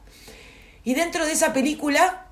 Y 0.85 0.95
dentro 0.95 1.27
de 1.27 1.33
esa 1.33 1.53
película 1.53 2.29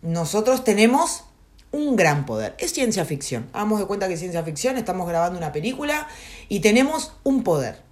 nosotros 0.00 0.64
tenemos 0.64 1.24
un 1.70 1.96
gran 1.96 2.24
poder. 2.24 2.54
Es 2.56 2.72
ciencia 2.72 3.04
ficción. 3.04 3.50
Hagamos 3.52 3.80
de 3.80 3.84
cuenta 3.84 4.08
que 4.08 4.14
es 4.14 4.20
ciencia 4.20 4.42
ficción, 4.42 4.78
estamos 4.78 5.06
grabando 5.06 5.36
una 5.36 5.52
película 5.52 6.08
y 6.48 6.60
tenemos 6.60 7.12
un 7.22 7.44
poder. 7.44 7.82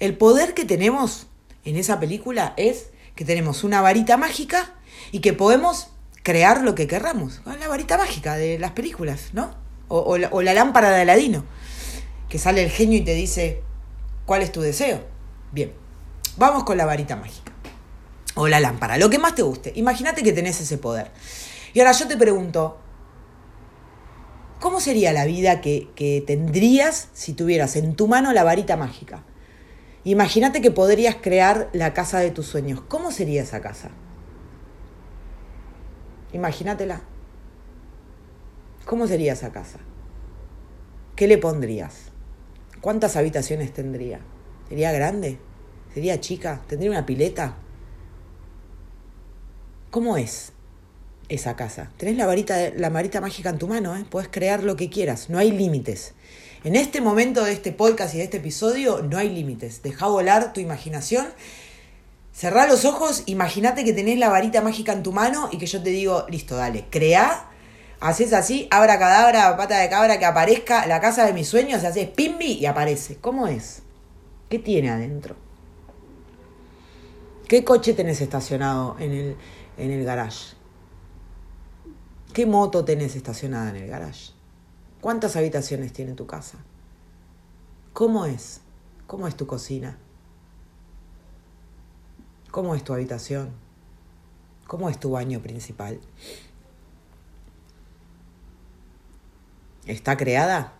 El 0.00 0.18
poder 0.18 0.52
que 0.52 0.66
tenemos 0.66 1.28
en 1.64 1.76
esa 1.76 1.98
película 1.98 2.52
es 2.58 2.90
que 3.14 3.24
tenemos 3.24 3.64
una 3.64 3.80
varita 3.80 4.18
mágica 4.18 4.74
y 5.12 5.20
que 5.20 5.32
podemos 5.32 5.88
crear 6.22 6.60
lo 6.62 6.74
que 6.74 6.86
querramos. 6.86 7.40
La 7.46 7.68
varita 7.68 7.96
mágica 7.96 8.36
de 8.36 8.58
las 8.58 8.72
películas, 8.72 9.30
¿no? 9.32 9.61
O, 9.94 10.16
la, 10.16 10.54
lámpara 10.54 10.90
de 10.90 11.02
Aladino, 11.02 11.44
que 12.30 12.38
sale 12.38 12.64
el 12.64 12.70
genio 12.70 12.96
y 12.96 13.02
te 13.02 13.12
dice, 13.12 13.60
¿cuál 14.24 14.40
es 14.40 14.50
tu 14.50 14.62
deseo? 14.62 15.00
Bien, 15.52 15.74
vamos 16.38 16.64
con 16.64 16.78
la 16.78 16.86
varita 16.86 17.14
mágica. 17.14 17.52
O 18.34 18.48
la 18.48 18.58
lámpara, 18.58 18.96
lo 18.96 19.10
que 19.10 19.18
más 19.18 19.34
te 19.34 19.42
guste. 19.42 19.70
Imagínate 19.76 20.22
que 20.22 20.32
tenés 20.32 20.58
ese 20.62 20.78
poder. 20.78 21.10
Y 21.74 21.80
ahora 21.80 21.92
yo 21.92 22.08
te 22.08 22.16
pregunto, 22.16 22.78
¿cómo 24.60 24.80
sería 24.80 25.12
la 25.12 25.26
vida 25.26 25.60
que, 25.60 25.90
que 25.94 26.24
tendrías 26.26 27.08
si 27.12 27.34
tuvieras 27.34 27.76
en 27.76 27.94
tu 27.94 28.08
mano 28.08 28.32
la 28.32 28.44
varita 28.44 28.78
mágica? 28.78 29.24
Imagínate 30.04 30.62
que 30.62 30.70
podrías 30.70 31.16
crear 31.16 31.68
la 31.74 31.92
casa 31.92 32.18
de 32.18 32.30
tus 32.30 32.46
sueños. 32.46 32.80
¿Cómo 32.88 33.10
sería 33.10 33.42
esa 33.42 33.60
casa? 33.60 33.90
Imagínatela. 36.32 37.02
¿Cómo 38.84 39.06
sería 39.06 39.32
esa 39.32 39.52
casa? 39.52 39.78
¿Qué 41.16 41.26
le 41.26 41.38
pondrías? 41.38 42.10
¿Cuántas 42.80 43.16
habitaciones 43.16 43.72
tendría? 43.72 44.20
¿Sería 44.68 44.92
grande? 44.92 45.38
¿Sería 45.94 46.20
chica? 46.20 46.62
¿Tendría 46.66 46.90
una 46.90 47.06
pileta? 47.06 47.56
¿Cómo 49.90 50.16
es 50.16 50.52
esa 51.28 51.54
casa? 51.54 51.90
Tenés 51.96 52.16
la 52.16 52.26
varita, 52.26 52.70
la 52.76 52.88
varita 52.88 53.20
mágica 53.20 53.50
en 53.50 53.58
tu 53.58 53.68
mano, 53.68 53.96
¿eh? 53.96 54.04
Puedes 54.08 54.28
crear 54.28 54.64
lo 54.64 54.76
que 54.76 54.90
quieras, 54.90 55.30
no 55.30 55.38
hay 55.38 55.52
límites. 55.52 56.14
En 56.64 56.76
este 56.76 57.00
momento 57.00 57.44
de 57.44 57.52
este 57.52 57.72
podcast 57.72 58.14
y 58.14 58.18
de 58.18 58.24
este 58.24 58.38
episodio 58.38 59.02
no 59.02 59.18
hay 59.18 59.28
límites. 59.28 59.82
Deja 59.82 60.06
volar 60.06 60.52
tu 60.52 60.60
imaginación 60.60 61.26
Cerrá 62.32 62.66
los 62.66 62.86
ojos, 62.86 63.24
imagínate 63.26 63.84
que 63.84 63.92
tenés 63.92 64.18
la 64.18 64.30
varita 64.30 64.62
mágica 64.62 64.92
en 64.92 65.02
tu 65.02 65.12
mano 65.12 65.50
y 65.52 65.58
que 65.58 65.66
yo 65.66 65.82
te 65.82 65.90
digo, 65.90 66.26
listo, 66.30 66.56
dale, 66.56 66.86
crea, 66.88 67.50
haces 68.02 68.32
así, 68.32 68.66
abra 68.72 68.98
cadabra, 68.98 69.56
pata 69.56 69.78
de 69.78 69.88
cabra, 69.88 70.18
que 70.18 70.24
aparezca 70.24 70.86
la 70.86 71.00
casa 71.00 71.24
de 71.24 71.32
mis 71.32 71.46
sueños, 71.46 71.84
haces 71.84 72.08
pimbi 72.08 72.54
y 72.54 72.66
aparece. 72.66 73.16
¿Cómo 73.16 73.46
es? 73.46 73.82
¿Qué 74.48 74.58
tiene 74.58 74.90
adentro? 74.90 75.36
¿Qué 77.46 77.62
coche 77.62 77.94
tenés 77.94 78.20
estacionado 78.20 78.96
en 78.98 79.12
el, 79.12 79.36
en 79.78 79.90
el 79.92 80.04
garage? 80.04 80.56
¿Qué 82.32 82.44
moto 82.44 82.84
tenés 82.84 83.14
estacionada 83.14 83.70
en 83.70 83.76
el 83.76 83.88
garage? 83.88 84.32
¿Cuántas 85.00 85.36
habitaciones 85.36 85.92
tiene 85.92 86.14
tu 86.14 86.26
casa? 86.26 86.58
¿Cómo 87.92 88.26
es? 88.26 88.62
¿Cómo 89.06 89.28
es 89.28 89.36
tu 89.36 89.46
cocina? 89.46 89.96
¿Cómo 92.50 92.74
es 92.74 92.82
tu 92.82 92.94
habitación? 92.94 93.50
¿Cómo 94.66 94.88
es 94.88 94.98
tu 94.98 95.12
baño 95.12 95.40
principal? 95.40 96.00
¿Está 99.86 100.16
creada? 100.16 100.74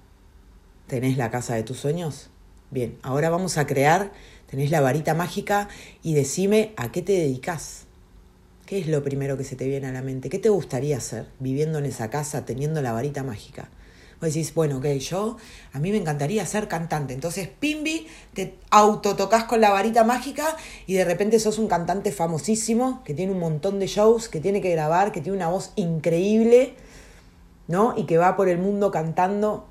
¿Tenés 0.86 1.16
la 1.16 1.32
casa 1.32 1.56
de 1.56 1.64
tus 1.64 1.78
sueños? 1.78 2.30
Bien, 2.70 2.98
ahora 3.02 3.30
vamos 3.30 3.58
a 3.58 3.66
crear, 3.66 4.12
tenés 4.48 4.70
la 4.70 4.80
varita 4.80 5.12
mágica 5.12 5.68
y 6.04 6.14
decime 6.14 6.72
a 6.76 6.92
qué 6.92 7.02
te 7.02 7.10
dedicas. 7.12 7.86
¿Qué 8.64 8.78
es 8.78 8.86
lo 8.86 9.02
primero 9.02 9.36
que 9.36 9.42
se 9.42 9.56
te 9.56 9.66
viene 9.66 9.88
a 9.88 9.92
la 9.92 10.02
mente? 10.02 10.28
¿Qué 10.28 10.38
te 10.38 10.50
gustaría 10.50 10.98
hacer 10.98 11.26
viviendo 11.40 11.80
en 11.80 11.86
esa 11.86 12.10
casa, 12.10 12.44
teniendo 12.44 12.80
la 12.80 12.92
varita 12.92 13.24
mágica? 13.24 13.70
Vos 14.20 14.32
decís, 14.32 14.54
bueno, 14.54 14.78
ok, 14.78 14.86
yo, 14.98 15.36
a 15.72 15.80
mí 15.80 15.90
me 15.90 15.96
encantaría 15.96 16.46
ser 16.46 16.68
cantante. 16.68 17.12
Entonces, 17.12 17.48
pimbi, 17.48 18.06
te 18.34 18.54
autotocas 18.70 19.44
con 19.44 19.60
la 19.60 19.70
varita 19.70 20.04
mágica 20.04 20.56
y 20.86 20.94
de 20.94 21.04
repente 21.04 21.40
sos 21.40 21.58
un 21.58 21.66
cantante 21.66 22.12
famosísimo, 22.12 23.02
que 23.04 23.14
tiene 23.14 23.32
un 23.32 23.40
montón 23.40 23.80
de 23.80 23.88
shows, 23.88 24.28
que 24.28 24.38
tiene 24.38 24.60
que 24.60 24.70
grabar, 24.70 25.10
que 25.10 25.20
tiene 25.20 25.36
una 25.36 25.48
voz 25.48 25.72
increíble, 25.74 26.76
¿no? 27.72 27.94
Y 27.96 28.04
que 28.04 28.18
va 28.18 28.36
por 28.36 28.50
el 28.50 28.58
mundo 28.58 28.90
cantando 28.90 29.66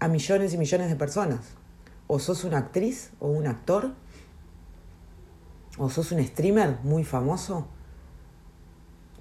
a 0.00 0.08
millones 0.08 0.52
y 0.52 0.58
millones 0.58 0.88
de 0.88 0.96
personas. 0.96 1.54
o 2.08 2.18
sos 2.20 2.44
una 2.44 2.58
actriz 2.58 3.10
o 3.18 3.28
un 3.28 3.46
actor, 3.48 3.92
o 5.76 5.90
sos 5.90 6.12
un 6.12 6.24
streamer 6.24 6.78
muy 6.82 7.02
famoso, 7.04 7.66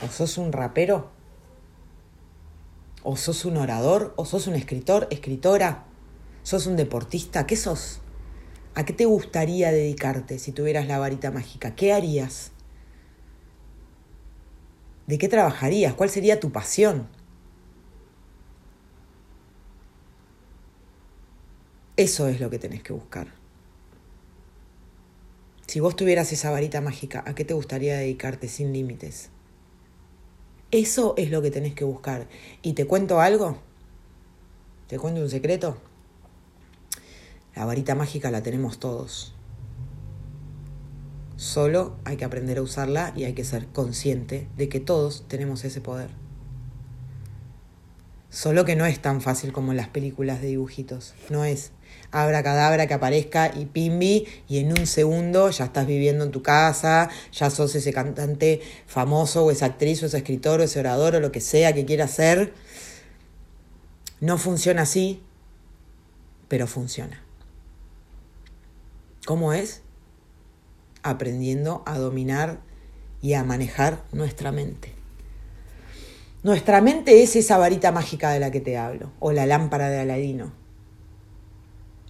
o 0.03 0.07
sos 0.07 0.37
un 0.37 0.51
rapero, 0.51 1.09
o 3.03 3.15
sos 3.15 3.45
un 3.45 3.57
orador, 3.57 4.13
o 4.17 4.25
sos 4.25 4.45
un 4.47 4.55
escritor, 4.55 5.07
escritora, 5.09 5.85
sos 6.43 6.67
un 6.67 6.75
deportista, 6.75 7.47
¿qué 7.47 7.55
sos? 7.55 8.01
¿A 8.75 8.85
qué 8.85 8.93
te 8.93 9.05
gustaría 9.05 9.71
dedicarte 9.71 10.37
si 10.37 10.51
tuvieras 10.51 10.87
la 10.87 10.99
varita 10.99 11.31
mágica? 11.31 11.75
¿Qué 11.75 11.91
harías? 11.93 12.51
¿De 15.07 15.17
qué 15.17 15.27
trabajarías? 15.27 15.93
¿Cuál 15.93 16.09
sería 16.09 16.39
tu 16.39 16.51
pasión? 16.51 17.07
Eso 21.97 22.27
es 22.27 22.41
lo 22.41 22.49
que 22.49 22.59
tenés 22.59 22.83
que 22.83 22.91
buscar. 22.91 23.27
Si 25.65 25.79
vos 25.79 25.95
tuvieras 25.95 26.31
esa 26.33 26.51
varita 26.51 26.81
mágica, 26.81 27.23
¿a 27.25 27.35
qué 27.35 27.45
te 27.45 27.53
gustaría 27.53 27.97
dedicarte 27.97 28.49
sin 28.49 28.73
límites? 28.73 29.29
Eso 30.71 31.13
es 31.15 31.31
lo 31.31 31.41
que 31.41 31.51
tenés 31.51 31.73
que 31.73 31.85
buscar. 31.85 32.27
¿Y 32.61 32.73
te 32.73 32.85
cuento 32.85 33.21
algo? 33.21 33.59
¿Te 34.87 34.99
cuento 34.99 35.21
un 35.21 35.29
secreto? 35.29 35.77
La 37.55 37.63
varita 37.63 37.95
mágica 37.95 38.29
la 38.29 38.43
tenemos 38.43 38.77
todos. 38.77 39.33
Solo 41.37 41.95
hay 42.03 42.17
que 42.17 42.25
aprender 42.25 42.57
a 42.57 42.61
usarla 42.61 43.13
y 43.15 43.23
hay 43.23 43.33
que 43.33 43.45
ser 43.45 43.67
consciente 43.67 44.49
de 44.57 44.67
que 44.67 44.81
todos 44.81 45.25
tenemos 45.29 45.63
ese 45.63 45.79
poder. 45.79 46.24
Solo 48.35 48.65
que 48.65 48.75
no 48.75 48.85
es 48.85 49.01
tan 49.01 49.21
fácil 49.21 49.53
como 49.53 49.71
las 49.71 49.87
películas 49.87 50.41
de 50.41 50.49
dibujitos. 50.49 51.13
No 51.29 51.45
es 51.45 51.71
abra 52.11 52.43
cadabra 52.43 52.85
que 52.85 52.93
aparezca 52.93 53.49
y 53.55 53.65
pimbi 53.65 54.27
y 54.49 54.57
en 54.57 54.77
un 54.77 54.87
segundo 54.87 55.51
ya 55.51 55.63
estás 55.63 55.87
viviendo 55.87 56.25
en 56.25 56.31
tu 56.31 56.43
casa, 56.43 57.09
ya 57.31 57.49
sos 57.49 57.73
ese 57.75 57.93
cantante 57.93 58.59
famoso 58.87 59.45
o 59.45 59.51
esa 59.51 59.67
actriz 59.67 60.03
o 60.03 60.07
ese 60.07 60.17
escritor 60.17 60.59
o 60.59 60.63
ese 60.63 60.81
orador 60.81 61.15
o 61.15 61.21
lo 61.21 61.31
que 61.31 61.39
sea 61.39 61.71
que 61.71 61.85
quieras 61.85 62.11
ser. 62.11 62.53
No 64.19 64.37
funciona 64.37 64.81
así, 64.81 65.23
pero 66.49 66.67
funciona. 66.67 67.23
¿Cómo 69.25 69.53
es? 69.53 69.81
Aprendiendo 71.03 71.83
a 71.85 71.97
dominar 71.97 72.59
y 73.21 73.35
a 73.35 73.45
manejar 73.45 74.03
nuestra 74.11 74.51
mente. 74.51 74.94
Nuestra 76.45 76.79
mente 76.79 77.23
es 77.23 77.35
esa 77.35 77.57
varita 77.57 77.91
mágica 77.91 78.29
de 78.29 78.39
la 78.39 78.51
que 78.51 78.61
te 78.61 78.77
hablo, 78.77 79.11
o 79.19 79.31
la 79.31 79.47
lámpara 79.47 79.89
de 79.89 79.99
Aladino. 79.99 80.53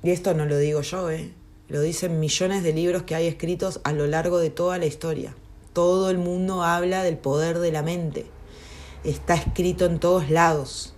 Y 0.04 0.12
esto 0.12 0.34
no 0.34 0.46
lo 0.46 0.58
digo 0.58 0.82
yo, 0.82 1.10
¿eh? 1.10 1.32
lo 1.70 1.80
dicen 1.80 2.20
millones 2.20 2.62
de 2.62 2.74
libros 2.74 3.04
que 3.04 3.16
hay 3.16 3.28
escritos 3.28 3.80
a 3.86 3.94
lo 3.94 4.08
largo 4.08 4.40
de 4.40 4.50
toda 4.50 4.78
la 4.78 4.88
historia. 4.88 5.34
Todo 5.72 6.10
el 6.10 6.18
mundo 6.18 6.64
habla 6.64 7.02
del 7.02 7.18
poder 7.18 7.60
de 7.60 7.72
la 7.72 7.82
mente. 7.82 8.26
Está 9.06 9.36
escrito 9.36 9.86
en 9.86 10.00
todos 10.00 10.30
lados. 10.30 10.94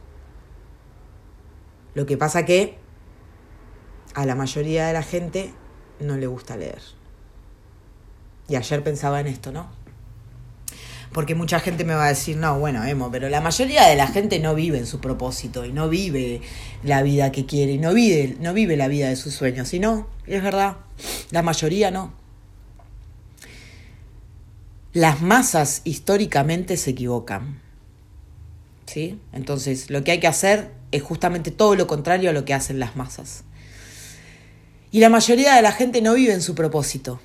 Lo 1.93 2.07
que 2.07 2.17
pasa 2.17 2.43
que 2.43 2.79
a 4.15 4.25
la 4.25 4.33
mayoría 4.33 4.87
de 4.87 4.93
la 4.93 5.03
gente 5.03 5.53
no 5.99 6.17
le 6.17 6.25
gusta 6.25 6.57
leer. 6.57 6.81
Y 8.47 8.55
ayer 8.55 8.83
pensaba 8.83 9.19
en 9.19 9.27
esto, 9.27 9.51
¿no? 9.51 9.76
Porque 11.17 11.33
mucha 11.33 11.59
gente 11.59 11.83
me 11.83 11.95
va 11.95 12.05
a 12.05 12.09
decir, 12.09 12.37
no, 12.37 12.59
bueno, 12.59 12.85
Emo, 12.85 13.09
pero 13.09 13.27
la 13.27 13.41
mayoría 13.41 13.87
de 13.87 13.95
la 13.95 14.05
gente 14.05 14.37
no 14.37 14.53
vive 14.53 14.77
en 14.77 14.85
su 14.85 14.99
propósito 14.99 15.65
y 15.65 15.73
no 15.73 15.89
vive 15.89 16.41
la 16.83 17.01
vida 17.01 17.31
que 17.31 17.47
quiere 17.47 17.71
y 17.71 17.79
no 17.79 17.91
vive, 17.91 18.37
no 18.39 18.53
vive 18.53 18.77
la 18.77 18.87
vida 18.87 19.09
de 19.09 19.15
sus 19.15 19.33
sueños. 19.33 19.73
Y 19.73 19.79
no, 19.79 20.07
es 20.27 20.43
verdad, 20.43 20.77
la 21.31 21.41
mayoría 21.41 21.89
no. 21.89 22.13
Las 24.93 25.23
masas 25.23 25.81
históricamente 25.85 26.77
se 26.77 26.91
equivocan. 26.91 27.63
¿Sí? 28.85 29.19
Entonces, 29.33 29.89
lo 29.89 30.03
que 30.03 30.11
hay 30.11 30.19
que 30.19 30.27
hacer 30.27 30.69
es 30.91 31.01
justamente 31.01 31.49
todo 31.49 31.73
lo 31.73 31.87
contrario 31.87 32.29
a 32.29 32.33
lo 32.33 32.45
que 32.45 32.53
hacen 32.53 32.77
las 32.77 32.95
masas. 32.95 33.43
Y 34.91 34.99
la 34.99 35.09
mayoría 35.09 35.55
de 35.55 35.63
la 35.63 35.71
gente 35.71 35.99
no 36.03 36.13
vive 36.13 36.33
en 36.33 36.43
su 36.43 36.53
propósito 36.53 37.19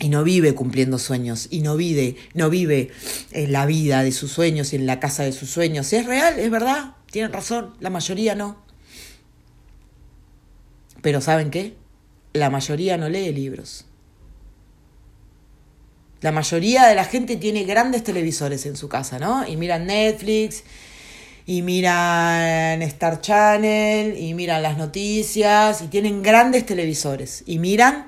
y 0.00 0.08
no 0.08 0.22
vive 0.22 0.54
cumpliendo 0.54 0.98
sueños 0.98 1.48
y 1.50 1.60
no 1.60 1.76
vive, 1.76 2.16
no 2.34 2.50
vive 2.50 2.90
en 3.32 3.52
la 3.52 3.66
vida 3.66 4.02
de 4.02 4.12
sus 4.12 4.30
sueños 4.30 4.72
y 4.72 4.76
en 4.76 4.86
la 4.86 5.00
casa 5.00 5.24
de 5.24 5.32
sus 5.32 5.50
sueños. 5.50 5.92
Es 5.92 6.06
real, 6.06 6.38
es 6.38 6.50
verdad, 6.50 6.96
tienen 7.10 7.32
razón, 7.32 7.74
la 7.80 7.90
mayoría 7.90 8.34
no. 8.34 8.62
Pero 11.02 11.20
¿saben 11.20 11.50
qué? 11.50 11.74
La 12.32 12.50
mayoría 12.50 12.96
no 12.96 13.08
lee 13.08 13.32
libros. 13.32 13.86
La 16.20 16.32
mayoría 16.32 16.86
de 16.86 16.96
la 16.96 17.04
gente 17.04 17.36
tiene 17.36 17.64
grandes 17.64 18.02
televisores 18.02 18.66
en 18.66 18.76
su 18.76 18.88
casa, 18.88 19.18
¿no? 19.20 19.46
Y 19.46 19.56
miran 19.56 19.86
Netflix, 19.86 20.64
y 21.46 21.62
miran 21.62 22.82
Star 22.82 23.20
Channel, 23.20 24.18
y 24.18 24.34
miran 24.34 24.62
las 24.62 24.76
noticias, 24.76 25.80
y 25.80 25.86
tienen 25.86 26.22
grandes 26.22 26.66
televisores, 26.66 27.44
y 27.46 27.58
miran 27.60 28.07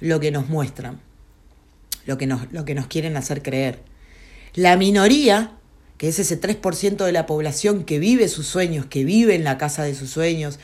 lo 0.00 0.20
que 0.20 0.30
nos 0.30 0.48
muestran, 0.48 1.00
lo 2.06 2.18
que 2.18 2.26
nos, 2.26 2.52
lo 2.52 2.64
que 2.64 2.74
nos 2.74 2.86
quieren 2.86 3.16
hacer 3.16 3.42
creer. 3.42 3.80
La 4.54 4.76
minoría, 4.76 5.52
que 5.98 6.08
es 6.08 6.18
ese 6.18 6.40
3% 6.40 7.04
de 7.04 7.12
la 7.12 7.26
población 7.26 7.84
que 7.84 7.98
vive 7.98 8.28
sus 8.28 8.46
sueños, 8.46 8.86
que 8.86 9.04
vive 9.04 9.34
en 9.34 9.44
la 9.44 9.58
casa 9.58 9.84
de 9.84 9.94
sus 9.94 10.10
sueños, 10.10 10.58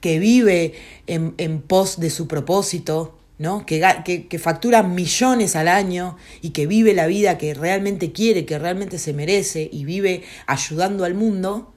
que 0.00 0.18
vive 0.18 0.74
en, 1.06 1.34
en 1.38 1.60
pos 1.60 2.00
de 2.00 2.10
su 2.10 2.28
propósito, 2.28 3.18
¿no? 3.38 3.66
Que, 3.66 3.84
que, 4.04 4.26
que, 4.26 4.38
factura 4.38 4.82
millones 4.82 5.54
al 5.54 5.68
año 5.68 6.16
y 6.42 6.50
que 6.50 6.66
vive 6.66 6.92
la 6.94 7.06
vida 7.06 7.38
que 7.38 7.54
realmente 7.54 8.12
quiere, 8.12 8.44
que 8.44 8.58
realmente 8.58 8.98
se 8.98 9.12
merece 9.12 9.68
y 9.72 9.84
vive 9.84 10.24
ayudando 10.46 11.04
al 11.04 11.14
mundo, 11.14 11.72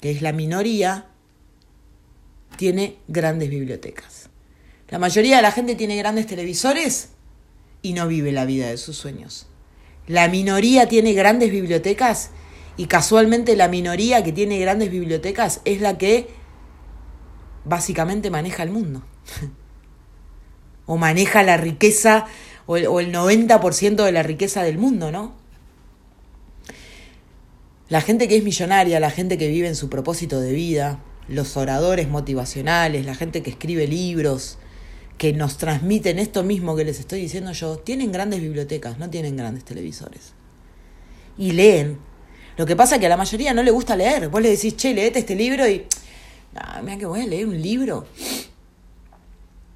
que 0.00 0.10
es 0.10 0.22
la 0.22 0.32
minoría, 0.32 1.06
tiene 2.56 2.96
grandes 3.06 3.50
bibliotecas. 3.50 4.25
La 4.88 4.98
mayoría 4.98 5.36
de 5.36 5.42
la 5.42 5.52
gente 5.52 5.74
tiene 5.74 5.96
grandes 5.96 6.26
televisores 6.26 7.10
y 7.82 7.92
no 7.92 8.06
vive 8.06 8.32
la 8.32 8.44
vida 8.44 8.68
de 8.68 8.76
sus 8.76 8.96
sueños. 8.96 9.46
La 10.06 10.28
minoría 10.28 10.88
tiene 10.88 11.12
grandes 11.12 11.50
bibliotecas 11.50 12.30
y 12.76 12.86
casualmente 12.86 13.56
la 13.56 13.68
minoría 13.68 14.22
que 14.22 14.32
tiene 14.32 14.58
grandes 14.60 14.90
bibliotecas 14.90 15.60
es 15.64 15.80
la 15.80 15.98
que 15.98 16.28
básicamente 17.64 18.30
maneja 18.30 18.62
el 18.62 18.70
mundo. 18.70 19.02
o 20.86 20.96
maneja 20.96 21.42
la 21.42 21.56
riqueza 21.56 22.26
o 22.66 22.76
el, 22.76 22.86
o 22.86 23.00
el 23.00 23.12
90% 23.12 24.04
de 24.04 24.12
la 24.12 24.22
riqueza 24.22 24.62
del 24.62 24.78
mundo, 24.78 25.10
¿no? 25.10 25.34
La 27.88 28.00
gente 28.00 28.26
que 28.28 28.36
es 28.36 28.44
millonaria, 28.44 28.98
la 29.00 29.10
gente 29.10 29.38
que 29.38 29.48
vive 29.48 29.68
en 29.68 29.76
su 29.76 29.88
propósito 29.88 30.40
de 30.40 30.52
vida, 30.52 31.00
los 31.28 31.56
oradores 31.56 32.08
motivacionales, 32.08 33.06
la 33.06 33.14
gente 33.14 33.42
que 33.42 33.50
escribe 33.50 33.86
libros, 33.86 34.58
que 35.18 35.32
nos 35.32 35.56
transmiten 35.56 36.18
esto 36.18 36.42
mismo 36.42 36.76
que 36.76 36.84
les 36.84 37.00
estoy 37.00 37.20
diciendo 37.20 37.52
yo, 37.52 37.78
tienen 37.78 38.12
grandes 38.12 38.40
bibliotecas, 38.40 38.98
no 38.98 39.08
tienen 39.08 39.36
grandes 39.36 39.64
televisores. 39.64 40.32
Y 41.38 41.52
leen. 41.52 41.98
Lo 42.56 42.66
que 42.66 42.76
pasa 42.76 42.96
es 42.96 43.00
que 43.00 43.06
a 43.06 43.10
la 43.10 43.16
mayoría 43.16 43.54
no 43.54 43.62
le 43.62 43.70
gusta 43.70 43.96
leer. 43.96 44.28
Vos 44.28 44.42
le 44.42 44.50
decís, 44.50 44.76
che, 44.76 44.94
leete 44.94 45.20
este 45.20 45.34
libro 45.34 45.68
y... 45.68 45.86
Mira 46.82 46.96
que 46.96 47.06
voy 47.06 47.20
a 47.20 47.26
leer 47.26 47.46
un 47.46 47.60
libro. 47.60 48.06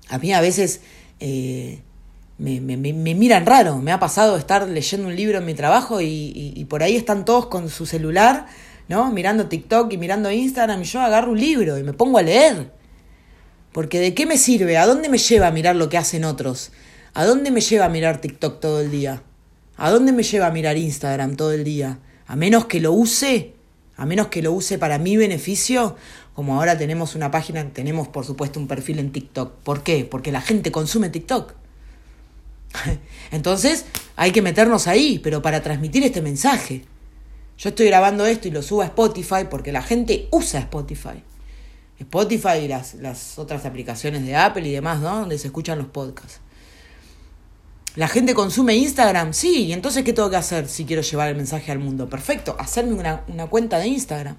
A 0.09 0.18
mí 0.18 0.33
a 0.33 0.40
veces 0.40 0.81
eh, 1.20 1.83
me, 2.38 2.61
me, 2.61 2.76
me, 2.76 3.14
miran 3.14 3.44
raro. 3.44 3.76
Me 3.79 3.92
ha 3.92 4.00
pasado 4.00 4.37
estar 4.38 4.66
leyendo 4.66 5.09
un 5.09 5.14
libro 5.14 5.38
en 5.38 5.44
mi 5.44 5.55
trabajo 5.55 6.00
y, 6.00 6.07
y, 6.07 6.53
y 6.57 6.64
por 6.64 6.83
ahí 6.83 6.96
están 6.96 7.26
todos 7.26 7.46
con 7.46 7.68
su 7.68 7.85
celular, 7.85 8.46
¿no? 8.88 9.11
Mirando 9.12 9.46
TikTok 9.46 9.92
y 9.92 9.98
mirando 9.98 10.31
Instagram 10.31 10.81
y 10.81 10.85
yo 10.85 11.00
agarro 11.00 11.33
un 11.33 11.40
libro 11.40 11.76
y 11.76 11.83
me 11.83 11.92
pongo 11.92 12.16
a 12.16 12.22
leer. 12.22 12.80
Porque 13.72 14.00
¿de 14.00 14.14
qué 14.14 14.26
me 14.26 14.37
sirve? 14.37 14.76
¿A 14.76 14.87
dónde 14.87 15.09
me 15.09 15.18
lleva 15.18 15.46
a 15.46 15.52
mirar 15.52 15.76
lo 15.76 15.88
que 15.88 15.98
hacen 15.98 16.24
otros? 16.24 16.72
¿A 17.14 17.24
dónde 17.24 17.50
me 17.50 17.61
lleva 17.61 17.87
a 17.87 17.88
mirar 17.88 18.20
TikTok 18.20 18.61
todo 18.61 18.80
el 18.80 18.90
día? 18.90 19.22
¿A 19.76 19.90
dónde 19.90 20.12
me 20.12 20.22
lleva 20.22 20.46
a 20.46 20.50
mirar 20.50 20.76
Instagram 20.76 21.37
todo 21.37 21.52
el 21.52 21.64
día? 21.64 21.98
A 22.26 22.37
menos 22.37 22.66
que 22.66 22.80
lo 22.80 22.92
use, 22.92 23.54
a 23.96 24.06
menos 24.06 24.28
que 24.28 24.42
lo 24.42 24.52
use 24.52 24.78
para 24.78 24.98
mi 24.98 25.16
beneficio, 25.16 25.96
como 26.35 26.56
ahora 26.56 26.78
tenemos 26.78 27.14
una 27.14 27.30
página, 27.30 27.68
tenemos 27.72 28.09
por 28.09 28.24
supuesto 28.24 28.59
un 28.59 28.66
perfil 28.66 28.98
en 28.98 29.12
TikTok. 29.12 29.54
¿Por 29.62 29.83
qué? 29.83 30.04
Porque 30.04 30.33
la 30.33 30.40
gente 30.40 30.72
consume 30.72 31.11
TikTok. 31.11 31.54
Entonces 33.30 33.85
hay 34.16 34.33
que 34.33 34.42
meternos 34.42 34.87
ahí, 34.87 35.18
pero 35.18 35.42
para 35.42 35.62
transmitir 35.62 36.02
este 36.04 36.22
mensaje. 36.22 36.85
Yo 37.59 37.68
estoy 37.68 37.87
grabando 37.87 38.26
esto 38.26 38.48
y 38.48 38.52
lo 38.52 38.62
subo 38.62 38.83
a 38.83 38.87
Spotify 38.87 39.46
porque 39.50 39.72
la 39.72 39.83
gente 39.83 40.28
usa 40.30 40.61
Spotify. 40.61 41.22
Spotify 42.01 42.59
y 42.63 42.69
las, 42.69 43.39
otras 43.39 43.67
aplicaciones 43.67 44.25
de 44.25 44.35
Apple 44.35 44.67
y 44.67 44.73
demás, 44.73 45.01
¿no? 45.01 45.21
Donde 45.21 45.39
se 45.39 45.49
escuchan 45.49 45.79
los 45.79 45.89
podcasts. 45.89 46.41
¿La 47.95 48.09
gente 48.09 48.35
consume 48.35 48.75
Instagram? 48.77 49.35
Sí, 49.35 49.67
y 49.67 49.73
entonces 49.73 50.03
¿qué 50.03 50.13
tengo 50.13 50.31
que 50.31 50.37
hacer 50.37 50.69
si 50.69 50.87
quiero 50.87 51.03
llevar 51.03 51.29
el 51.29 51.37
mensaje 51.37 51.71
al 51.71 51.79
mundo? 51.79 52.09
Perfecto, 52.09 52.57
hacerme 52.59 52.95
una, 52.95 53.25
una 53.29 53.47
cuenta 53.49 53.79
de 53.79 53.89
Instagram. 53.89 54.37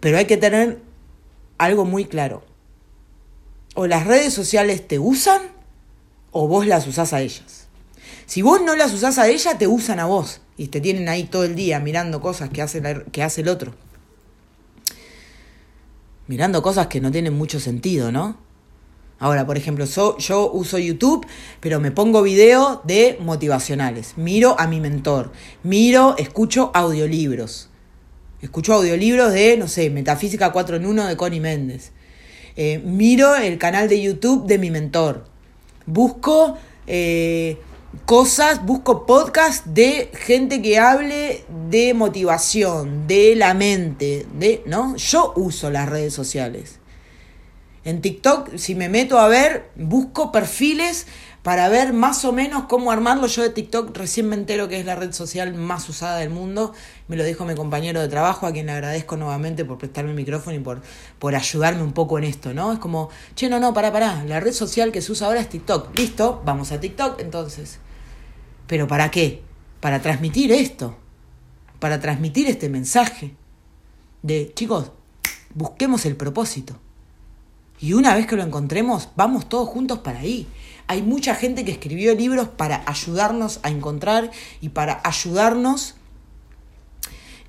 Pero 0.00 0.18
hay 0.18 0.24
que 0.24 0.36
tener 0.36 0.80
algo 1.58 1.84
muy 1.84 2.06
claro. 2.06 2.44
O 3.74 3.86
las 3.86 4.06
redes 4.06 4.32
sociales 4.32 4.86
te 4.88 4.98
usan 4.98 5.42
o 6.30 6.48
vos 6.48 6.66
las 6.66 6.86
usás 6.86 7.12
a 7.12 7.20
ellas. 7.20 7.66
Si 8.24 8.40
vos 8.40 8.62
no 8.62 8.74
las 8.74 8.94
usás 8.94 9.18
a 9.18 9.28
ellas, 9.28 9.58
te 9.58 9.66
usan 9.66 10.00
a 10.00 10.06
vos 10.06 10.40
y 10.56 10.68
te 10.68 10.80
tienen 10.80 11.08
ahí 11.08 11.24
todo 11.24 11.44
el 11.44 11.56
día 11.56 11.78
mirando 11.80 12.22
cosas 12.22 12.48
que 12.48 12.62
hace, 12.62 12.82
que 13.12 13.22
hace 13.22 13.42
el 13.42 13.48
otro. 13.48 13.74
Mirando 16.26 16.62
cosas 16.62 16.86
que 16.86 17.00
no 17.00 17.10
tienen 17.10 17.34
mucho 17.34 17.60
sentido, 17.60 18.12
¿no? 18.12 18.36
Ahora, 19.18 19.46
por 19.46 19.56
ejemplo, 19.56 19.84
yo 19.84 20.50
uso 20.52 20.78
YouTube, 20.78 21.24
pero 21.60 21.78
me 21.78 21.92
pongo 21.92 22.22
video 22.22 22.82
de 22.84 23.18
motivacionales. 23.20 24.14
Miro 24.16 24.58
a 24.58 24.66
mi 24.66 24.80
mentor. 24.80 25.30
Miro, 25.62 26.16
escucho 26.18 26.72
audiolibros. 26.74 27.68
Escucho 28.40 28.74
audiolibros 28.74 29.32
de, 29.32 29.56
no 29.56 29.68
sé, 29.68 29.90
Metafísica 29.90 30.50
4 30.50 30.76
en 30.76 30.86
1 30.86 31.06
de 31.06 31.16
Connie 31.16 31.38
Méndez. 31.38 31.92
Eh, 32.56 32.82
miro 32.84 33.36
el 33.36 33.58
canal 33.58 33.88
de 33.88 34.02
YouTube 34.02 34.46
de 34.46 34.58
mi 34.58 34.72
mentor. 34.72 35.24
Busco 35.86 36.58
eh, 36.88 37.58
cosas, 38.04 38.64
busco 38.64 39.06
podcasts 39.06 39.74
de 39.74 40.10
gente 40.14 40.62
que 40.62 40.78
hable 40.78 41.44
de 41.70 41.94
motivación, 41.94 43.06
de 43.06 43.36
la 43.36 43.54
mente, 43.54 44.26
de, 44.34 44.62
¿no? 44.66 44.96
Yo 44.96 45.32
uso 45.36 45.70
las 45.70 45.88
redes 45.88 46.14
sociales. 46.14 46.78
En 47.84 48.00
TikTok, 48.00 48.56
si 48.56 48.74
me 48.74 48.88
meto 48.88 49.18
a 49.18 49.28
ver, 49.28 49.70
busco 49.74 50.30
perfiles 50.30 51.06
para 51.42 51.68
ver 51.68 51.92
más 51.92 52.24
o 52.24 52.32
menos 52.32 52.64
cómo 52.68 52.92
armarlo. 52.92 53.26
Yo 53.26 53.42
de 53.42 53.50
TikTok 53.50 53.96
recién 53.96 54.28
me 54.28 54.36
entero 54.36 54.68
que 54.68 54.78
es 54.78 54.86
la 54.86 54.94
red 54.94 55.12
social 55.12 55.54
más 55.54 55.88
usada 55.88 56.18
del 56.18 56.30
mundo. 56.30 56.72
Me 57.08 57.16
lo 57.16 57.24
dijo 57.24 57.44
mi 57.44 57.54
compañero 57.54 58.00
de 58.00 58.08
trabajo, 58.08 58.46
a 58.46 58.52
quien 58.52 58.66
le 58.66 58.72
agradezco 58.72 59.16
nuevamente 59.16 59.64
por 59.64 59.78
prestarme 59.78 60.10
el 60.10 60.16
micrófono 60.16 60.56
y 60.56 60.60
por, 60.60 60.82
por 61.18 61.34
ayudarme 61.34 61.82
un 61.82 61.92
poco 61.92 62.18
en 62.18 62.24
esto, 62.24 62.54
¿no? 62.54 62.72
Es 62.72 62.78
como, 62.78 63.10
che, 63.34 63.48
no, 63.48 63.58
no, 63.58 63.74
pará, 63.74 63.92
pará. 63.92 64.24
La 64.24 64.38
red 64.38 64.52
social 64.52 64.92
que 64.92 65.02
se 65.02 65.10
usa 65.10 65.26
ahora 65.26 65.40
es 65.40 65.48
TikTok. 65.48 65.98
Listo, 65.98 66.42
vamos 66.44 66.70
a 66.70 66.78
TikTok 66.78 67.20
entonces. 67.20 67.78
¿Pero 68.68 68.86
para 68.86 69.10
qué? 69.10 69.42
Para 69.80 70.00
transmitir 70.00 70.52
esto. 70.52 70.96
Para 71.80 72.00
transmitir 72.00 72.46
este 72.46 72.68
mensaje. 72.68 73.34
De, 74.22 74.52
chicos, 74.54 74.92
busquemos 75.54 76.06
el 76.06 76.14
propósito. 76.14 76.78
Y 77.80 77.94
una 77.94 78.14
vez 78.14 78.28
que 78.28 78.36
lo 78.36 78.44
encontremos, 78.44 79.08
vamos 79.16 79.48
todos 79.48 79.68
juntos 79.68 79.98
para 79.98 80.20
ahí. 80.20 80.46
Hay 80.86 81.02
mucha 81.02 81.34
gente 81.34 81.64
que 81.64 81.72
escribió 81.72 82.14
libros 82.14 82.48
para 82.48 82.82
ayudarnos 82.86 83.60
a 83.62 83.70
encontrar 83.70 84.30
y 84.60 84.70
para 84.70 85.00
ayudarnos 85.04 85.94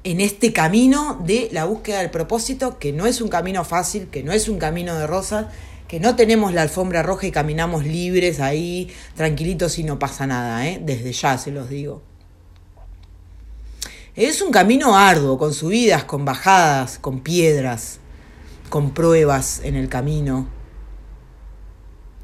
en 0.04 0.19
este 0.19 0.52
camino 0.52 1.22
de 1.26 1.50
la 1.52 1.65
búsqueda 1.65 2.00
del 2.00 2.12
propósito, 2.12 2.78
que 2.78 2.91
no 2.91 3.06
es 3.06 3.22
un 3.22 3.30
camino 3.30 3.63
fácil, 3.63 4.08
que 4.08 4.24
no 4.24 4.32
es 4.32 4.50
un 4.50 4.60
camino 4.60 4.96
de 4.96 5.08
rosas, 5.08 5.48
que 5.88 6.00
no 6.00 6.15
tenemos 6.15 6.54
la 6.54 6.63
alfombra 6.63 7.04
roja 7.04 7.28
y 7.28 7.32
caminamos 7.32 7.86
libres 7.86 8.39
ahí, 8.39 8.91
tranquilitos 9.15 9.80
y 9.80 9.84
no 9.84 10.00
pasa 10.00 10.28
nada, 10.28 10.67
¿eh? 10.67 10.82
desde 10.84 11.13
ya 11.13 11.38
se 11.38 11.52
los 11.52 11.69
digo. 11.69 12.02
Es 14.15 14.41
un 14.41 14.52
camino 14.52 14.96
arduo, 14.96 15.38
con 15.38 15.54
subidas, 15.54 16.04
con 16.04 16.26
bajadas, 16.26 17.00
con 17.00 17.22
piedras, 17.22 18.00
con 18.69 18.91
pruebas 18.91 19.62
en 19.63 19.76
el 19.76 19.89
camino. 19.89 20.48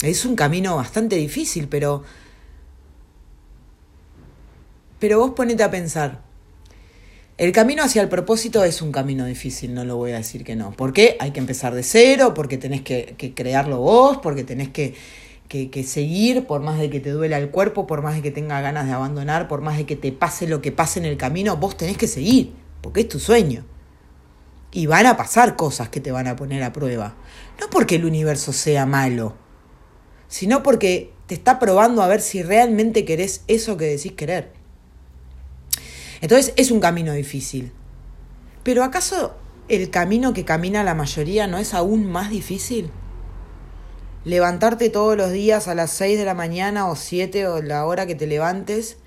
Es 0.02 0.26
un 0.26 0.36
camino 0.36 0.76
bastante 0.76 1.16
difícil, 1.16 1.68
pero... 1.68 2.04
Pero 5.00 5.20
vos 5.20 5.32
ponete 5.32 5.64
a 5.64 5.72
pensar. 5.72 6.22
El 7.38 7.54
camino 7.54 7.84
hacia 7.84 8.02
el 8.02 8.10
propósito 8.10 8.66
es 8.66 8.82
un 8.82 8.92
camino 8.92 9.26
difícil, 9.26 9.74
no 9.74 9.86
lo 9.86 9.96
voy 9.96 10.12
a 10.12 10.18
decir 10.18 10.44
que 10.44 10.58
no. 10.58 10.72
¿Por 10.72 10.92
qué? 10.92 11.16
Hay 11.22 11.32
que 11.32 11.40
empezar 11.40 11.74
de 11.74 11.84
cero, 11.84 12.34
porque 12.34 12.58
tenés 12.58 12.82
que, 12.82 13.16
crearlo 13.34 13.80
vos, 13.80 14.18
porque 14.18 14.44
tenés 14.44 14.68
que, 14.68 14.94
que, 15.48 15.84
seguir, 15.84 16.46
por 16.46 16.62
más 16.62 16.80
de 16.80 16.90
que 16.90 17.00
te 17.00 17.12
duela 17.12 17.38
el 17.38 17.50
cuerpo, 17.50 17.88
por 17.88 18.02
más 18.02 18.16
de 18.16 18.22
que 18.22 18.32
tenga 18.32 18.60
ganas 18.60 18.88
de 18.88 18.92
abandonar, 18.92 19.48
por 19.48 19.62
más 19.62 19.78
de 19.78 19.86
que 19.86 19.96
te 19.96 20.12
pase 20.12 20.48
lo 20.48 20.62
que 20.62 20.74
pase 20.74 21.00
en 21.00 21.06
el 21.06 21.16
camino, 21.16 21.56
vos 21.56 21.78
tenés 21.78 21.98
que 21.98 22.08
seguir, 22.08 22.52
porque 22.82 23.02
es 23.02 23.08
tu 23.08 23.20
sueño. 23.20 23.64
Y 24.74 24.88
van 24.88 25.06
a 25.06 25.16
pasar 25.16 25.56
cosas 25.56 25.88
que 25.88 26.02
te 26.02 26.12
van 26.12 26.28
a 26.28 26.36
poner 26.36 26.62
a 26.62 26.74
prueba. 26.74 27.16
No 27.62 27.70
porque 27.70 27.96
el 27.96 28.04
universo 28.04 28.52
sea 28.52 28.86
malo, 28.86 29.36
sino 30.30 30.64
porque 30.64 31.12
te 31.28 31.36
está 31.36 31.60
probando 31.60 32.02
a 32.02 32.08
ver 32.08 32.22
si 32.22 32.42
realmente 32.42 33.04
querés 33.04 33.44
eso 33.48 33.76
que 33.76 33.86
decís 33.86 34.14
querer. 34.14 34.54
Entonces 36.22 36.54
es 36.56 36.72
un 36.72 36.80
camino 36.80 37.12
difícil. 37.12 37.74
Pero 38.64 38.84
¿acaso 38.86 39.36
el 39.68 39.90
camino 39.90 40.34
que 40.34 40.46
camina 40.46 40.84
la 40.84 40.96
mayoría 40.96 41.48
no 41.48 41.58
es 41.58 41.74
aún 41.74 42.06
más 42.10 42.30
difícil? 42.30 42.90
Levantarte 44.24 44.90
todos 44.90 45.18
los 45.18 45.32
días 45.32 45.68
a 45.68 45.76
las 45.76 45.92
6 45.92 46.18
de 46.18 46.26
la 46.26 46.34
mañana 46.34 46.88
o 46.88 46.96
7 46.96 47.48
o 47.48 47.62
la 47.62 47.86
hora 47.86 48.06
que 48.06 48.16
te 48.16 48.28
levantes 48.28 48.98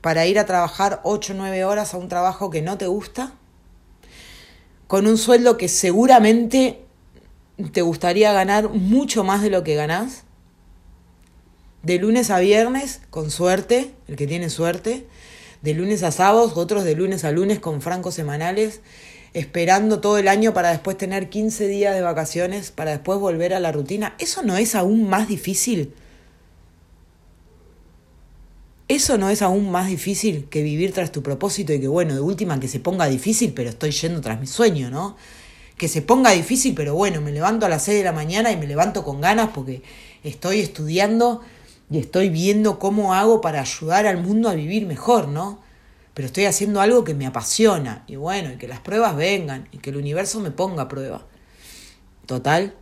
para 0.00 0.26
ir 0.26 0.38
a 0.38 0.46
trabajar 0.46 1.00
8 1.02 1.32
o 1.32 1.36
9 1.36 1.64
horas 1.64 1.94
a 1.94 1.96
un 1.96 2.08
trabajo 2.08 2.50
que 2.50 2.62
no 2.62 2.78
te 2.78 2.86
gusta 2.86 3.34
con 4.88 5.06
un 5.06 5.18
sueldo 5.18 5.56
que 5.58 5.68
seguramente 5.68 6.82
te 7.72 7.82
gustaría 7.82 8.32
ganar 8.32 8.70
mucho 8.70 9.22
más 9.22 9.42
de 9.42 9.50
lo 9.50 9.62
que 9.62 9.74
ganás, 9.74 10.24
de 11.88 11.98
lunes 11.98 12.28
a 12.28 12.38
viernes, 12.38 13.00
con 13.08 13.30
suerte, 13.30 13.92
el 14.08 14.16
que 14.16 14.26
tiene 14.26 14.50
suerte, 14.50 15.06
de 15.62 15.72
lunes 15.72 16.02
a 16.02 16.12
sábados, 16.12 16.52
otros 16.54 16.84
de 16.84 16.94
lunes 16.94 17.24
a 17.24 17.32
lunes 17.32 17.60
con 17.60 17.80
francos 17.80 18.14
semanales, 18.14 18.82
esperando 19.32 19.98
todo 19.98 20.18
el 20.18 20.28
año 20.28 20.52
para 20.52 20.68
después 20.68 20.98
tener 20.98 21.30
15 21.30 21.66
días 21.66 21.94
de 21.94 22.02
vacaciones, 22.02 22.72
para 22.72 22.90
después 22.90 23.18
volver 23.18 23.54
a 23.54 23.60
la 23.60 23.72
rutina, 23.72 24.14
¿eso 24.18 24.42
no 24.42 24.58
es 24.58 24.74
aún 24.74 25.08
más 25.08 25.28
difícil? 25.28 25.94
Eso 28.86 29.16
no 29.16 29.30
es 29.30 29.40
aún 29.40 29.70
más 29.70 29.88
difícil 29.88 30.44
que 30.50 30.62
vivir 30.62 30.92
tras 30.92 31.10
tu 31.10 31.22
propósito 31.22 31.72
y 31.72 31.80
que, 31.80 31.88
bueno, 31.88 32.14
de 32.14 32.20
última 32.20 32.60
que 32.60 32.68
se 32.68 32.80
ponga 32.80 33.06
difícil, 33.06 33.54
pero 33.54 33.70
estoy 33.70 33.92
yendo 33.92 34.20
tras 34.20 34.38
mi 34.38 34.46
sueño, 34.46 34.90
¿no? 34.90 35.16
Que 35.78 35.88
se 35.88 36.02
ponga 36.02 36.32
difícil, 36.32 36.74
pero 36.74 36.94
bueno, 36.94 37.22
me 37.22 37.32
levanto 37.32 37.64
a 37.64 37.70
las 37.70 37.84
6 37.84 37.96
de 37.96 38.04
la 38.04 38.12
mañana 38.12 38.52
y 38.52 38.58
me 38.58 38.66
levanto 38.66 39.04
con 39.04 39.22
ganas 39.22 39.50
porque 39.54 39.80
estoy 40.22 40.60
estudiando 40.60 41.40
y 41.90 41.98
estoy 41.98 42.28
viendo 42.28 42.78
cómo 42.78 43.14
hago 43.14 43.40
para 43.40 43.60
ayudar 43.60 44.06
al 44.06 44.18
mundo 44.18 44.48
a 44.48 44.54
vivir 44.54 44.86
mejor, 44.86 45.28
¿no? 45.28 45.60
Pero 46.14 46.26
estoy 46.26 46.46
haciendo 46.46 46.80
algo 46.80 47.04
que 47.04 47.14
me 47.14 47.26
apasiona 47.26 48.04
y 48.06 48.16
bueno, 48.16 48.52
y 48.52 48.56
que 48.56 48.68
las 48.68 48.80
pruebas 48.80 49.16
vengan 49.16 49.68
y 49.72 49.78
que 49.78 49.90
el 49.90 49.96
universo 49.96 50.40
me 50.40 50.50
ponga 50.50 50.82
a 50.82 50.88
prueba. 50.88 51.26
Total, 52.26 52.74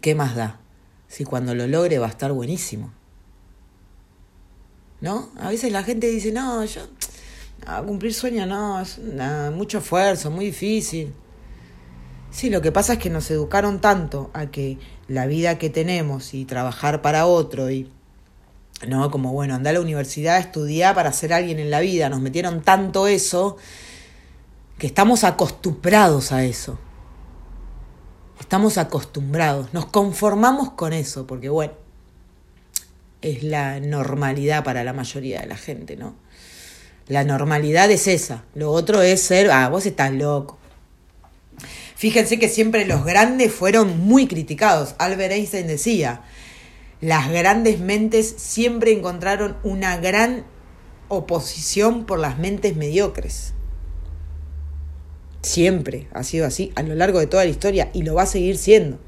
¿qué 0.00 0.14
más 0.14 0.36
da? 0.36 0.60
Si 1.08 1.24
cuando 1.24 1.54
lo 1.54 1.66
logre 1.66 1.98
va 1.98 2.06
a 2.06 2.10
estar 2.10 2.32
buenísimo. 2.32 2.92
¿no? 5.04 5.28
A 5.38 5.50
veces 5.50 5.70
la 5.70 5.82
gente 5.82 6.06
dice, 6.06 6.32
no, 6.32 6.64
yo, 6.64 6.80
cumplir 7.86 8.14
sueños 8.14 8.48
no, 8.48 8.80
es 8.80 8.98
mucho 9.52 9.78
esfuerzo, 9.78 10.30
muy 10.30 10.46
difícil. 10.46 11.12
Sí, 12.30 12.48
lo 12.48 12.62
que 12.62 12.72
pasa 12.72 12.94
es 12.94 12.98
que 12.98 13.10
nos 13.10 13.30
educaron 13.30 13.82
tanto 13.82 14.30
a 14.32 14.46
que 14.46 14.78
la 15.08 15.26
vida 15.26 15.58
que 15.58 15.70
tenemos 15.70 16.34
y 16.34 16.44
trabajar 16.44 17.02
para 17.02 17.26
otro 17.26 17.70
y 17.70 17.90
no 18.86 19.10
como 19.10 19.32
bueno, 19.32 19.54
andar 19.54 19.70
a 19.70 19.74
la 19.74 19.80
universidad, 19.80 20.38
estudiar 20.38 20.94
para 20.94 21.12
ser 21.12 21.32
alguien 21.32 21.58
en 21.58 21.70
la 21.70 21.80
vida, 21.80 22.08
nos 22.08 22.20
metieron 22.20 22.62
tanto 22.62 23.06
eso 23.06 23.56
que 24.78 24.86
estamos 24.86 25.24
acostumbrados 25.24 26.32
a 26.32 26.44
eso. 26.44 26.78
Estamos 28.40 28.78
acostumbrados, 28.78 29.72
nos 29.72 29.86
conformamos 29.86 30.72
con 30.72 30.92
eso, 30.92 31.26
porque 31.26 31.48
bueno, 31.48 31.72
es 33.22 33.42
la 33.42 33.80
normalidad 33.80 34.64
para 34.64 34.84
la 34.84 34.92
mayoría 34.92 35.40
de 35.40 35.46
la 35.46 35.56
gente, 35.56 35.96
¿no? 35.96 36.14
La 37.06 37.24
normalidad 37.24 37.90
es 37.90 38.06
esa. 38.06 38.44
Lo 38.54 38.70
otro 38.70 39.02
es 39.02 39.22
ser, 39.22 39.50
ah, 39.50 39.68
vos 39.68 39.86
estás 39.86 40.12
loco. 40.12 40.58
Fíjense 41.96 42.38
que 42.38 42.48
siempre 42.48 42.86
los 42.86 43.04
grandes 43.04 43.52
fueron 43.52 44.00
muy 44.00 44.26
criticados. 44.26 44.94
Albert 44.98 45.32
Einstein 45.32 45.66
decía, 45.66 46.22
las 47.00 47.30
grandes 47.30 47.80
mentes 47.80 48.34
siempre 48.36 48.92
encontraron 48.92 49.56
una 49.62 49.96
gran 49.98 50.44
oposición 51.08 52.04
por 52.06 52.18
las 52.18 52.38
mentes 52.38 52.76
mediocres. 52.76 53.52
Siempre 55.42 56.08
ha 56.12 56.24
sido 56.24 56.46
así 56.46 56.72
a 56.74 56.82
lo 56.82 56.94
largo 56.94 57.20
de 57.20 57.26
toda 57.26 57.44
la 57.44 57.50
historia 57.50 57.90
y 57.92 58.02
lo 58.02 58.14
va 58.14 58.22
a 58.22 58.26
seguir 58.26 58.56
siendo 58.56 58.98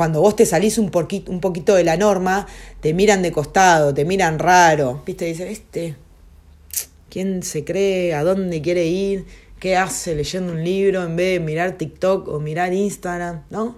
cuando 0.00 0.22
vos 0.22 0.34
te 0.34 0.46
salís 0.46 0.78
un 0.78 0.90
poquito, 0.90 1.74
de 1.74 1.84
la 1.84 1.98
norma, 1.98 2.46
te 2.80 2.94
miran 2.94 3.20
de 3.20 3.32
costado, 3.32 3.92
te 3.92 4.06
miran 4.06 4.38
raro, 4.38 5.02
¿viste? 5.04 5.26
Dicen, 5.26 5.48
este, 5.48 5.96
¿quién 7.10 7.42
se 7.42 7.64
cree? 7.64 8.14
¿A 8.14 8.24
dónde 8.24 8.62
quiere 8.62 8.86
ir? 8.86 9.26
¿Qué 9.60 9.76
hace 9.76 10.14
leyendo 10.14 10.54
un 10.54 10.64
libro 10.64 11.04
en 11.04 11.16
vez 11.16 11.38
de 11.38 11.44
mirar 11.44 11.72
TikTok 11.72 12.28
o 12.28 12.40
mirar 12.40 12.72
Instagram? 12.72 13.42
¿No? 13.50 13.76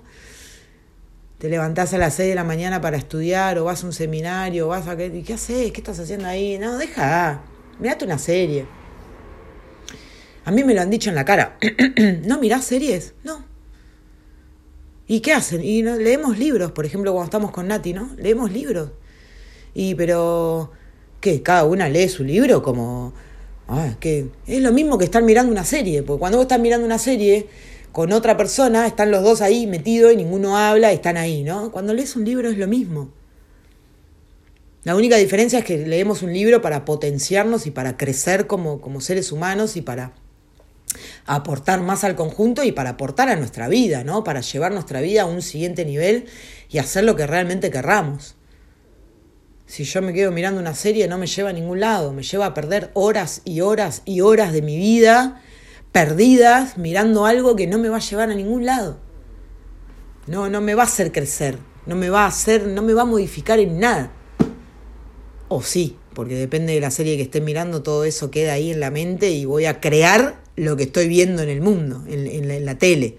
Te 1.38 1.48
levantás 1.48 1.92
a 1.92 1.98
las 1.98 2.14
6 2.14 2.28
de 2.28 2.34
la 2.36 2.44
mañana 2.44 2.80
para 2.80 2.96
estudiar 2.96 3.58
o 3.58 3.64
vas 3.64 3.82
a 3.82 3.86
un 3.86 3.92
seminario, 3.92 4.66
o 4.66 4.68
vas 4.68 4.86
a... 4.86 4.96
¿Qué, 4.96 5.24
¿Qué 5.24 5.34
haces? 5.34 5.72
¿Qué 5.72 5.80
estás 5.80 5.98
haciendo 5.98 6.28
ahí? 6.28 6.56
No, 6.56 6.78
deja, 6.78 7.42
mirate 7.80 8.04
una 8.04 8.18
serie. 8.18 8.64
A 10.44 10.52
mí 10.52 10.62
me 10.62 10.72
lo 10.72 10.82
han 10.82 10.90
dicho 10.90 11.10
en 11.10 11.16
la 11.16 11.24
cara. 11.24 11.58
¿No 12.26 12.38
mirás 12.38 12.64
series? 12.64 13.14
No. 13.24 13.44
¿Y 15.08 15.18
qué 15.18 15.32
hacen? 15.32 15.64
Y 15.64 15.82
no, 15.82 15.96
leemos 15.96 16.38
libros, 16.38 16.70
por 16.70 16.86
ejemplo, 16.86 17.12
cuando 17.12 17.24
estamos 17.24 17.50
con 17.50 17.66
Nati, 17.66 17.92
¿no? 17.92 18.08
Leemos 18.18 18.52
libros. 18.52 18.90
Y 19.74 19.96
pero, 19.96 20.70
¿qué? 21.20 21.42
¿Cada 21.42 21.64
una 21.64 21.88
lee 21.88 22.08
su 22.08 22.22
libro? 22.22 22.62
Como, 22.62 23.14
ah, 23.68 23.94
que 24.00 24.28
es 24.46 24.60
lo 24.60 24.72
mismo 24.72 24.98
que 24.98 25.04
estar 25.04 25.22
mirando 25.22 25.52
una 25.52 25.64
serie, 25.64 26.02
porque 26.02 26.20
cuando 26.20 26.38
vos 26.38 26.44
estás 26.44 26.60
mirando 26.60 26.86
una 26.86 26.98
serie 26.98 27.46
con 27.92 28.12
otra 28.12 28.36
persona, 28.36 28.86
están 28.86 29.10
los 29.10 29.22
dos 29.22 29.42
ahí 29.42 29.66
metidos 29.66 30.12
y 30.12 30.16
ninguno 30.16 30.56
habla, 30.56 30.92
están 30.92 31.16
ahí, 31.16 31.42
¿no? 31.42 31.70
Cuando 31.70 31.92
lees 31.94 32.16
un 32.16 32.24
libro 32.24 32.48
es 32.48 32.56
lo 32.56 32.66
mismo. 32.66 33.10
La 34.84 34.96
única 34.96 35.16
diferencia 35.16 35.60
es 35.60 35.64
que 35.64 35.86
leemos 35.86 36.22
un 36.22 36.32
libro 36.32 36.60
para 36.60 36.84
potenciarnos 36.84 37.66
y 37.66 37.70
para 37.70 37.96
crecer 37.96 38.46
como, 38.46 38.80
como 38.80 39.00
seres 39.00 39.30
humanos 39.30 39.76
y 39.76 39.82
para 39.82 40.12
aportar 41.24 41.80
más 41.80 42.02
al 42.02 42.16
conjunto 42.16 42.64
y 42.64 42.72
para 42.72 42.90
aportar 42.90 43.28
a 43.28 43.36
nuestra 43.36 43.68
vida, 43.68 44.02
¿no? 44.02 44.24
Para 44.24 44.40
llevar 44.40 44.72
nuestra 44.72 45.00
vida 45.00 45.22
a 45.22 45.26
un 45.26 45.40
siguiente 45.40 45.84
nivel 45.84 46.26
y 46.68 46.78
hacer 46.78 47.04
lo 47.04 47.14
que 47.14 47.26
realmente 47.26 47.70
querramos. 47.70 48.34
Si 49.72 49.84
yo 49.84 50.02
me 50.02 50.12
quedo 50.12 50.30
mirando 50.32 50.60
una 50.60 50.74
serie 50.74 51.08
no 51.08 51.16
me 51.16 51.26
lleva 51.26 51.48
a 51.48 51.52
ningún 51.54 51.80
lado, 51.80 52.12
me 52.12 52.22
lleva 52.22 52.44
a 52.44 52.52
perder 52.52 52.90
horas 52.92 53.40
y 53.46 53.62
horas 53.62 54.02
y 54.04 54.20
horas 54.20 54.52
de 54.52 54.60
mi 54.60 54.76
vida 54.76 55.40
perdidas 55.92 56.76
mirando 56.76 57.24
algo 57.24 57.56
que 57.56 57.66
no 57.66 57.78
me 57.78 57.88
va 57.88 57.96
a 57.96 58.00
llevar 58.00 58.30
a 58.30 58.34
ningún 58.34 58.66
lado. 58.66 58.98
No, 60.26 60.50
no 60.50 60.60
me 60.60 60.74
va 60.74 60.82
a 60.82 60.84
hacer 60.84 61.10
crecer, 61.10 61.56
no 61.86 61.96
me 61.96 62.10
va 62.10 62.24
a 62.24 62.26
hacer, 62.26 62.66
no 62.66 62.82
me 62.82 62.92
va 62.92 63.00
a 63.00 63.06
modificar 63.06 63.60
en 63.60 63.80
nada. 63.80 64.12
O 65.48 65.62
sí, 65.62 65.96
porque 66.12 66.34
depende 66.34 66.74
de 66.74 66.80
la 66.80 66.90
serie 66.90 67.16
que 67.16 67.22
esté 67.22 67.40
mirando, 67.40 67.82
todo 67.82 68.04
eso 68.04 68.30
queda 68.30 68.52
ahí 68.52 68.72
en 68.72 68.80
la 68.80 68.90
mente 68.90 69.30
y 69.30 69.46
voy 69.46 69.64
a 69.64 69.80
crear 69.80 70.42
lo 70.54 70.76
que 70.76 70.82
estoy 70.82 71.08
viendo 71.08 71.40
en 71.40 71.48
el 71.48 71.62
mundo, 71.62 72.04
en, 72.08 72.66
la, 72.66 72.74
tele. 72.76 73.16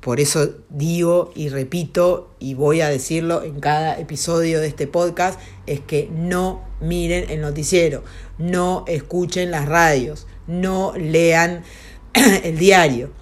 Por 0.00 0.18
eso 0.18 0.54
digo 0.70 1.30
y 1.34 1.50
repito 1.50 2.34
y 2.38 2.54
voy 2.54 2.80
a 2.80 2.88
decirlo 2.88 3.42
en 3.42 3.60
cada 3.60 3.98
episodio 4.00 4.60
de 4.60 4.66
este 4.66 4.86
podcast, 4.86 5.38
es 5.66 5.80
que 5.80 6.08
no 6.10 6.64
miren 6.80 7.28
el 7.28 7.42
noticiero, 7.42 8.02
no 8.38 8.84
escuchen 8.88 9.50
las 9.50 9.66
radios, 9.66 10.26
no 10.46 10.94
lean 10.96 11.64
el 12.14 12.58
diario. 12.58 13.12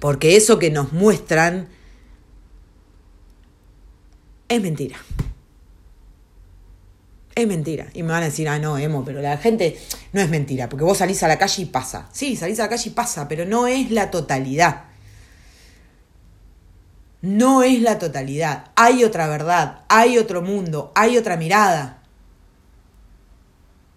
Porque 0.00 0.36
eso 0.36 0.58
que 0.58 0.70
nos 0.72 0.92
muestran 0.92 1.68
es 4.48 4.60
mentira. 4.60 4.96
Es 7.36 7.46
mentira. 7.46 7.86
Y 7.94 8.02
me 8.02 8.08
van 8.10 8.24
a 8.24 8.26
decir, 8.26 8.48
ah, 8.48 8.58
no, 8.58 8.76
Emo, 8.76 9.04
pero 9.04 9.22
la 9.22 9.38
gente 9.38 9.78
no 10.12 10.20
es 10.20 10.28
mentira, 10.28 10.68
porque 10.68 10.84
vos 10.84 10.98
salís 10.98 11.22
a 11.22 11.28
la 11.28 11.38
calle 11.38 11.62
y 11.62 11.66
pasa. 11.66 12.08
Sí, 12.12 12.34
salís 12.34 12.58
a 12.58 12.64
la 12.64 12.68
calle 12.68 12.90
y 12.90 12.92
pasa, 12.92 13.28
pero 13.28 13.44
no 13.46 13.68
es 13.68 13.92
la 13.92 14.10
totalidad. 14.10 14.91
No 17.22 17.62
es 17.62 17.80
la 17.80 17.98
totalidad. 17.98 18.66
Hay 18.76 19.04
otra 19.04 19.28
verdad, 19.28 19.80
hay 19.88 20.18
otro 20.18 20.42
mundo, 20.42 20.92
hay 20.94 21.16
otra 21.16 21.36
mirada. 21.36 22.02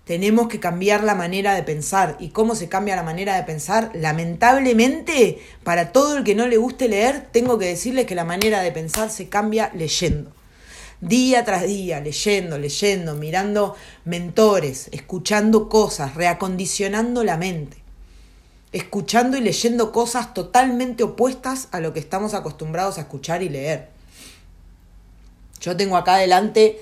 Tenemos 0.05 0.47
que 0.47 0.59
cambiar 0.59 1.03
la 1.03 1.15
manera 1.15 1.55
de 1.55 1.63
pensar. 1.63 2.15
¿Y 2.19 2.29
cómo 2.29 2.55
se 2.55 2.69
cambia 2.69 2.95
la 2.95 3.03
manera 3.03 3.35
de 3.35 3.43
pensar? 3.43 3.89
Lamentablemente, 3.95 5.39
para 5.63 5.91
todo 5.91 6.17
el 6.17 6.23
que 6.23 6.35
no 6.35 6.47
le 6.47 6.57
guste 6.57 6.87
leer, 6.87 7.27
tengo 7.31 7.57
que 7.57 7.65
decirles 7.65 8.05
que 8.05 8.15
la 8.15 8.23
manera 8.23 8.61
de 8.61 8.71
pensar 8.71 9.09
se 9.09 9.27
cambia 9.27 9.71
leyendo 9.73 10.31
día 11.01 11.43
tras 11.45 11.63
día, 11.63 11.99
leyendo, 11.99 12.57
leyendo, 12.57 13.15
mirando 13.15 13.75
mentores, 14.05 14.89
escuchando 14.91 15.69
cosas, 15.69 16.15
reacondicionando 16.15 17.23
la 17.23 17.37
mente, 17.37 17.77
escuchando 18.75 19.37
y 19.37 19.41
leyendo 19.41 19.93
cosas 19.93 20.33
totalmente 20.33 21.01
opuestas 21.01 21.69
a 21.71 21.79
lo 21.79 21.93
que 21.93 22.01
estamos 22.01 22.33
acostumbrados 22.33 22.97
a 22.97 23.01
escuchar 23.01 23.41
y 23.41 23.47
leer. 23.47 23.87
Yo 25.61 25.77
tengo 25.77 25.95
acá 25.95 26.15
adelante 26.15 26.81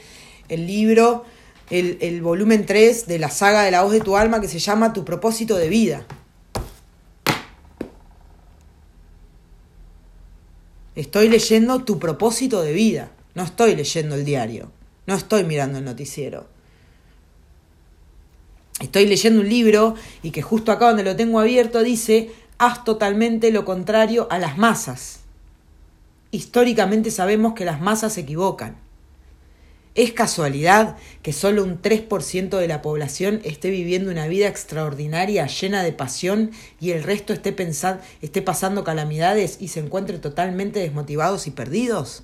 el 0.50 0.66
libro, 0.66 1.24
el, 1.70 2.20
volumen 2.24 2.66
3 2.66 3.06
de 3.06 3.20
la 3.20 3.30
saga 3.30 3.62
de 3.62 3.70
la 3.70 3.84
voz 3.84 3.92
de 3.92 4.00
tu 4.00 4.18
alma 4.18 4.42
que 4.42 4.48
se 4.48 4.58
llama 4.58 4.92
Tu 4.92 5.06
propósito 5.06 5.56
de 5.56 5.70
vida. 5.70 6.08
Estoy 10.96 11.30
leyendo 11.30 11.84
tu 11.84 12.00
propósito 12.00 12.64
de 12.64 12.74
vida. 12.74 13.12
No 13.36 13.44
estoy 13.44 13.76
leyendo 13.76 14.16
el 14.16 14.26
diario, 14.26 14.72
no 15.06 15.14
estoy 15.14 15.44
mirando 15.44 15.78
el 15.78 15.86
noticiero. 15.86 16.53
Estoy 18.84 19.06
leyendo 19.06 19.40
un 19.40 19.48
libro 19.48 19.96
y 20.24 20.32
que 20.32 20.42
justo 20.42 20.74
acá 20.74 20.88
donde 20.88 21.04
lo 21.04 21.16
tengo 21.16 21.40
abierto 21.40 21.84
dice, 21.84 22.32
haz 22.58 22.84
totalmente 22.84 23.50
lo 23.50 23.64
contrario 23.64 24.28
a 24.30 24.40
las 24.40 24.58
masas. 24.58 25.22
Históricamente 26.32 27.10
sabemos 27.10 27.54
que 27.54 27.64
las 27.64 27.80
masas 27.80 28.12
se 28.12 28.22
equivocan. 28.22 28.76
¿Es 29.96 30.12
casualidad 30.12 30.98
que 31.22 31.32
solo 31.32 31.64
un 31.64 31.82
3% 31.82 32.58
de 32.58 32.68
la 32.68 32.82
población 32.82 33.40
esté 33.46 33.70
viviendo 33.70 34.12
una 34.12 34.28
vida 34.28 34.50
extraordinaria, 34.50 35.48
llena 35.48 35.82
de 35.82 35.94
pasión, 35.94 36.52
y 36.82 36.92
el 36.92 37.04
resto 37.04 37.32
esté, 37.32 37.56
esté 38.22 38.42
pasando 38.42 38.84
calamidades 38.84 39.60
y 39.62 39.70
se 39.70 39.80
encuentre 39.80 40.18
totalmente 40.18 40.82
desmotivados 40.82 41.48
y 41.48 41.52
perdidos? 41.52 42.24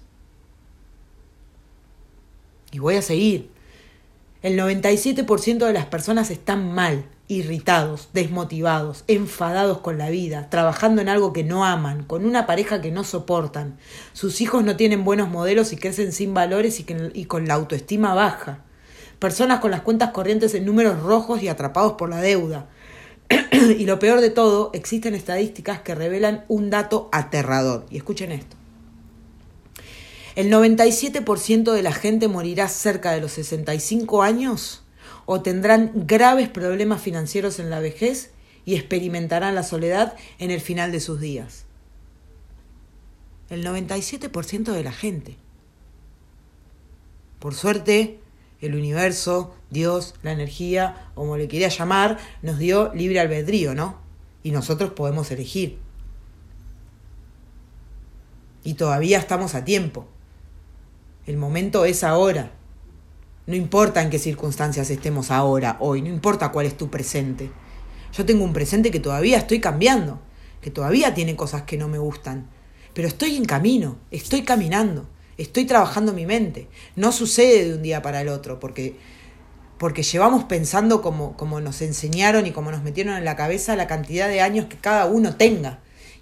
Y 2.73 2.79
voy 2.79 2.95
a 2.95 3.01
seguir. 3.01 3.49
El 4.41 4.57
97% 4.57 5.57
de 5.65 5.73
las 5.73 5.87
personas 5.87 6.31
están 6.31 6.73
mal, 6.73 7.03
irritados, 7.27 8.07
desmotivados, 8.13 9.03
enfadados 9.07 9.79
con 9.79 9.97
la 9.97 10.09
vida, 10.09 10.49
trabajando 10.49 11.01
en 11.01 11.09
algo 11.09 11.33
que 11.33 11.43
no 11.43 11.65
aman, 11.65 12.05
con 12.05 12.23
una 12.23 12.47
pareja 12.47 12.79
que 12.79 12.89
no 12.89 13.03
soportan. 13.03 13.77
Sus 14.13 14.39
hijos 14.39 14.63
no 14.63 14.77
tienen 14.77 15.03
buenos 15.03 15.27
modelos 15.27 15.73
y 15.73 15.75
crecen 15.75 16.13
sin 16.13 16.33
valores 16.33 16.79
y, 16.79 17.25
con 17.25 17.49
la 17.49 17.55
autoestima 17.55 18.13
baja. 18.13 18.63
Personas 19.19 19.59
con 19.59 19.71
las 19.71 19.81
cuentas 19.81 20.11
corrientes 20.11 20.55
en 20.55 20.65
números 20.65 21.03
rojos 21.03 21.43
y 21.43 21.49
atrapados 21.49 21.93
por 21.93 22.09
la 22.09 22.21
deuda. 22.21 22.69
y 23.51 23.85
lo 23.85 23.99
peor 23.99 24.21
de 24.21 24.29
todo, 24.29 24.71
existen 24.73 25.15
estadísticas 25.15 25.81
que 25.81 25.95
revelan 25.95 26.45
un 26.47 26.69
dato 26.69 27.09
aterrador. 27.11 27.85
Y 27.89 27.97
escuchen 27.97 28.31
esto. 28.31 28.58
El 30.35 30.51
97% 30.51 31.71
de 31.71 31.83
la 31.83 31.91
gente 31.91 32.27
morirá 32.27 32.67
cerca 32.67 33.11
de 33.11 33.21
los 33.21 33.31
65 33.33 34.21
años 34.21 34.83
o 35.25 35.41
tendrán 35.41 35.91
graves 35.93 36.49
problemas 36.49 37.01
financieros 37.01 37.59
en 37.59 37.69
la 37.69 37.79
vejez 37.79 38.31
y 38.65 38.75
experimentarán 38.75 39.55
la 39.55 39.63
soledad 39.63 40.15
en 40.37 40.51
el 40.51 40.61
final 40.61 40.91
de 40.91 40.99
sus 40.99 41.19
días. 41.19 41.65
El 43.49 43.65
97% 43.65 44.71
de 44.71 44.83
la 44.83 44.91
gente. 44.91 45.37
Por 47.39 47.55
suerte, 47.55 48.19
el 48.61 48.75
universo, 48.75 49.55
Dios, 49.69 50.15
la 50.21 50.31
energía, 50.31 51.09
como 51.15 51.37
le 51.37 51.47
quería 51.47 51.69
llamar, 51.69 52.19
nos 52.41 52.59
dio 52.59 52.93
libre 52.93 53.19
albedrío, 53.19 53.73
¿no? 53.73 53.97
Y 54.43 54.51
nosotros 54.51 54.91
podemos 54.91 55.31
elegir. 55.31 55.79
Y 58.63 58.73
todavía 58.73 59.17
estamos 59.17 59.55
a 59.55 59.63
tiempo. 59.63 60.07
El 61.29 61.37
momento 61.37 61.85
es 61.85 62.03
ahora. 62.03 62.53
No 63.45 63.55
importa 63.55 64.01
en 64.01 64.09
qué 64.09 64.17
circunstancias 64.17 64.89
estemos 64.89 65.29
ahora, 65.29 65.77
hoy, 65.79 66.01
no 66.01 66.09
importa 66.09 66.51
cuál 66.51 66.65
es 66.65 66.75
tu 66.75 66.89
presente. 66.89 67.51
Yo 68.13 68.25
tengo 68.25 68.43
un 68.43 68.51
presente 68.51 68.89
que 68.89 68.99
todavía 68.99 69.37
estoy 69.37 69.59
cambiando, 69.59 70.19
que 70.59 70.71
todavía 70.71 71.13
tiene 71.13 71.35
cosas 71.35 71.61
que 71.61 71.77
no 71.77 71.87
me 71.87 71.99
gustan, 71.99 72.49
pero 72.95 73.07
estoy 73.07 73.35
en 73.35 73.45
camino, 73.45 73.97
estoy 74.09 74.41
caminando, 74.41 75.07
estoy 75.37 75.65
trabajando 75.65 76.13
mi 76.13 76.25
mente. 76.25 76.67
No 76.95 77.11
sucede 77.11 77.65
de 77.65 77.75
un 77.75 77.83
día 77.83 78.01
para 78.01 78.21
el 78.21 78.29
otro, 78.29 78.59
porque, 78.59 78.97
porque 79.77 80.01
llevamos 80.01 80.45
pensando 80.45 81.03
como, 81.03 81.37
como 81.37 81.61
nos 81.61 81.83
enseñaron 81.83 82.47
y 82.47 82.51
como 82.51 82.71
nos 82.71 82.81
metieron 82.81 83.15
en 83.15 83.25
la 83.25 83.35
cabeza 83.35 83.75
la 83.75 83.85
cantidad 83.85 84.29
de 84.29 84.41
años 84.41 84.65
que 84.65 84.77
cada 84.77 85.05
uno 85.05 85.35
tenga 85.35 85.77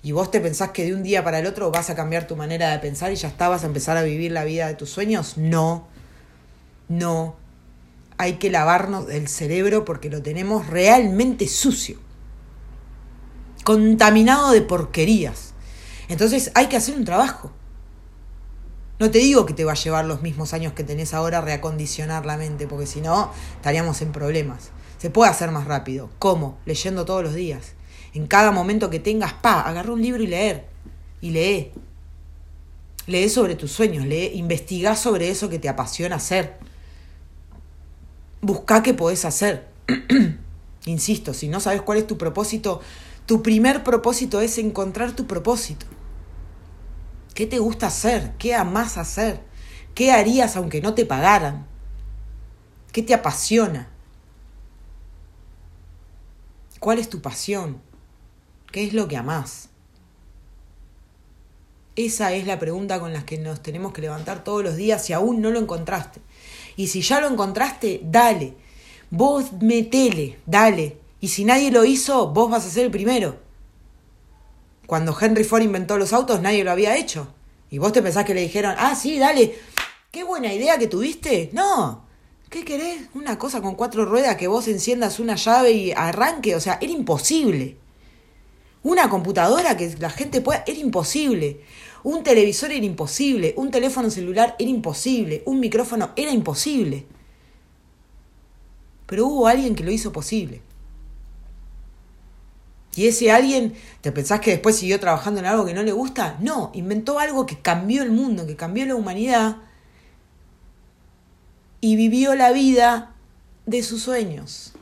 y 0.07 0.13
vos 0.13 0.31
te 0.31 0.39
pensás 0.39 0.71
que 0.71 0.85
de 0.85 0.93
un 0.93 1.03
día 1.03 1.21
para 1.21 1.39
el 1.39 1.45
otro 1.45 1.69
vas 1.69 1.89
a 1.89 1.95
cambiar 1.95 2.27
tu 2.27 2.37
manera 2.37 2.71
de 2.71 2.79
pensar 2.79 3.11
y 3.11 3.17
ya 3.17 3.27
está, 3.27 3.49
vas 3.49 3.63
a 3.63 3.67
empezar 3.67 3.97
a 3.97 4.03
vivir 4.03 4.31
la 4.31 4.45
vida 4.45 4.65
de 4.65 4.73
tus 4.73 4.89
sueños, 4.89 5.37
no, 5.37 5.85
no. 6.87 7.35
Hay 8.17 8.35
que 8.35 8.49
lavarnos 8.49 9.09
el 9.09 9.27
cerebro 9.27 9.83
porque 9.83 10.09
lo 10.09 10.21
tenemos 10.21 10.67
realmente 10.67 11.49
sucio, 11.49 11.97
contaminado 13.65 14.51
de 14.51 14.61
porquerías. 14.61 15.53
Entonces 16.07 16.51
hay 16.55 16.67
que 16.67 16.77
hacer 16.77 16.95
un 16.95 17.03
trabajo. 17.03 17.51
No 18.99 19.11
te 19.11 19.17
digo 19.17 19.45
que 19.45 19.53
te 19.53 19.65
va 19.65 19.73
a 19.73 19.75
llevar 19.75 20.05
los 20.05 20.21
mismos 20.21 20.53
años 20.53 20.71
que 20.71 20.85
tenés 20.85 21.13
ahora 21.13 21.41
reacondicionar 21.41 22.25
la 22.25 22.37
mente, 22.37 22.65
porque 22.65 22.87
si 22.87 23.01
no, 23.01 23.29
estaríamos 23.57 24.01
en 24.01 24.13
problemas. 24.13 24.69
Se 24.99 25.09
puede 25.09 25.31
hacer 25.31 25.51
más 25.51 25.65
rápido. 25.65 26.09
¿Cómo? 26.17 26.59
Leyendo 26.65 27.03
todos 27.03 27.23
los 27.23 27.33
días 27.33 27.73
en 28.13 28.27
cada 28.27 28.51
momento 28.51 28.89
que 28.89 28.99
tengas, 28.99 29.33
pa, 29.33 29.61
agarra 29.61 29.91
un 29.91 30.01
libro 30.01 30.23
y 30.23 30.27
leer. 30.27 30.65
Y 31.21 31.31
lee. 31.31 31.71
Lee 33.07 33.29
sobre 33.29 33.55
tus 33.55 33.71
sueños, 33.71 34.05
lee, 34.05 34.31
investiga 34.35 34.95
sobre 34.95 35.29
eso 35.29 35.49
que 35.49 35.59
te 35.59 35.69
apasiona 35.69 36.17
hacer. 36.17 36.57
Busca 38.41 38.83
qué 38.83 38.93
podés 38.93 39.25
hacer. 39.25 39.67
Insisto, 40.85 41.33
si 41.33 41.47
no 41.47 41.59
sabes 41.59 41.81
cuál 41.81 41.99
es 41.99 42.07
tu 42.07 42.17
propósito, 42.17 42.81
tu 43.25 43.43
primer 43.43 43.83
propósito 43.83 44.41
es 44.41 44.57
encontrar 44.57 45.13
tu 45.13 45.27
propósito. 45.27 45.85
¿Qué 47.33 47.45
te 47.45 47.59
gusta 47.59 47.87
hacer? 47.87 48.33
¿Qué 48.37 48.55
amas 48.55 48.97
hacer? 48.97 49.41
¿Qué 49.93 50.11
harías 50.11 50.55
aunque 50.55 50.81
no 50.81 50.93
te 50.93 51.05
pagaran? 51.05 51.67
¿Qué 52.91 53.03
te 53.03 53.13
apasiona? 53.13 53.89
¿Cuál 56.79 56.99
es 56.99 57.09
tu 57.09 57.21
pasión? 57.21 57.81
¿Qué 58.71 58.83
es 58.85 58.93
lo 58.93 59.07
que 59.07 59.17
amás? 59.17 59.69
Esa 61.95 62.33
es 62.33 62.45
la 62.45 62.59
pregunta 62.59 62.99
con 62.99 63.11
la 63.11 63.25
que 63.25 63.39
nos 63.39 63.63
tenemos 63.63 63.91
que 63.91 64.01
levantar 64.01 64.43
todos 64.43 64.63
los 64.63 64.75
días 64.75 65.03
si 65.03 65.13
aún 65.13 65.41
no 65.41 65.49
lo 65.49 65.59
encontraste. 65.59 66.21
Y 66.75 66.87
si 66.87 67.01
ya 67.01 67.19
lo 67.19 67.27
encontraste, 67.27 68.01
dale. 68.03 68.53
Vos 69.09 69.53
metele, 69.61 70.37
dale. 70.45 70.97
Y 71.19 71.29
si 71.29 71.43
nadie 71.43 71.71
lo 71.71 71.85
hizo, 71.85 72.27
vos 72.29 72.51
vas 72.51 72.65
a 72.65 72.69
ser 72.69 72.85
el 72.85 72.91
primero. 72.91 73.39
Cuando 74.85 75.17
Henry 75.19 75.43
Ford 75.43 75.63
inventó 75.63 75.97
los 75.97 76.13
autos, 76.13 76.39
nadie 76.39 76.63
lo 76.63 76.71
había 76.71 76.95
hecho. 76.97 77.33
Y 77.71 77.79
vos 77.79 77.93
te 77.93 78.03
pensás 78.03 78.25
que 78.25 78.35
le 78.35 78.41
dijeron, 78.41 78.75
ah, 78.77 78.95
sí, 78.95 79.17
dale, 79.17 79.55
qué 80.11 80.23
buena 80.23 80.53
idea 80.53 80.77
que 80.77 80.87
tuviste. 80.87 81.49
No, 81.51 82.05
¿qué 82.49 82.63
querés? 82.63 83.09
Una 83.15 83.39
cosa 83.39 83.61
con 83.61 83.75
cuatro 83.75 84.05
ruedas 84.05 84.35
que 84.35 84.47
vos 84.47 84.67
enciendas 84.67 85.19
una 85.19 85.35
llave 85.35 85.71
y 85.71 85.91
arranque. 85.93 86.55
O 86.55 86.59
sea, 86.59 86.77
era 86.79 86.91
imposible. 86.91 87.77
Una 88.83 89.09
computadora 89.09 89.75
que 89.75 89.95
la 89.99 90.09
gente 90.09 90.41
pueda, 90.41 90.63
era 90.65 90.79
imposible. 90.79 91.61
Un 92.03 92.23
televisor 92.23 92.71
era 92.71 92.85
imposible. 92.85 93.53
Un 93.57 93.71
teléfono 93.71 94.09
celular 94.09 94.55
era 94.59 94.69
imposible. 94.69 95.43
Un 95.45 95.59
micrófono 95.59 96.11
era 96.15 96.31
imposible. 96.31 97.05
Pero 99.05 99.27
hubo 99.27 99.47
alguien 99.47 99.75
que 99.75 99.83
lo 99.83 99.91
hizo 99.91 100.11
posible. 100.11 100.61
Y 102.95 103.07
ese 103.07 103.31
alguien, 103.31 103.75
¿te 104.01 104.11
pensás 104.11 104.39
que 104.39 104.51
después 104.51 104.75
siguió 104.75 104.99
trabajando 104.99 105.39
en 105.39 105.45
algo 105.45 105.65
que 105.65 105.73
no 105.73 105.83
le 105.83 105.91
gusta? 105.91 106.37
No, 106.39 106.71
inventó 106.73 107.19
algo 107.19 107.45
que 107.45 107.59
cambió 107.59 108.01
el 108.01 108.11
mundo, 108.11 108.47
que 108.47 108.55
cambió 108.55 108.85
la 108.85 108.95
humanidad 108.95 109.57
y 111.81 111.95
vivió 111.95 112.35
la 112.35 112.51
vida 112.51 113.13
de 113.65 113.83
sus 113.83 114.01
sueños. 114.01 114.73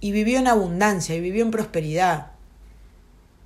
Y 0.00 0.12
vivió 0.12 0.38
en 0.38 0.48
abundancia, 0.48 1.14
y 1.14 1.20
vivió 1.20 1.44
en 1.44 1.50
prosperidad. 1.50 2.29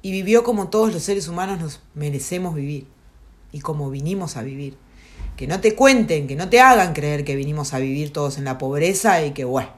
Y 0.04 0.12
vivió 0.12 0.44
como 0.44 0.68
todos 0.68 0.92
los 0.92 1.02
seres 1.02 1.26
humanos 1.26 1.58
nos 1.58 1.80
merecemos 1.94 2.54
vivir. 2.54 2.86
Y 3.50 3.58
como 3.58 3.90
vinimos 3.90 4.36
a 4.36 4.42
vivir. 4.42 4.76
Que 5.36 5.48
no 5.48 5.60
te 5.60 5.74
cuenten, 5.74 6.28
que 6.28 6.36
no 6.36 6.48
te 6.48 6.60
hagan 6.60 6.92
creer 6.92 7.24
que 7.24 7.34
vinimos 7.34 7.74
a 7.74 7.80
vivir 7.80 8.12
todos 8.12 8.38
en 8.38 8.44
la 8.44 8.56
pobreza 8.56 9.24
y 9.24 9.32
que 9.32 9.44
bueno 9.44 9.70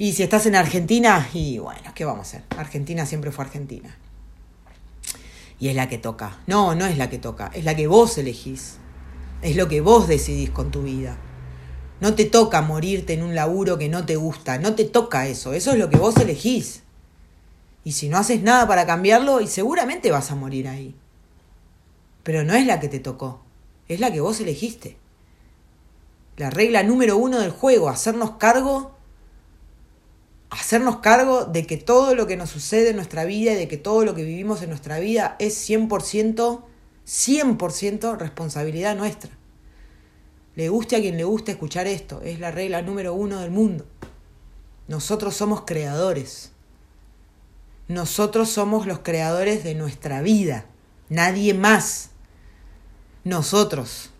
y 0.00 0.14
si 0.14 0.22
estás 0.22 0.46
en 0.46 0.56
Argentina, 0.56 1.28
y 1.34 1.58
bueno, 1.58 1.92
¿qué 1.94 2.06
vamos 2.06 2.20
a 2.20 2.22
hacer? 2.22 2.42
Argentina 2.56 3.04
siempre 3.04 3.32
fue 3.32 3.44
Argentina. 3.44 3.94
Y 5.58 5.68
es 5.68 5.76
la 5.76 5.90
que 5.90 5.98
toca. 5.98 6.38
No, 6.46 6.74
no 6.74 6.86
es 6.86 6.96
la 6.96 7.10
que 7.10 7.18
toca, 7.18 7.50
es 7.52 7.66
la 7.66 7.76
que 7.76 7.86
vos 7.86 8.16
elegís. 8.16 8.78
Es 9.42 9.56
lo 9.56 9.68
que 9.68 9.82
vos 9.82 10.08
decidís 10.08 10.48
con 10.48 10.70
tu 10.70 10.84
vida. 10.84 11.18
No 12.00 12.14
te 12.14 12.24
toca 12.24 12.62
morirte 12.62 13.12
en 13.12 13.22
un 13.22 13.34
laburo 13.34 13.76
que 13.76 13.90
no 13.90 14.06
te 14.06 14.16
gusta, 14.16 14.56
no 14.56 14.74
te 14.74 14.86
toca 14.86 15.26
eso, 15.26 15.52
eso 15.52 15.72
es 15.72 15.78
lo 15.78 15.90
que 15.90 15.98
vos 15.98 16.16
elegís. 16.16 16.82
Y 17.84 17.92
si 17.92 18.08
no 18.08 18.18
haces 18.18 18.42
nada 18.42 18.66
para 18.66 18.86
cambiarlo, 18.86 19.40
y 19.40 19.46
seguramente 19.46 20.10
vas 20.10 20.30
a 20.30 20.36
morir 20.36 20.68
ahí. 20.68 20.94
Pero 22.22 22.44
no 22.44 22.54
es 22.54 22.66
la 22.66 22.80
que 22.80 22.88
te 22.88 23.00
tocó, 23.00 23.42
es 23.88 24.00
la 24.00 24.12
que 24.12 24.20
vos 24.20 24.40
elegiste. 24.40 24.96
La 26.36 26.50
regla 26.50 26.82
número 26.82 27.16
uno 27.16 27.38
del 27.40 27.50
juego, 27.50 27.88
hacernos 27.88 28.32
cargo 28.32 28.92
hacernos 30.50 30.96
cargo 30.96 31.44
de 31.44 31.66
que 31.66 31.76
todo 31.76 32.14
lo 32.14 32.26
que 32.26 32.36
nos 32.36 32.50
sucede 32.50 32.90
en 32.90 32.96
nuestra 32.96 33.24
vida 33.24 33.52
y 33.52 33.56
de 33.56 33.68
que 33.68 33.76
todo 33.76 34.04
lo 34.04 34.14
que 34.14 34.24
vivimos 34.24 34.62
en 34.62 34.68
nuestra 34.68 34.98
vida 34.98 35.36
es 35.38 35.68
100%, 35.68 36.62
100% 37.06 38.18
responsabilidad 38.18 38.96
nuestra. 38.96 39.30
Le 40.56 40.68
guste 40.68 40.96
a 40.96 41.00
quien 41.00 41.16
le 41.16 41.24
guste 41.24 41.52
escuchar 41.52 41.86
esto, 41.86 42.20
es 42.22 42.40
la 42.40 42.50
regla 42.50 42.82
número 42.82 43.14
uno 43.14 43.40
del 43.40 43.52
mundo. 43.52 43.86
Nosotros 44.88 45.36
somos 45.36 45.62
creadores. 45.62 46.49
Nosotros 47.90 48.48
somos 48.48 48.86
los 48.86 49.00
creadores 49.00 49.64
de 49.64 49.74
nuestra 49.74 50.22
vida, 50.22 50.64
nadie 51.08 51.54
más. 51.54 52.10
Nosotros. 53.24 54.10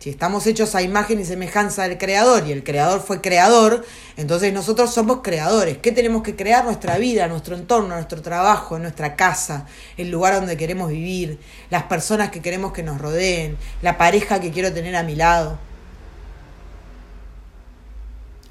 Si 0.00 0.10
estamos 0.10 0.46
hechos 0.46 0.74
a 0.74 0.82
imagen 0.82 1.18
y 1.18 1.24
semejanza 1.24 1.84
del 1.84 1.96
creador 1.96 2.46
y 2.46 2.52
el 2.52 2.62
creador 2.62 3.00
fue 3.00 3.22
creador, 3.22 3.86
entonces 4.18 4.52
nosotros 4.52 4.92
somos 4.92 5.20
creadores. 5.22 5.78
¿Qué 5.78 5.92
tenemos 5.92 6.22
que 6.22 6.36
crear? 6.36 6.66
Nuestra 6.66 6.98
vida, 6.98 7.26
nuestro 7.26 7.56
entorno, 7.56 7.94
nuestro 7.94 8.20
trabajo, 8.20 8.78
nuestra 8.78 9.16
casa, 9.16 9.66
el 9.96 10.10
lugar 10.10 10.34
donde 10.34 10.58
queremos 10.58 10.90
vivir, 10.90 11.38
las 11.70 11.84
personas 11.84 12.30
que 12.30 12.42
queremos 12.42 12.74
que 12.74 12.82
nos 12.82 13.00
rodeen, 13.00 13.56
la 13.80 13.96
pareja 13.96 14.40
que 14.40 14.50
quiero 14.50 14.74
tener 14.74 14.94
a 14.94 15.04
mi 15.04 15.16
lado. 15.16 15.58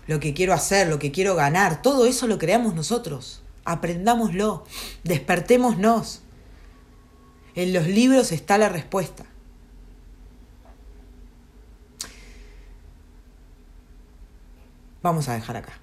Lo 0.07 0.19
que 0.19 0.33
quiero 0.33 0.55
hacer, 0.55 0.87
lo 0.87 0.97
que 0.97 1.11
quiero 1.11 1.35
ganar, 1.35 1.83
todo 1.83 2.07
eso 2.07 2.25
lo 2.25 2.39
creamos 2.39 2.73
nosotros. 2.73 3.38
Aprendámoslo, 3.65 4.63
despertémonos. 5.03 6.21
En 7.55 7.73
los 7.73 7.87
libros 7.87 8.31
está 8.31 8.57
la 8.57 8.69
respuesta. 8.69 9.25
vamos 15.01 15.29
a 15.29 15.33
dejar 15.33 15.57
acá. 15.57 15.73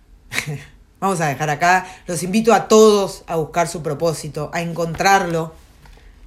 vamos 1.00 1.20
a 1.20 1.26
dejar 1.26 1.50
acá. 1.50 1.86
Los 2.06 2.22
invito 2.22 2.54
a 2.54 2.68
todos 2.68 3.24
a 3.26 3.36
buscar 3.36 3.68
su 3.68 3.82
propósito, 3.82 4.50
a 4.52 4.60
encontrarlo, 4.60 5.54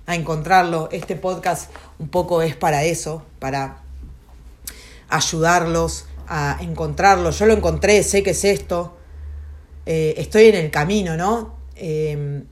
a 0.06 0.16
encontrarlo. 0.16 0.90
Este 0.92 1.16
podcast 1.16 1.72
un 1.98 2.10
poco 2.10 2.42
es 2.42 2.56
para 2.56 2.84
eso, 2.84 3.24
para 3.40 3.80
ayudarlos 5.10 6.06
a 6.28 6.58
encontrarlo. 6.62 7.32
Yo 7.32 7.46
lo 7.46 7.54
encontré, 7.54 8.04
sé 8.04 8.24
que 8.24 8.32
es 8.32 8.44
esto. 8.44 8.96
Eh, 9.92 10.22
estoy 10.22 10.46
en 10.46 10.56
el 10.56 10.70
camino, 10.70 11.18
¿no? 11.18 11.56
Em, 11.76 12.44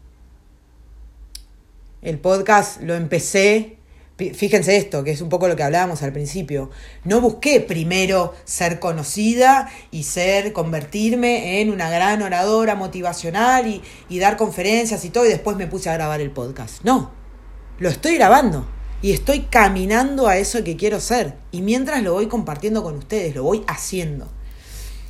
el 2.02 2.18
podcast 2.18 2.82
lo 2.82 2.96
empecé 2.96 3.78
Fíjense 4.18 4.78
esto, 4.78 5.04
que 5.04 5.12
es 5.12 5.22
un 5.22 5.30
poco 5.30 5.48
lo 5.48 5.56
que 5.56 5.62
hablábamos 5.62 6.02
al 6.02 6.12
principio. 6.12 6.72
No 7.04 7.22
busqué 7.22 7.62
primero 7.62 8.34
ser 8.46 8.80
conocida 8.80 9.70
y 9.92 10.06
ser, 10.06 10.54
convertirme 10.54 11.62
en 11.62 11.70
una 11.70 11.92
gran 11.92 12.24
oradora 12.24 12.74
motivacional 12.74 13.68
y, 13.68 13.84
y 14.10 14.18
dar 14.18 14.36
conferencias 14.36 15.06
y 15.06 15.12
todo, 15.12 15.28
y 15.28 15.30
después 15.30 15.56
me 15.56 15.68
puse 15.68 15.92
a 15.92 15.94
grabar 15.94 16.20
el 16.20 16.32
podcast. 16.32 16.84
No, 16.84 17.12
lo 17.78 17.90
estoy 17.90 18.16
grabando 18.16 18.68
y 19.04 19.12
estoy 19.12 19.42
caminando 19.42 20.28
a 20.28 20.38
eso 20.38 20.64
que 20.64 20.78
quiero 20.78 21.00
ser. 21.00 21.36
Y 21.52 21.62
mientras 21.62 22.02
lo 22.02 22.14
voy 22.14 22.26
compartiendo 22.26 22.82
con 22.82 22.96
ustedes, 22.96 23.36
lo 23.36 23.44
voy 23.44 23.64
haciendo. 23.68 24.28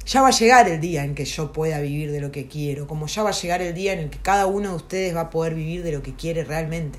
Ya 0.07 0.21
va 0.21 0.29
a 0.29 0.31
llegar 0.31 0.67
el 0.67 0.81
día 0.81 1.03
en 1.03 1.13
que 1.13 1.25
yo 1.25 1.53
pueda 1.53 1.79
vivir 1.79 2.11
de 2.11 2.21
lo 2.21 2.31
que 2.31 2.47
quiero, 2.47 2.87
como 2.87 3.05
ya 3.07 3.21
va 3.23 3.29
a 3.29 3.33
llegar 3.33 3.61
el 3.61 3.75
día 3.75 3.93
en 3.93 3.99
el 3.99 4.09
que 4.09 4.17
cada 4.19 4.47
uno 4.47 4.69
de 4.69 4.75
ustedes 4.75 5.15
va 5.15 5.21
a 5.21 5.29
poder 5.29 5.53
vivir 5.53 5.83
de 5.83 5.91
lo 5.91 6.01
que 6.01 6.15
quiere 6.15 6.43
realmente 6.43 6.97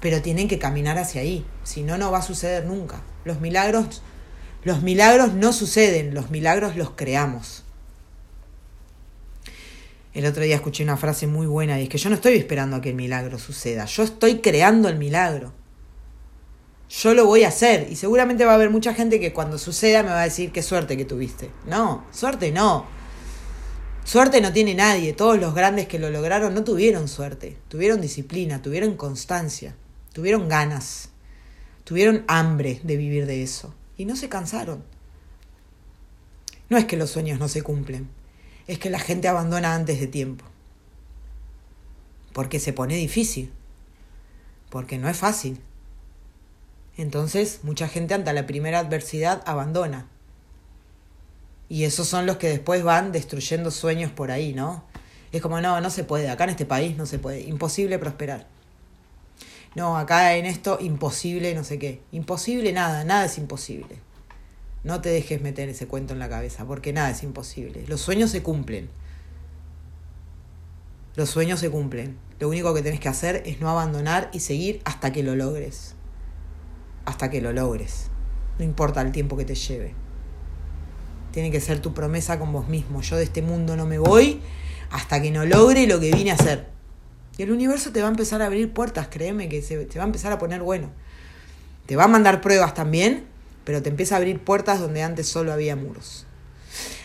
pero 0.00 0.22
tienen 0.22 0.48
que 0.48 0.58
caminar 0.58 0.98
hacia 0.98 1.20
ahí, 1.20 1.44
si 1.64 1.82
no, 1.82 1.98
no 1.98 2.10
va 2.10 2.18
a 2.18 2.22
suceder 2.22 2.64
nunca. 2.66 3.02
Los 3.24 3.40
milagros, 3.40 4.02
los 4.64 4.82
milagros 4.82 5.34
no 5.34 5.52
suceden, 5.52 6.14
los 6.14 6.30
milagros 6.30 6.76
los 6.76 6.90
creamos. 6.90 7.64
El 10.14 10.26
otro 10.26 10.42
día 10.42 10.56
escuché 10.56 10.82
una 10.82 10.96
frase 10.96 11.26
muy 11.26 11.46
buena 11.46 11.78
y 11.78 11.84
es 11.84 11.88
que 11.88 11.98
yo 11.98 12.10
no 12.10 12.16
estoy 12.16 12.34
esperando 12.34 12.76
a 12.76 12.80
que 12.80 12.90
el 12.90 12.94
milagro 12.94 13.38
suceda, 13.38 13.84
yo 13.84 14.02
estoy 14.02 14.38
creando 14.38 14.88
el 14.88 14.96
milagro. 14.96 15.52
Yo 16.88 17.14
lo 17.14 17.26
voy 17.26 17.44
a 17.44 17.48
hacer 17.48 17.88
y 17.90 17.96
seguramente 17.96 18.44
va 18.44 18.52
a 18.52 18.54
haber 18.54 18.70
mucha 18.70 18.94
gente 18.94 19.20
que 19.20 19.32
cuando 19.32 19.58
suceda 19.58 20.02
me 20.02 20.10
va 20.10 20.22
a 20.22 20.24
decir 20.24 20.52
qué 20.52 20.62
suerte 20.62 20.96
que 20.96 21.04
tuviste. 21.04 21.50
No, 21.66 22.06
suerte 22.12 22.50
no. 22.50 22.86
Suerte 24.04 24.40
no 24.40 24.52
tiene 24.52 24.74
nadie, 24.74 25.12
todos 25.12 25.38
los 25.38 25.54
grandes 25.54 25.86
que 25.86 25.98
lo 25.98 26.08
lograron 26.08 26.54
no 26.54 26.64
tuvieron 26.64 27.08
suerte, 27.08 27.58
tuvieron 27.68 28.00
disciplina, 28.00 28.62
tuvieron 28.62 28.96
constancia 28.96 29.74
tuvieron 30.18 30.48
ganas, 30.48 31.10
tuvieron 31.84 32.24
hambre 32.26 32.80
de 32.82 32.96
vivir 32.96 33.26
de 33.26 33.44
eso 33.44 33.72
y 33.96 34.04
no 34.04 34.16
se 34.16 34.28
cansaron. 34.28 34.82
No 36.68 36.76
es 36.76 36.86
que 36.86 36.96
los 36.96 37.10
sueños 37.10 37.38
no 37.38 37.46
se 37.46 37.62
cumplen, 37.62 38.08
es 38.66 38.80
que 38.80 38.90
la 38.90 38.98
gente 38.98 39.28
abandona 39.28 39.76
antes 39.76 40.00
de 40.00 40.08
tiempo. 40.08 40.44
Porque 42.32 42.58
se 42.58 42.72
pone 42.72 42.96
difícil, 42.96 43.52
porque 44.70 44.98
no 44.98 45.08
es 45.08 45.16
fácil. 45.16 45.60
Entonces 46.98 47.60
mucha 47.62 47.88
gente 47.88 48.12
ante 48.12 48.30
la 48.34 48.46
primera 48.46 48.80
adversidad 48.80 49.42
abandona. 49.46 50.06
Y 51.70 51.84
esos 51.84 52.06
son 52.06 52.26
los 52.26 52.36
que 52.36 52.50
después 52.50 52.82
van 52.82 53.12
destruyendo 53.12 53.70
sueños 53.70 54.12
por 54.12 54.30
ahí, 54.30 54.52
¿no? 54.52 54.84
Es 55.32 55.40
como, 55.40 55.62
no, 55.62 55.80
no 55.80 55.88
se 55.88 56.04
puede, 56.04 56.28
acá 56.28 56.44
en 56.44 56.50
este 56.50 56.66
país 56.66 56.98
no 56.98 57.06
se 57.06 57.18
puede, 57.18 57.40
imposible 57.40 57.98
prosperar 57.98 58.46
no, 59.78 59.96
acá 59.96 60.34
en 60.34 60.46
esto 60.46 60.78
imposible, 60.80 61.54
no 61.54 61.64
sé 61.64 61.78
qué. 61.78 62.00
Imposible 62.10 62.72
nada, 62.72 63.04
nada 63.04 63.26
es 63.26 63.38
imposible. 63.38 63.96
No 64.82 65.00
te 65.00 65.08
dejes 65.08 65.40
meter 65.40 65.68
ese 65.68 65.86
cuento 65.86 66.14
en 66.14 66.18
la 66.18 66.28
cabeza, 66.28 66.64
porque 66.64 66.92
nada 66.92 67.10
es 67.10 67.22
imposible. 67.22 67.84
Los 67.86 68.00
sueños 68.00 68.30
se 68.30 68.42
cumplen. 68.42 68.88
Los 71.16 71.30
sueños 71.30 71.60
se 71.60 71.70
cumplen. 71.70 72.16
Lo 72.40 72.48
único 72.48 72.72
que 72.74 72.82
tenés 72.82 73.00
que 73.00 73.08
hacer 73.08 73.42
es 73.44 73.60
no 73.60 73.68
abandonar 73.68 74.30
y 74.32 74.40
seguir 74.40 74.80
hasta 74.84 75.12
que 75.12 75.22
lo 75.22 75.36
logres. 75.36 75.94
Hasta 77.08 77.30
que 77.30 77.40
lo 77.40 77.54
logres. 77.54 78.10
No 78.58 78.64
importa 78.66 79.00
el 79.00 79.12
tiempo 79.12 79.36
que 79.36 79.46
te 79.46 79.54
lleve. 79.54 79.94
Tiene 81.32 81.50
que 81.50 81.58
ser 81.58 81.80
tu 81.80 81.94
promesa 81.94 82.38
con 82.38 82.52
vos 82.52 82.68
mismo. 82.68 83.00
Yo 83.00 83.16
de 83.16 83.22
este 83.24 83.40
mundo 83.40 83.76
no 83.76 83.86
me 83.86 83.98
voy 83.98 84.42
hasta 84.90 85.22
que 85.22 85.30
no 85.30 85.46
logre 85.46 85.86
lo 85.86 86.00
que 86.00 86.12
vine 86.12 86.32
a 86.32 86.34
hacer. 86.34 86.68
Y 87.38 87.42
el 87.44 87.50
universo 87.50 87.92
te 87.92 88.02
va 88.02 88.08
a 88.08 88.10
empezar 88.10 88.42
a 88.42 88.46
abrir 88.46 88.74
puertas, 88.74 89.08
créeme 89.08 89.48
que 89.48 89.62
se, 89.62 89.86
va 89.96 90.02
a 90.02 90.06
empezar 90.06 90.32
a 90.32 90.38
poner 90.38 90.60
bueno. 90.60 90.90
Te 91.86 91.96
va 91.96 92.04
a 92.04 92.08
mandar 92.08 92.42
pruebas 92.42 92.74
también, 92.74 93.26
pero 93.64 93.82
te 93.82 93.88
empieza 93.88 94.16
a 94.16 94.18
abrir 94.18 94.40
puertas 94.40 94.78
donde 94.78 95.02
antes 95.02 95.28
solo 95.28 95.52
había 95.52 95.76
muros. 95.76 96.26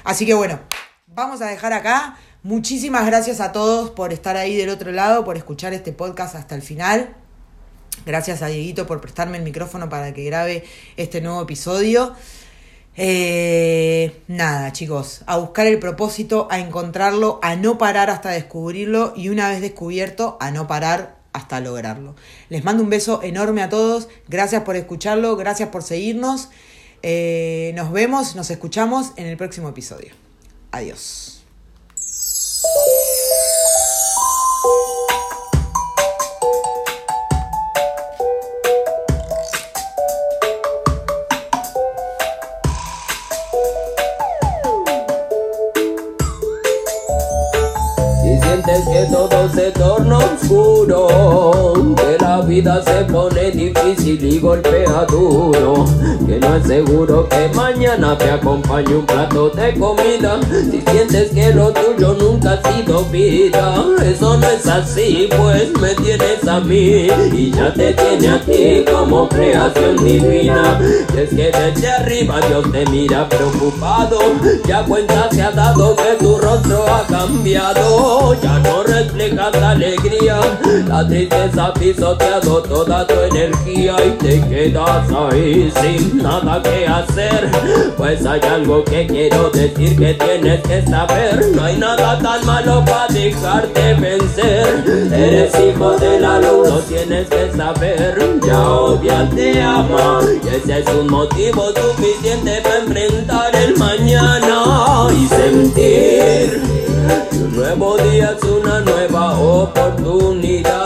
Así 0.04 0.26
que 0.26 0.34
bueno, 0.34 0.60
vamos 1.08 1.42
a 1.42 1.48
dejar 1.48 1.72
acá. 1.72 2.18
Muchísimas 2.42 3.06
gracias 3.06 3.40
a 3.40 3.54
todos 3.54 3.92
por 3.92 4.12
estar 4.12 4.36
ahí 4.36 4.58
del 4.58 4.70
otro 4.70 4.92
lado, 4.92 5.24
por 5.24 5.38
escuchar 5.38 5.72
este 5.72 5.94
podcast 5.94 6.36
hasta 6.36 6.56
el 6.56 6.62
final. 6.62 7.16
Gracias 8.06 8.42
a 8.42 8.48
Dieguito 8.48 8.86
por 8.86 9.02
prestarme 9.02 9.38
el 9.38 9.44
micrófono 9.44 9.90
para 9.90 10.14
que 10.14 10.24
grabe 10.24 10.64
este 10.98 11.22
nuevo 11.22 11.42
episodio. 11.42 12.14
Eh, 12.96 14.22
nada, 14.28 14.72
chicos, 14.72 15.22
a 15.26 15.38
buscar 15.38 15.68
el 15.68 15.80
propósito, 15.80 16.48
a 16.52 16.60
encontrarlo, 16.60 17.40
a 17.42 17.56
no 17.56 17.78
parar 17.78 18.10
hasta 18.10 18.30
descubrirlo 18.30 19.14
y 19.16 19.30
una 19.30 19.50
vez 19.50 19.62
descubierto, 19.62 20.38
a 20.40 20.52
no 20.52 20.68
parar 20.68 21.18
hasta 21.34 21.60
lograrlo. 21.60 22.16
Les 22.50 22.64
mando 22.64 22.84
un 22.84 22.90
beso 22.90 23.22
enorme 23.24 23.64
a 23.64 23.70
todos, 23.70 24.10
gracias 24.28 24.64
por 24.64 24.76
escucharlo, 24.76 25.36
gracias 25.36 25.70
por 25.70 25.84
seguirnos. 25.84 26.50
Eh, 27.02 27.74
nos 27.76 27.92
vemos, 27.92 28.36
nos 28.36 28.50
escuchamos 28.52 29.12
en 29.18 29.28
el 29.28 29.38
próximo 29.38 29.70
episodio. 29.70 30.14
Adiós. 30.72 31.43
Torna 50.48 50.84
oscuro, 50.88 51.73
que 51.73 51.73
la 51.73 51.73
vida 52.44 52.82
se 52.84 53.06
pone 53.06 53.52
difícil 53.52 54.24
y 54.24 54.40
golpea 54.40 55.06
duro, 55.10 55.86
que 56.26 56.40
no 56.40 56.56
es 56.56 56.68
seguro 56.68 57.28
que 57.30 57.50
mañana 57.56 58.18
te 58.18 58.32
acompañe 58.32 58.96
un 58.96 59.06
plato 59.06 59.50
de 59.50 59.74
comida, 59.76 60.40
si 60.50 60.82
sientes 60.82 61.32
que 61.32 61.54
lo 61.54 61.72
tuyo 61.72 62.14
nunca 62.14 62.54
ha 62.54 62.74
sido 62.74 63.06
vida, 63.06 63.86
eso 64.04 64.38
no 64.38 64.48
es 64.48 64.68
así, 64.68 65.30
pues 65.38 65.72
me 65.80 65.96
tienes 65.96 66.48
a 66.48 66.60
mí. 66.60 67.08
Y 67.34 67.52
ya 67.52 67.74
te 67.74 67.94
tiene 67.94 68.30
a 68.30 68.40
ti 68.42 68.86
como 68.92 69.28
creación 69.30 69.98
divina, 70.04 70.80
y 71.16 71.20
es 71.20 71.30
que 71.30 71.52
desde 71.52 71.90
arriba 71.90 72.40
Dios 72.48 72.72
te 72.72 72.86
mira 72.88 73.28
preocupado, 73.30 74.20
ya 74.68 74.84
cuenta 74.84 75.30
se 75.32 75.42
ha 75.42 75.52
dado 75.52 75.96
que 75.96 76.24
tu 76.24 76.38
rostro 76.38 76.86
ha 76.88 77.06
cambiado, 77.08 78.36
ya 78.42 78.60
no 78.60 78.84
reflejas 78.84 79.56
alegría. 79.56 80.40
La 80.88 81.08
tristeza 81.08 81.68
ha 81.68 81.74
pisoteado 82.34 82.62
toda 82.64 83.06
tu 83.06 83.14
energía 83.14 83.96
y 84.06 84.12
te 84.12 84.42
quedas 84.48 85.08
ahí 85.12 85.72
sin 85.82 86.18
nada 86.18 86.62
que 86.62 86.88
hacer. 86.88 87.50
Pues 87.98 88.26
hay 88.26 88.42
algo 88.42 88.84
que 88.84 89.06
quiero 89.08 89.50
decir 89.50 89.98
que 89.98 90.14
tienes 90.14 90.62
que 90.62 90.82
saber. 90.84 91.46
No 91.56 91.64
hay 91.64 91.78
nada 91.78 92.20
tan 92.20 92.46
malo 92.46 92.84
para 92.86 93.08
dejarte 93.08 93.94
vencer. 93.96 94.84
Eres 95.12 95.54
hijo 95.60 95.92
de 95.98 96.20
la 96.20 96.40
luz, 96.40 96.70
lo 96.70 96.80
tienes 96.80 97.28
que 97.28 97.52
saber. 97.56 98.40
Ya 98.46 98.70
obvia 98.70 99.30
te 99.30 99.62
ama 99.62 100.22
y 100.44 100.48
ese 100.48 100.80
es 100.80 100.88
un 100.90 101.10
motivo 101.10 101.72
suficiente 101.72 102.62
para 102.62 102.78
enfrentar 102.80 103.56
el 103.56 103.78
mañana 103.78 105.08
y 105.12 105.28
sentir. 105.28 106.62
Un 107.34 107.56
nuevo 107.56 107.98
día 107.98 108.36
es 108.38 108.44
una 108.50 108.80
nueva 108.80 109.40
oportunidad 109.40 110.83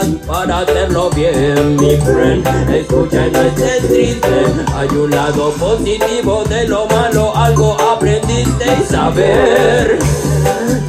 para 0.47 0.59
hacerlo 0.59 1.09
bien, 1.09 1.75
mi 1.75 1.97
friend. 1.97 2.47
Escucha 2.73 3.27
y 3.27 3.31
no 3.31 3.41
estés 3.41 3.87
triste. 3.87 4.45
Hay 4.73 4.87
un 4.89 5.11
lado 5.11 5.51
positivo 5.51 6.43
de 6.45 6.67
lo 6.67 6.85
malo, 6.87 7.35
algo 7.35 7.77
aprendiste 7.79 8.65
y 8.79 8.83
saber. 8.85 9.99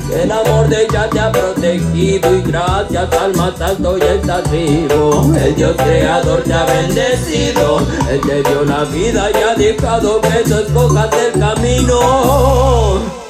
Que 0.09 0.23
el 0.23 0.31
amor 0.33 0.69
de 0.69 0.85
ella 0.85 1.11
te 1.11 1.21
ha 1.21 1.33
protegido 1.33 2.35
y 2.35 2.43
gracias 2.43 3.13
al 3.13 3.35
más 3.35 3.61
alto 3.61 3.99
ya 3.99 4.15
estás 4.15 4.51
vivo. 4.51 5.33
El 5.37 5.55
Dios 5.57 5.75
creador 5.77 6.43
te 6.43 6.53
ha 6.53 6.65
bendecido. 6.65 7.81
Él 8.11 8.21
te 8.21 8.43
dio 8.43 8.65
la 8.65 8.85
vida 8.85 9.31
y 9.31 9.43
ha 9.43 9.55
dejado 9.55 10.21
que 10.21 10.49
tú 10.49 10.55
escojas 10.55 11.11
el 11.13 11.41
camino. 11.41 13.28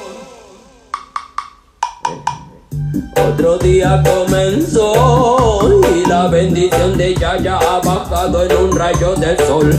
Otro 3.15 3.57
día 3.57 4.01
comenzó 4.03 5.81
y 5.95 6.07
la 6.07 6.27
bendición 6.27 6.97
de 6.97 7.09
ella 7.09 7.37
ya 7.37 7.57
ha 7.57 7.79
bajado 7.79 8.43
en 8.43 8.57
un 8.57 8.75
rayo 8.75 9.15
del 9.15 9.37
sol. 9.39 9.69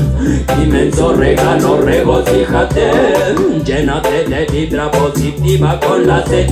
Inmenso 0.63 1.13
regalo, 1.13 1.81
regocíjate, 1.81 2.91
llénate 3.65 4.25
de 4.25 4.47
vibra 4.47 4.91
positiva 4.91 5.79
con 5.81 6.07
la 6.07 6.23
Z 6.23 6.51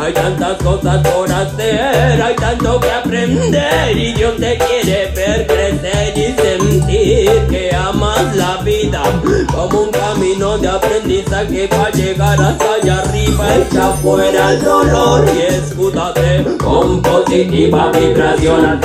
hay 0.00 0.12
tantas 0.12 0.56
cosas 0.62 1.06
por 1.08 1.30
hacer, 1.30 2.22
hay 2.22 2.34
tanto 2.36 2.80
que 2.80 2.90
aprender 2.90 3.96
y 3.96 4.12
Dios 4.14 4.36
te 4.36 4.58
quiere 4.58 5.12
ver 5.14 5.46
crecer 5.46 6.16
y 6.16 6.34
sentir 6.40 7.30
que 7.48 7.74
amas 7.74 8.36
la 8.36 8.58
vida 8.62 9.02
como 9.52 9.82
un 9.82 9.90
camino 9.90 10.58
de 10.58 10.68
aprendizaje 10.68 11.68
para 11.68 11.90
llegar 11.90 12.40
hasta 12.40 12.74
allá 12.74 13.00
arriba, 13.00 13.56
echa 13.56 13.90
fuera 14.02 14.52
el 14.52 14.62
dolor 14.62 15.24
y 15.34 15.40
escúdate 15.66 16.44
con 16.58 17.02
positiva 17.02 17.90
vibración. 17.92 18.80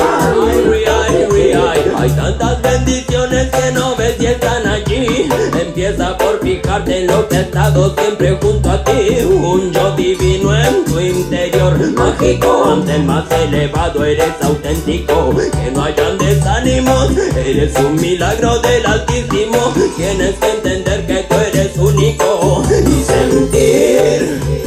Hay 1.98 2.10
tantas 2.10 2.62
bendiciones 2.62 3.50
que 3.50 3.72
no 3.74 3.96
ves 3.96 4.16
y 4.20 4.26
están 4.26 4.66
allí. 4.66 5.30
Empieza 5.60 6.18
por 6.18 6.40
fijarte 6.42 7.02
en 7.02 7.08
lo 7.08 7.28
que 7.28 7.38
ha 7.38 7.42
estado 7.42 7.96
siempre 7.96 8.38
junto 8.42 8.72
a 8.72 8.84
ti. 8.84 9.24
Un 9.24 9.72
yo 9.72 9.96
divino 9.96 10.56
en 10.56 10.86
tu 10.86 11.00
interior, 11.00 11.78
mágico. 11.92 12.66
Ante 12.72 12.96
el 12.96 13.04
más 13.04 13.26
elevado 13.32 14.04
eres 14.04 14.34
auténtico. 14.42 15.36
Que 15.36 15.72
no 15.72 15.84
hayan 15.84 16.18
desánimos, 16.18 17.12
eres 17.36 17.76
un 17.78 17.96
milagro 17.96 18.60
del 18.62 18.86
Altísimo. 18.86 19.74
Tienes 19.96 20.36
que 20.36 20.52
entender 20.52 21.06
que 21.06 21.26
tú 21.30 21.36
eres 21.36 21.78
único 21.78 22.64
y 22.70 23.04
sentir. 23.04 24.61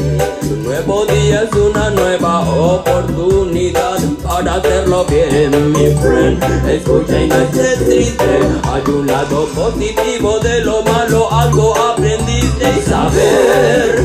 Nuevo 0.75 1.07
día 1.07 1.45
es 1.45 1.53
una 1.55 1.89
nueva 1.91 2.41
oportunidad 2.51 3.97
para 4.25 4.55
hacerlo 4.55 5.05
bien, 5.05 5.73
mi 5.73 5.95
friend. 5.95 6.43
Escucha 6.69 7.23
y 7.23 7.29
no 7.29 7.37
estés 7.37 7.85
triste. 7.85 8.41
Hay 8.65 8.83
un 8.93 9.07
lado 9.07 9.47
positivo 9.55 10.41
de 10.41 10.65
lo 10.65 10.83
malo, 10.83 11.33
algo 11.33 11.77
aprendiste 11.77 12.73
y 12.77 12.83
saber 12.83 14.05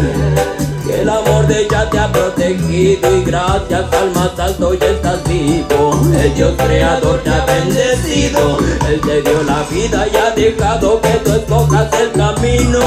que 0.85 1.01
el 1.01 1.09
amor 1.09 1.47
de 1.47 1.63
ella 1.63 1.89
te 1.89 1.97
ha 1.97 2.11
protegido 2.11 3.17
y 3.17 3.23
gracias 3.23 3.91
al 3.91 4.11
más 4.11 4.39
alto 4.39 4.75
ya 4.75 4.89
estás 4.89 5.27
vivo. 5.27 5.99
El 6.21 6.35
Dios 6.35 6.53
creador 6.55 7.19
te 7.23 7.31
ha 7.31 7.45
bendecido, 7.45 8.59
Él 8.87 9.01
te 9.01 9.23
dio 9.23 9.41
la 9.41 9.63
vida 9.71 10.07
y 10.07 10.15
ha 10.15 10.29
dejado 10.35 11.01
que 11.01 11.13
tú 11.25 11.31
escojas 11.31 11.91
el 11.99 12.11
camino. 12.11 12.79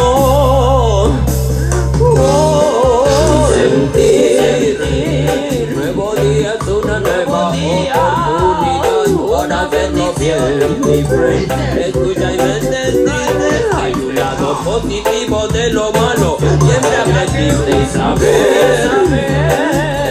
Oh, 2.00 2.81
sentir, 3.62 4.78
nuevo 5.76 6.14
día 6.16 6.54
es 6.60 6.66
una 6.66 6.98
nueva 6.98 7.48
oportunidad 7.48 8.02
para 9.38 9.88
mi 9.88 11.04
friend. 11.04 11.52
Escucha 11.78 12.32
y 12.32 12.36
me 12.38 12.42
hay 13.76 13.92
un 13.94 14.14
lado 14.14 14.58
positivo 14.64 15.48
de 15.48 15.70
lo 15.70 15.92
malo, 15.92 16.38
siempre 16.40 16.96
aprendiste 16.96 17.70
y 17.70 17.86
saber. 17.86 18.90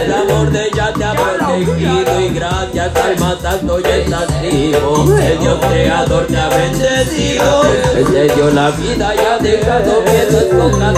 El 0.04 0.12
amor 0.12 0.50
de 0.50 0.66
ella 0.68 0.92
te 0.94 1.04
ha 1.04 1.12
protegido 1.12 2.20
y 2.20 2.28
gracias 2.30 2.96
al 2.96 3.46
alto 3.46 3.80
ya 3.80 3.96
estás 3.96 4.42
vivo. 4.42 5.14
El 5.20 5.38
Dios 5.38 5.58
creador 5.68 6.26
te 6.26 6.38
ha 6.38 6.48
bendecido. 6.48 7.62
Él 7.96 8.06
te 8.06 8.34
dio 8.34 8.50
la 8.50 8.70
vida 8.70 9.14
y 9.14 9.18
ha 9.18 9.38
dejado 9.38 10.04
que 10.04 10.26
tú 10.30 10.36
escojas 10.38 10.94